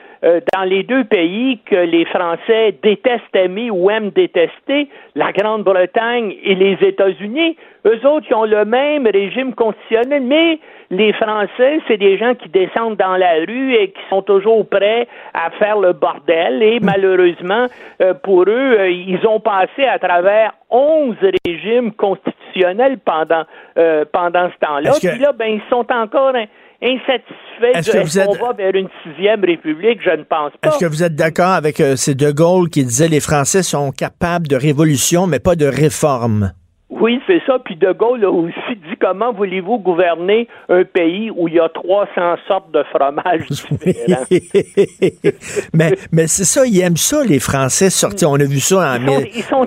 dans 0.54 0.64
les 0.64 0.84
deux 0.84 1.04
pays 1.04 1.60
que 1.66 1.76
les 1.76 2.06
Français 2.06 2.76
détestent 2.84 3.36
aimer 3.36 3.72
ou 3.72 3.90
aiment 3.90 4.12
détester, 4.12 4.88
la 5.16 5.32
Grande-Bretagne 5.32 6.36
et 6.44 6.56
les 6.56 6.78
États-Unis, 6.82 7.58
eux 7.86 8.08
autres, 8.08 8.28
ils 8.30 8.36
ont 8.36 8.46
le 8.46 8.64
même 8.64 9.08
régime 9.08 9.54
constitutionnel, 9.56 10.22
mais 10.24 10.60
les 10.92 11.14
Français, 11.14 11.80
c'est 11.88 11.98
des 11.98 12.18
gens 12.18 12.36
qui 12.36 12.50
descendent 12.50 12.98
dans 12.98 13.16
la 13.16 13.36
rue 13.48 13.74
et 13.74 13.92
qui 13.92 14.02
sont 14.10 14.22
toujours 14.22 14.68
prêts 14.68 15.08
à 15.34 15.50
faire 15.52 15.80
le 15.80 15.94
bordel. 15.94 16.62
Et 16.62 16.80
malheureusement, 16.82 17.68
euh, 18.02 18.14
pour 18.14 18.44
eux, 18.44 18.76
euh, 18.78 18.90
ils 18.90 19.26
ont 19.26 19.40
passé 19.40 19.86
à 19.86 19.98
travers 19.98 20.54
onze 20.70 21.16
régimes 21.46 21.94
constitutionnels 21.94 23.00
pendant 23.00 23.44
euh, 23.78 24.04
pendant 24.12 24.50
ce 24.50 24.66
temps-là. 24.66 24.92
Puis 25.00 25.20
là, 25.20 25.32
ben, 25.32 25.46
ils 25.46 25.70
sont 25.70 25.86
encore 25.92 26.34
insatisfaits 26.82 27.76
est-ce 27.76 27.92
de, 27.92 27.98
est-ce 27.98 28.26
qu'on 28.26 28.46
va 28.46 28.54
vers 28.54 28.76
une 28.76 28.90
sixième 29.04 29.44
république, 29.44 30.02
je 30.04 30.12
ne 30.12 30.24
pense 30.24 30.52
pas. 30.62 30.70
Est-ce 30.70 30.80
que 30.80 30.86
vous 30.86 31.04
êtes 31.04 31.16
d'accord 31.16 31.52
avec 31.54 31.78
ces 31.96 32.16
De 32.16 32.32
Gaulle 32.32 32.70
qui 32.70 32.84
disait 32.84 33.08
les 33.08 33.20
Français 33.20 33.64
sont 33.64 33.92
capables 33.92 34.48
de 34.48 34.56
révolution, 34.56 35.28
mais 35.28 35.40
pas 35.40 35.56
de 35.56 35.66
réforme? 35.66 36.52
Oui, 36.92 37.22
c'est 37.26 37.42
ça. 37.48 37.58
Puis 37.64 37.78
De 37.78 37.94
Gaulle 37.94 38.24
a 38.26 38.30
aussi 38.30 38.76
dit 38.76 38.96
comment 39.00 39.32
voulez-vous 39.32 39.80
gouverner 39.80 40.48
un 40.70 40.84
pays 40.84 41.32
où 41.32 41.48
il 41.48 41.56
y 41.56 41.60
a 41.60 41.70
300 41.70 42.36
sortes 42.48 42.72
de 42.72 42.84
fromages 42.94 43.48
différents? 43.50 44.26
mais 45.74 45.94
mais 46.12 46.28
c'est 46.28 46.44
ça, 46.44 46.66
ils 46.66 46.82
aiment 46.82 46.98
ça, 46.98 47.24
les 47.24 47.40
Français 47.40 47.90
sortir. 47.90 48.30
On 48.30 48.36
a 48.36 48.44
vu 48.44 48.60
ça 48.60 48.96
en 48.96 49.00
mai. 49.00 49.32
Ils 49.34 49.44
sont 49.44 49.66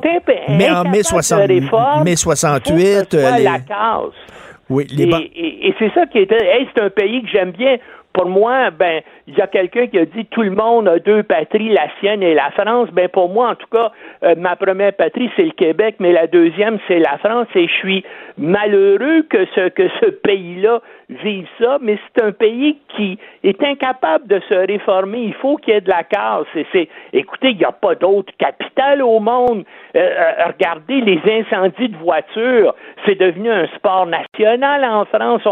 mais 0.51 0.71
en 0.71 0.85
mai, 0.85 1.03
60, 1.03 1.49
mai 2.05 2.17
68. 2.17 3.15
Euh, 3.15 3.39
la. 3.39 3.59
Oui, 4.71 4.87
les 4.91 5.05
et, 5.05 5.69
et, 5.69 5.75
c'est 5.79 5.93
ça 5.93 6.07
qui 6.07 6.19
était. 6.19 6.45
Hey, 6.45 6.67
c'est 6.75 6.83
un 6.83 6.91
pays 6.91 7.23
que 7.23 7.29
j'aime 7.29 7.51
bien 7.51 7.77
pour 8.15 8.27
moi, 8.27 8.71
ben, 8.71 9.03
il 9.27 9.35
y 9.35 9.41
a 9.41 9.49
quelqu'un 9.49 9.89
qui 9.89 9.99
a 9.99 10.07
dit 10.07 10.25
tout 10.27 10.43
le 10.43 10.53
monde 10.53 10.87
a 10.87 11.01
deux 11.01 11.25
patries, 11.25 11.71
la 11.71 11.89
sienne 11.99 12.23
et 12.23 12.33
la 12.33 12.51
France. 12.53 12.89
Ben, 12.93 13.09
pour 13.09 13.29
moi, 13.29 13.51
en 13.51 13.55
tout 13.57 13.67
cas, 13.71 13.91
euh, 14.23 14.37
ma 14.39 14.55
première 14.55 14.93
patrie, 14.95 15.29
c'est 15.35 15.43
le 15.43 15.51
Québec, 15.51 15.97
mais 15.99 16.13
la 16.13 16.29
deuxième, 16.29 16.79
c'est 16.87 17.01
la 17.01 17.19
France, 17.19 17.49
et 17.57 17.67
je 17.67 17.73
suis 17.73 18.05
malheureux 18.39 19.23
que 19.29 19.45
ce, 19.57 19.69
que 19.69 19.89
ce 20.01 20.11
pays-là 20.11 20.81
vive 21.09 21.47
ça, 21.61 21.79
mais 21.81 21.99
c'est 22.05 22.25
un 22.25 22.33
pays 22.33 22.79
qui 22.97 23.19
est 23.43 23.63
incapable 23.63 24.27
de 24.27 24.41
se 24.49 24.55
réformer. 24.55 25.23
Il 25.23 25.35
faut 25.35 25.57
qu'il 25.57 25.75
y 25.75 25.77
ait 25.77 25.81
de 25.81 25.91
la 25.91 26.05
casse. 26.05 26.47
C'est, 26.73 26.89
écoutez, 27.13 27.51
il 27.51 27.59
n'y 27.59 27.65
a 27.65 27.73
pas 27.73 27.95
d'autre 27.95 28.33
capitale 28.39 29.03
au 29.03 29.21
monde. 29.21 29.65
Euh, 29.97 29.99
euh, 29.99 30.33
regardez 30.47 31.01
les 31.01 31.21
incendies 31.27 31.89
de 31.89 31.97
voitures. 31.97 32.75
C'est 33.05 33.19
devenu 33.19 33.51
un 33.51 33.67
sport 33.77 34.07
national 34.07 34.85
en 34.85 35.05
France. 35.05 35.43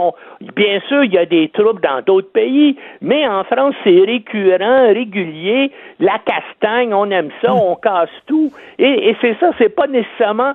Bien 0.57 0.81
sûr, 0.89 1.05
il 1.05 1.13
y 1.13 1.19
a 1.19 1.27
des 1.27 1.49
troubles 1.49 1.81
dans 1.81 2.01
d'autres 2.03 2.33
pays. 2.33 2.77
Mais 3.01 3.27
en 3.27 3.45
France, 3.45 3.75
c'est 3.85 4.01
récurrent, 4.01 4.89
régulier. 4.89 5.71
La 6.01 6.19
castagne, 6.19 6.95
on 6.95 7.11
aime 7.11 7.31
ça, 7.43 7.55
on 7.55 7.77
casse 7.77 8.11
tout. 8.27 8.53
Et, 8.79 9.11
et 9.11 9.17
c'est 9.21 9.37
ça, 9.39 9.51
c'est 9.59 9.75
pas 9.75 9.87
nécessairement 9.87 10.55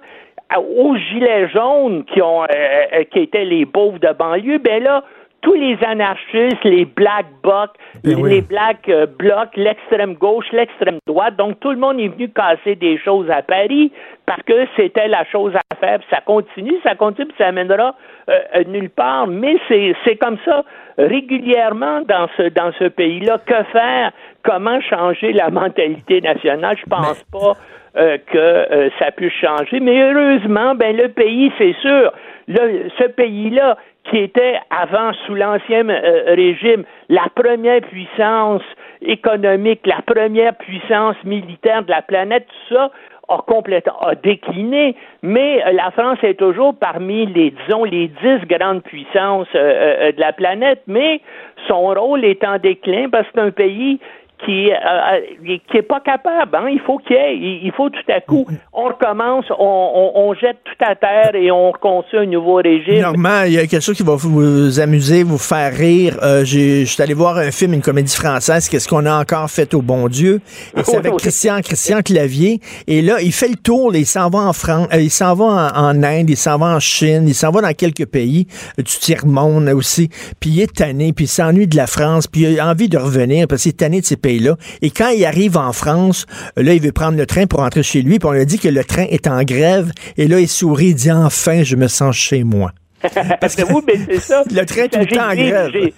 aux 0.55 0.95
gilets 0.95 1.49
jaunes 1.49 2.03
qui 2.05 2.21
ont 2.21 2.43
euh, 2.43 2.47
euh, 2.47 3.03
qui 3.11 3.19
étaient 3.19 3.45
les 3.45 3.65
pauvres 3.65 3.99
de 3.99 4.11
banlieue, 4.13 4.59
ben 4.59 4.81
là, 4.81 5.03
tous 5.41 5.53
les 5.53 5.77
anarchistes, 5.85 6.63
les 6.63 6.85
black 6.85 7.25
blocs, 7.43 7.71
Ben 8.03 8.15
oui. 8.19 8.29
les 8.31 8.41
black 8.41 8.89
euh, 8.89 9.05
blocs, 9.05 9.55
l'extrême 9.55 10.15
gauche, 10.15 10.45
l'extrême 10.51 10.97
droite, 11.05 11.35
donc 11.35 11.59
tout 11.59 11.71
le 11.71 11.77
monde 11.77 11.99
est 11.99 12.07
venu 12.07 12.29
casser 12.29 12.75
des 12.75 12.97
choses 12.97 13.29
à 13.29 13.41
Paris 13.41 13.91
parce 14.25 14.41
que 14.43 14.65
c'était 14.75 15.07
la 15.07 15.23
chose 15.25 15.53
à 15.55 15.75
faire. 15.75 15.99
Puis 15.99 16.07
ça 16.09 16.21
continue, 16.21 16.75
ça 16.83 16.95
continue, 16.95 17.27
puis 17.27 17.35
ça 17.37 17.47
amènera 17.47 17.95
euh, 18.29 18.39
euh, 18.55 18.63
nulle 18.65 18.89
part. 18.89 19.27
Mais 19.27 19.57
c'est 19.67 19.95
c'est 20.03 20.15
comme 20.15 20.37
ça 20.43 20.63
régulièrement 20.97 22.01
dans 22.01 22.27
ce 22.37 22.49
dans 22.49 22.71
ce 22.79 22.85
pays-là. 22.85 23.37
Que 23.45 23.63
faire? 23.71 24.11
Comment 24.43 24.79
changer 24.81 25.33
la 25.33 25.49
mentalité 25.49 26.21
nationale? 26.21 26.77
Je 26.79 26.89
pense 26.89 27.23
pas 27.31 27.53
euh, 27.97 28.17
que 28.31 28.37
euh, 28.37 28.89
ça 28.99 29.11
puisse 29.11 29.33
changer. 29.33 29.79
Mais 29.79 30.01
heureusement, 30.01 30.75
ben 30.75 30.95
le 30.95 31.09
pays, 31.09 31.51
c'est 31.57 31.73
sûr, 31.81 32.11
le- 32.47 32.89
ce 32.99 33.07
pays-là 33.07 33.77
qui 34.09 34.17
était 34.19 34.57
avant 34.69 35.11
sous 35.25 35.35
l'ancien 35.35 35.89
euh, 35.89 36.23
régime 36.27 36.83
la 37.09 37.25
première 37.35 37.81
puissance 37.81 38.61
économique, 39.01 39.81
la 39.85 40.01
première 40.05 40.55
puissance 40.55 41.15
militaire 41.23 41.83
de 41.83 41.91
la 41.91 42.01
planète, 42.01 42.45
tout 42.47 42.75
ça 42.75 42.91
a 43.30 43.38
complètement 43.45 43.99
a 44.01 44.15
décliné, 44.15 44.95
mais 45.21 45.61
la 45.73 45.91
France 45.91 46.19
est 46.23 46.36
toujours 46.36 46.75
parmi 46.75 47.25
les 47.25 47.51
disons 47.51 47.84
les 47.84 48.07
dix 48.07 48.45
grandes 48.47 48.84
puissances 48.84 49.47
euh, 49.55 50.07
euh, 50.07 50.11
de 50.11 50.19
la 50.19 50.34
planète, 50.34 50.82
mais 50.88 51.21
son 51.67 51.88
rôle 51.88 52.23
est 52.23 52.43
en 52.43 52.57
déclin 52.57 53.09
parce 53.09 53.25
que 53.28 53.32
c'est 53.36 53.41
un 53.41 53.51
pays 53.51 53.99
qui 54.45 54.71
euh, 54.71 54.75
euh, 54.75 55.57
qui 55.69 55.77
est 55.77 55.81
pas 55.81 55.99
capable. 55.99 56.55
Hein? 56.55 56.69
Il 56.71 56.79
faut 56.79 56.97
qu'il 56.99 57.15
y 57.15 57.19
ait, 57.19 57.35
il, 57.35 57.71
faut 57.75 57.89
tout 57.89 57.99
à 58.11 58.21
coup, 58.21 58.45
on 58.73 58.85
recommence, 58.85 59.45
on, 59.49 59.55
on, 59.59 60.11
on 60.15 60.33
jette 60.35 60.57
tout 60.63 60.85
à 60.85 60.95
terre 60.95 61.35
et 61.35 61.51
on 61.51 61.71
reconstruit 61.71 62.19
un 62.19 62.25
nouveau 62.25 62.55
régime. 62.55 63.01
Normand, 63.01 63.43
il 63.45 63.53
y 63.53 63.57
a 63.57 63.65
quelque 63.65 63.81
chose 63.81 63.97
qui 63.97 64.03
va 64.03 64.15
vous 64.15 64.79
amuser, 64.79 65.23
vous 65.23 65.38
faire 65.38 65.73
rire. 65.73 66.17
Euh, 66.21 66.45
Je 66.45 66.85
suis 66.85 67.01
allé 67.01 67.13
voir 67.13 67.38
un 67.38 67.51
film, 67.51 67.73
une 67.73 67.81
comédie 67.81 68.15
française, 68.15 68.69
Qu'est-ce 68.69 68.88
qu'on 68.88 69.05
a 69.05 69.19
encore 69.19 69.49
fait 69.49 69.73
au 69.73 69.81
bon 69.81 70.07
Dieu? 70.07 70.41
Et 70.75 70.83
c'est 70.83 70.97
avec. 70.97 71.15
Christian, 71.17 71.61
Christian 71.61 72.01
Clavier. 72.01 72.59
Et 72.85 73.01
là, 73.01 73.19
il 73.21 73.31
fait 73.31 73.49
le 73.49 73.55
tour, 73.55 73.91
là, 73.91 73.97
il 73.97 74.05
s'en 74.05 74.29
va 74.29 74.39
en 74.39 74.53
France, 74.53 74.88
euh, 74.93 75.01
il 75.01 75.09
s'en 75.09 75.33
va 75.33 75.71
en, 75.75 75.97
en 75.97 76.03
Inde, 76.03 76.29
il 76.29 76.38
s'en 76.38 76.57
va 76.57 76.75
en 76.75 76.79
Chine, 76.79 77.25
il 77.27 77.33
s'en 77.33 77.51
va 77.51 77.61
dans 77.61 77.73
quelques 77.73 78.05
pays 78.05 78.47
euh, 78.77 78.83
du 78.83 78.91
tiers-monde 78.91 79.69
aussi. 79.69 80.09
Puis 80.39 80.51
il 80.51 80.61
est 80.61 80.73
tanné, 80.73 81.11
puis 81.13 81.25
il 81.25 81.29
s'ennuie 81.29 81.67
de 81.67 81.75
la 81.75 81.88
France, 81.88 82.27
puis 82.27 82.41
il 82.41 82.59
a 82.59 82.67
envie 82.67 82.88
de 82.88 82.97
revenir 82.97 83.47
parce 83.47 83.63
qu'il 83.63 83.71
est 83.71 83.77
tanné 83.77 84.01
de 84.01 84.05
ces 84.05 84.17
pays-là. 84.28 84.55
Et 84.82 84.89
quand 84.89 85.09
il 85.09 85.23
arrive 85.25 85.57
en 85.57 85.71
France, 85.73 86.25
là, 86.55 86.73
il 86.73 86.82
veut 86.82 86.91
prendre 86.91 87.17
le 87.17 87.25
train 87.25 87.45
pour 87.47 87.59
rentrer 87.59 87.84
chez 87.84 88.01
lui, 88.01 88.19
puis 88.19 88.28
on 88.30 88.34
lui 88.34 88.45
dit 88.45 88.59
que 88.59 88.67
le 88.69 88.84
train 88.84 89.05
est 89.09 89.28
en 89.28 89.41
grève. 89.43 89.91
Et 90.17 90.28
là, 90.28 90.39
il 90.39 90.47
sourit, 90.47 90.88
il 90.88 90.95
dit 90.95 91.11
enfin, 91.11 91.63
je 91.63 91.75
me 91.75 91.88
sens 91.88 92.15
chez 92.15 92.43
moi. 92.43 92.71
Parce 93.41 93.55
que 93.55 93.63
vous, 93.63 93.82
mais 93.88 93.97
c'est 94.09 94.19
ça. 94.19 94.43
Le 94.51 94.65
train 94.65 94.84
est 94.84 94.89
tout 94.89 94.99
le 94.99 95.05
temps 95.05 95.30
en 95.32 95.36
grève. 95.36 95.69
j'ai- 95.73 95.93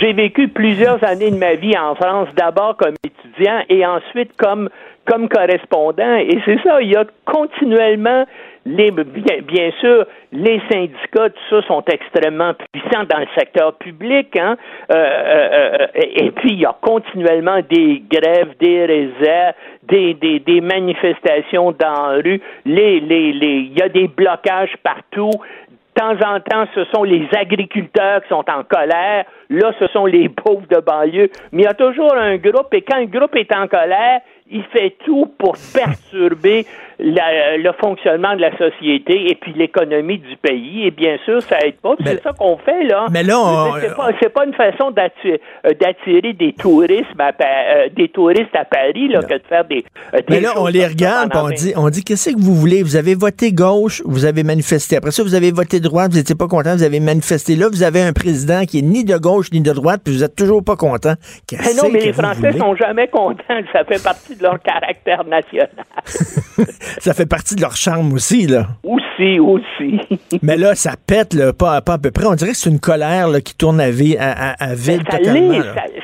J'ai 0.00 0.12
vécu 0.12 0.48
plusieurs 0.48 1.02
années 1.04 1.30
de 1.30 1.36
ma 1.36 1.54
vie 1.56 1.76
en 1.76 1.94
France, 1.94 2.28
d'abord 2.36 2.76
comme 2.76 2.94
étudiant 3.04 3.60
et 3.68 3.84
ensuite 3.84 4.30
comme, 4.36 4.68
comme 5.06 5.28
correspondant. 5.28 6.16
Et 6.16 6.38
c'est 6.44 6.58
ça, 6.64 6.80
il 6.80 6.90
y 6.90 6.96
a 6.96 7.04
continuellement 7.26 8.24
les, 8.66 8.90
bien, 8.90 9.42
bien 9.42 9.70
sûr, 9.80 10.06
les 10.32 10.60
syndicats, 10.70 11.28
tout 11.28 11.40
ça, 11.50 11.62
sont 11.66 11.84
extrêmement 11.86 12.54
puissants 12.72 13.04
dans 13.08 13.18
le 13.18 13.26
secteur 13.36 13.74
public. 13.74 14.36
Hein? 14.36 14.56
Euh, 14.90 14.94
euh, 14.96 15.78
euh, 15.80 15.86
et, 15.94 16.30
puis, 16.30 16.52
il 16.52 16.60
y 16.60 16.66
a 16.66 16.74
continuellement 16.80 17.60
des 17.68 18.02
grèves, 18.10 18.54
des 18.58 18.86
réserves, 18.86 19.54
des, 19.82 20.14
des, 20.14 20.40
des 20.40 20.60
manifestations 20.60 21.72
dans 21.72 22.06
la 22.08 22.22
rue. 22.22 22.40
Les, 22.64 23.00
les, 23.00 23.32
les, 23.32 23.68
il 23.70 23.78
y 23.78 23.82
a 23.82 23.88
des 23.88 24.08
blocages 24.08 24.74
partout. 24.82 25.30
De 25.30 26.00
temps 26.00 26.28
en 26.28 26.40
temps, 26.40 26.64
ce 26.74 26.84
sont 26.86 27.04
les 27.04 27.28
agriculteurs 27.38 28.22
qui 28.22 28.28
sont 28.28 28.44
en 28.50 28.64
colère. 28.64 29.26
Là, 29.50 29.72
ce 29.78 29.86
sont 29.88 30.06
les 30.06 30.28
pauvres 30.44 30.66
de 30.68 30.80
banlieue. 30.80 31.30
Mais 31.52 31.62
il 31.62 31.64
y 31.66 31.68
a 31.68 31.74
toujours 31.74 32.14
un 32.14 32.36
groupe, 32.36 32.72
et 32.72 32.82
quand 32.82 32.96
un 32.96 33.04
groupe 33.04 33.36
est 33.36 33.54
en 33.54 33.68
colère, 33.68 34.20
il 34.50 34.62
fait 34.64 34.96
tout 35.04 35.32
pour 35.38 35.56
perturber 35.72 36.66
la- 37.04 37.56
le 37.58 37.70
fonctionnement 37.80 38.34
de 38.34 38.40
la 38.40 38.56
société 38.56 39.30
et 39.30 39.34
puis 39.34 39.52
l'économie 39.54 40.18
du 40.18 40.36
pays. 40.36 40.86
Et 40.86 40.90
bien 40.90 41.16
sûr, 41.24 41.40
ça 41.42 41.58
aide 41.64 41.76
pas. 41.76 41.94
C'est 42.04 42.22
ça 42.22 42.32
qu'on 42.32 42.56
fait 42.58 42.84
là. 42.84 43.06
mais 43.10 43.22
là, 43.22 43.38
on- 43.38 43.74
c'est 43.80 43.94
pas, 43.94 44.10
pas 44.40 44.46
une 44.46 44.54
façon 44.54 44.90
d'attirer, 44.90 45.40
euh, 45.66 45.70
d'attirer 45.80 46.32
des 46.32 46.52
touristes 46.54 47.04
à, 47.18 47.28
euh, 47.28 47.88
des 47.94 48.08
touristes 48.08 48.54
à 48.54 48.64
Paris 48.64 49.08
là, 49.08 49.22
que 49.22 49.34
de 49.34 49.42
faire 49.48 49.64
des. 49.64 49.84
euh, 50.14 50.18
des 50.18 50.24
Mais 50.30 50.40
là, 50.40 50.54
on 50.56 50.66
les 50.66 50.86
regarde, 50.86 51.30
on 51.34 51.50
dit, 51.50 51.72
on 51.76 51.88
dit, 51.90 52.02
qu'est-ce 52.02 52.30
que 52.30 52.40
vous 52.40 52.54
voulez? 52.54 52.82
Vous 52.82 52.96
avez 52.96 53.14
voté 53.14 53.52
gauche, 53.52 54.02
vous 54.04 54.24
avez 54.24 54.42
manifesté. 54.42 54.96
Après 54.96 55.10
ça, 55.10 55.22
vous 55.22 55.34
avez 55.34 55.52
voté 55.52 55.80
droite, 55.80 56.10
vous 56.12 56.18
n'étiez 56.18 56.34
pas 56.34 56.48
content, 56.48 56.74
vous 56.74 56.82
avez 56.82 57.00
manifesté. 57.00 57.54
Là, 57.56 57.68
vous 57.70 57.82
avez 57.82 58.00
un 58.02 58.12
président 58.12 58.64
qui 58.64 58.78
est 58.78 58.82
ni 58.82 59.04
de 59.04 59.16
gauche 59.16 59.50
ni 59.52 59.60
de 59.60 59.72
droite, 59.72 60.00
puis 60.04 60.14
vous 60.14 60.24
êtes 60.24 60.36
toujours 60.36 60.64
pas 60.64 60.76
content. 60.76 61.14
Mais 61.52 61.74
non, 61.76 61.88
mais 61.92 61.98
que 61.98 62.04
les 62.06 62.12
Français 62.12 62.52
sont 62.58 62.74
jamais 62.76 63.08
contents 63.08 63.34
ça 63.72 63.84
fait 63.84 64.02
partie 64.02 64.36
de 64.36 64.42
leur 64.42 64.60
caractère 64.60 65.24
national. 65.24 65.68
Ça 67.00 67.14
fait 67.14 67.28
partie 67.28 67.54
de 67.56 67.60
leur 67.60 67.76
charme 67.76 68.12
aussi, 68.12 68.46
là. 68.46 68.66
aussi, 68.82 69.38
aussi. 69.40 70.00
Mais 70.42 70.56
là, 70.56 70.74
ça 70.74 70.92
pète, 71.06 71.34
là, 71.34 71.52
pas, 71.52 71.80
pas 71.80 71.94
à 71.94 71.98
peu 71.98 72.10
près. 72.10 72.26
On 72.26 72.34
dirait 72.34 72.50
que 72.50 72.56
c'est 72.56 72.70
une 72.70 72.80
colère 72.80 73.28
là, 73.28 73.40
qui 73.40 73.56
tourne 73.56 73.80
à, 73.80 73.90
vi- 73.90 74.16
à, 74.18 74.32
à- 74.52 74.70
à 74.70 74.74
vide 74.74 75.02
ça 75.10 75.18
totalement. 75.18 75.62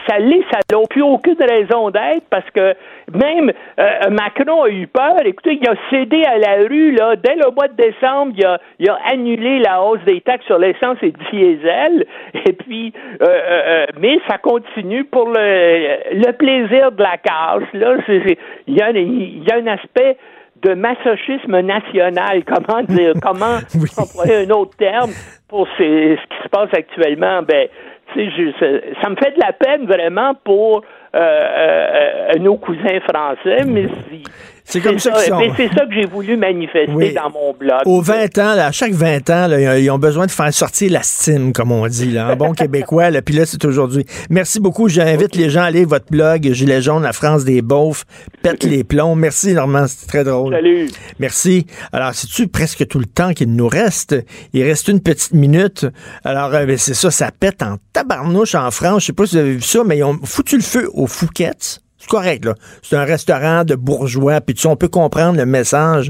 ça, 0.09 0.18
l'est, 0.18 0.45
ça 0.51 0.59
n'a 0.72 0.78
plus 0.88 1.03
aucune 1.03 1.36
raison 1.41 1.91
d'être 1.91 2.24
parce 2.30 2.49
que 2.55 2.74
même 3.12 3.51
euh, 3.80 4.11
Macron 4.11 4.62
a 4.62 4.68
eu 4.68 4.86
peur. 4.86 5.16
Écoutez, 5.24 5.59
il 5.61 5.68
a 5.68 5.74
cédé 5.91 6.22
à 6.24 6.38
la 6.38 6.68
rue 6.68 6.93
là 6.93 7.16
dès 7.16 7.34
le 7.34 7.51
mois 7.53 7.66
de 7.68 7.74
décembre. 7.76 8.32
Il 8.36 8.45
a, 8.45 8.61
il 8.78 8.88
a 8.88 8.99
annulé 9.12 9.59
la 9.59 9.82
hausse 9.82 10.01
des 10.07 10.20
taxes 10.20 10.47
sur 10.47 10.59
l'essence 10.59 10.97
et 11.03 11.07
le 11.12 11.30
diesel. 11.32 12.07
Et 12.47 12.53
puis, 12.53 12.93
euh, 13.22 13.26
euh, 13.26 13.86
mais 14.01 14.18
ça 14.28 14.38
continue 14.38 15.05
pour 15.05 15.28
le, 15.28 16.14
le 16.14 16.32
plaisir 16.32 16.93
de 16.93 17.03
la 17.03 17.16
casse. 17.16 17.68
Là, 17.74 17.97
C'est- 18.07 18.22
c'est- 18.26 18.38
il 18.68 18.76
y 18.76 18.82
a, 18.82 18.91
il 18.91 19.43
y 19.45 19.51
a 19.51 19.57
un 19.57 19.66
aspect 19.66 20.16
de 20.63 20.75
masochisme 20.75 21.61
national, 21.61 22.45
comment 22.47 22.83
dire, 22.83 23.13
comment 23.23 23.59
Oui. 23.75 23.89
employer 23.97 24.47
un 24.47 24.51
autre 24.51 24.77
terme 24.77 25.11
pour 25.49 25.67
ces- 25.79 26.17
ce 26.17 26.37
qui 26.37 26.43
se 26.45 26.49
passe 26.49 26.69
actuellement, 26.73 27.43
ben, 27.43 27.69
je- 28.17 28.53
ça, 28.59 29.01
ça 29.03 29.11
me 29.11 29.17
fait 29.17 29.31
de 29.37 29.41
la 29.41 29.53
peine 29.53 29.87
vraiment 29.87 30.35
pour 30.45 30.83
euh, 31.15 31.19
euh, 31.19 32.31
euh, 32.35 32.39
nos 32.39 32.57
cousins 32.57 33.01
français, 33.09 33.65
mais 33.67 33.87
si- 34.09 34.23
C'est 34.65 34.81
comme 34.81 34.99
ça 34.99 35.13
mais 35.39 35.51
c'est 35.57 35.69
ça 35.69 35.87
que 35.87 35.95
j'ai 35.95 36.07
voulu 36.07 36.37
manifester 36.37 36.93
Oui. 36.93 37.13
dans 37.15 37.31
mon 37.31 37.53
blog. 37.53 37.81
Aux 37.87 38.01
20 38.01 38.39
ans, 38.39 38.55
là, 38.55 38.67
à 38.67 38.73
chaque 38.73 38.93
20 38.93 39.31
ans, 39.31 39.47
là, 39.49 39.79
ils 39.79 39.91
ont 39.91 39.99
besoin 39.99 40.27
de 40.27 40.31
faire 40.31 40.53
sortir 40.53 40.93
la 40.93 41.03
stime, 41.03 41.53
comme 41.53 41.73
on 41.73 41.87
dit, 41.89 42.11
là, 42.13 42.33
en 42.33 42.37
bon 42.37 42.53
québécois. 42.53 43.11
Là, 43.11 43.23
Puis 43.23 43.35
là, 43.35 43.47
c'est 43.47 43.65
aujourd'hui. 43.65 44.05
Merci 44.29 44.61
beaucoup. 44.61 44.89
J'invite 44.89 45.35
les 45.37 45.51
gens 45.51 45.63
à 45.63 45.65
aller 45.65 45.85
votre 45.85 46.07
blog, 46.11 46.53
Gilet 46.53 46.81
jaune, 46.83 47.03
la 47.03 47.13
France 47.13 47.45
des 47.45 47.63
beaufs, 47.63 48.05
pète 48.43 48.65
les 48.65 48.85
plombs. 48.85 49.15
Merci, 49.15 49.55
Normand. 49.55 49.87
C'était 49.87 50.07
très 50.07 50.25
drôle. 50.25 50.53
Salut. 50.55 50.89
Merci. 51.19 51.67
Alors, 51.93 52.15
c'est-tu 52.15 52.49
presque 52.49 52.87
tout 52.87 52.99
le 52.99 53.07
temps 53.07 53.33
qu'il 53.33 53.53
nous 53.53 53.69
reste? 53.69 54.17
Il 54.53 54.63
reste 54.63 54.89
une 54.89 55.01
petite 55.01 55.33
minute. 55.35 55.87
Alors, 56.25 56.55
euh, 56.55 56.67
ben, 56.67 56.77
c'est 56.79 56.95
ça, 56.95 57.11
ça 57.11 57.31
pète 57.39 57.63
en 57.63 57.77
tabarnouche 57.93 58.55
en 58.55 58.71
France. 58.71 59.03
Je 59.03 59.07
sais 59.07 59.13
pas 59.13 59.27
si 59.27 59.37
vous 59.37 59.41
avez 59.43 59.53
vu 59.55 59.63
ça, 59.63 59.83
mais 59.85 59.99
ils 59.99 60.05
ont 60.05 60.19
foutu 60.25 60.57
le 60.57 60.63
feu 60.63 60.89
aux 60.95 61.07
Fouquettes. 61.07 61.81
C'est 62.01 62.09
correct, 62.09 62.44
là. 62.46 62.55
C'est 62.82 62.96
un 62.96 63.05
restaurant 63.05 63.62
de 63.64 63.74
bourgeois, 63.74 64.40
puis 64.40 64.55
tu 64.55 64.62
sais, 64.62 64.68
on 64.68 64.76
peut 64.76 64.88
comprendre 64.88 65.36
le 65.36 65.46
message, 65.46 66.09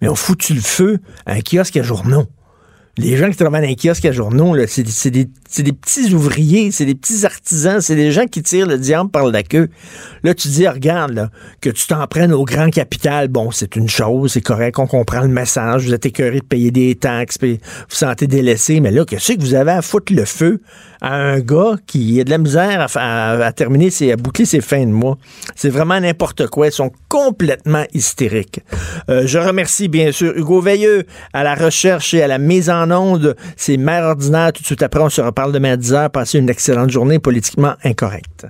mais 0.00 0.08
on 0.08 0.14
foutu 0.14 0.54
le 0.54 0.60
feu 0.60 0.98
à 1.26 1.32
un 1.32 1.40
kiosque 1.40 1.76
à 1.76 1.82
journaux. 1.82 2.26
Les 2.98 3.16
gens 3.16 3.30
qui 3.30 3.36
travaillent 3.36 3.62
dans 3.62 3.72
un 3.72 3.74
kiosque 3.74 4.04
à 4.04 4.12
journaux, 4.12 4.54
c'est, 4.66 4.82
des- 5.10 5.72
petits 5.72 6.12
ouvriers, 6.12 6.70
c'est 6.70 6.84
des 6.84 6.94
petits 6.94 7.24
artisans, 7.24 7.80
c'est 7.80 7.96
des 7.96 8.12
gens 8.12 8.26
qui 8.26 8.42
tirent 8.42 8.66
le 8.66 8.76
diable 8.76 9.10
par 9.10 9.26
la 9.28 9.42
queue. 9.42 9.70
Là, 10.22 10.34
tu 10.34 10.48
dis, 10.48 10.68
regarde, 10.68 11.30
que 11.62 11.70
tu 11.70 11.86
t'en 11.86 12.06
prennes 12.06 12.34
au 12.34 12.44
grand 12.44 12.68
capital, 12.68 13.28
bon, 13.28 13.50
c'est 13.50 13.76
une 13.76 13.88
chose, 13.88 14.32
c'est 14.34 14.42
correct, 14.42 14.78
on 14.78 14.86
comprend 14.86 15.22
le 15.22 15.28
message, 15.28 15.86
vous 15.86 15.94
êtes 15.94 16.04
écœuré 16.04 16.40
de 16.40 16.44
payer 16.44 16.70
des 16.70 16.94
taxes, 16.94 17.38
puis 17.38 17.54
vous 17.54 17.58
vous 17.88 17.96
sentez 17.96 18.26
délaissé, 18.26 18.80
mais 18.80 18.90
là, 18.90 19.06
qu'est-ce 19.06 19.32
que 19.32 19.40
vous 19.40 19.54
avez 19.54 19.72
à 19.72 19.80
foutre 19.80 20.12
le 20.12 20.26
feu 20.26 20.60
à 21.02 21.16
un 21.16 21.40
gars 21.40 21.76
qui 21.86 22.18
a 22.20 22.24
de 22.24 22.30
la 22.30 22.38
misère 22.38 22.86
à, 22.94 23.52
terminer, 23.52 23.90
ses, 23.90 24.12
à 24.12 24.16
boucler 24.16 24.46
ses 24.46 24.62
fins 24.62 24.86
de 24.86 24.92
mois? 24.92 25.18
C'est 25.54 25.68
vraiment 25.68 26.00
n'importe 26.00 26.46
quoi, 26.46 26.68
ils 26.68 26.72
sont 26.72 26.92
complètement 27.08 27.84
hystériques. 27.92 28.60
Euh, 29.10 29.24
je 29.26 29.38
remercie 29.38 29.88
bien 29.88 30.12
sûr 30.12 30.32
Hugo 30.34 30.60
Veilleux 30.60 31.04
à 31.34 31.42
la 31.42 31.54
recherche 31.54 32.14
et 32.14 32.22
à 32.22 32.28
la 32.28 32.38
mise 32.38 32.70
en 32.70 32.90
onde. 32.90 33.36
C'est 33.56 33.76
Mère 33.76 34.04
ordinaire. 34.04 34.52
Tout 34.52 34.62
de 34.62 34.66
suite 34.66 34.82
après, 34.82 35.00
on 35.00 35.10
se 35.10 35.20
reparle 35.20 35.52
demain 35.52 35.72
à 35.72 35.76
10h. 35.76 36.10
Passez 36.10 36.38
une 36.38 36.48
excellente 36.48 36.90
journée 36.90 37.18
politiquement 37.18 37.74
incorrecte. 37.84 38.46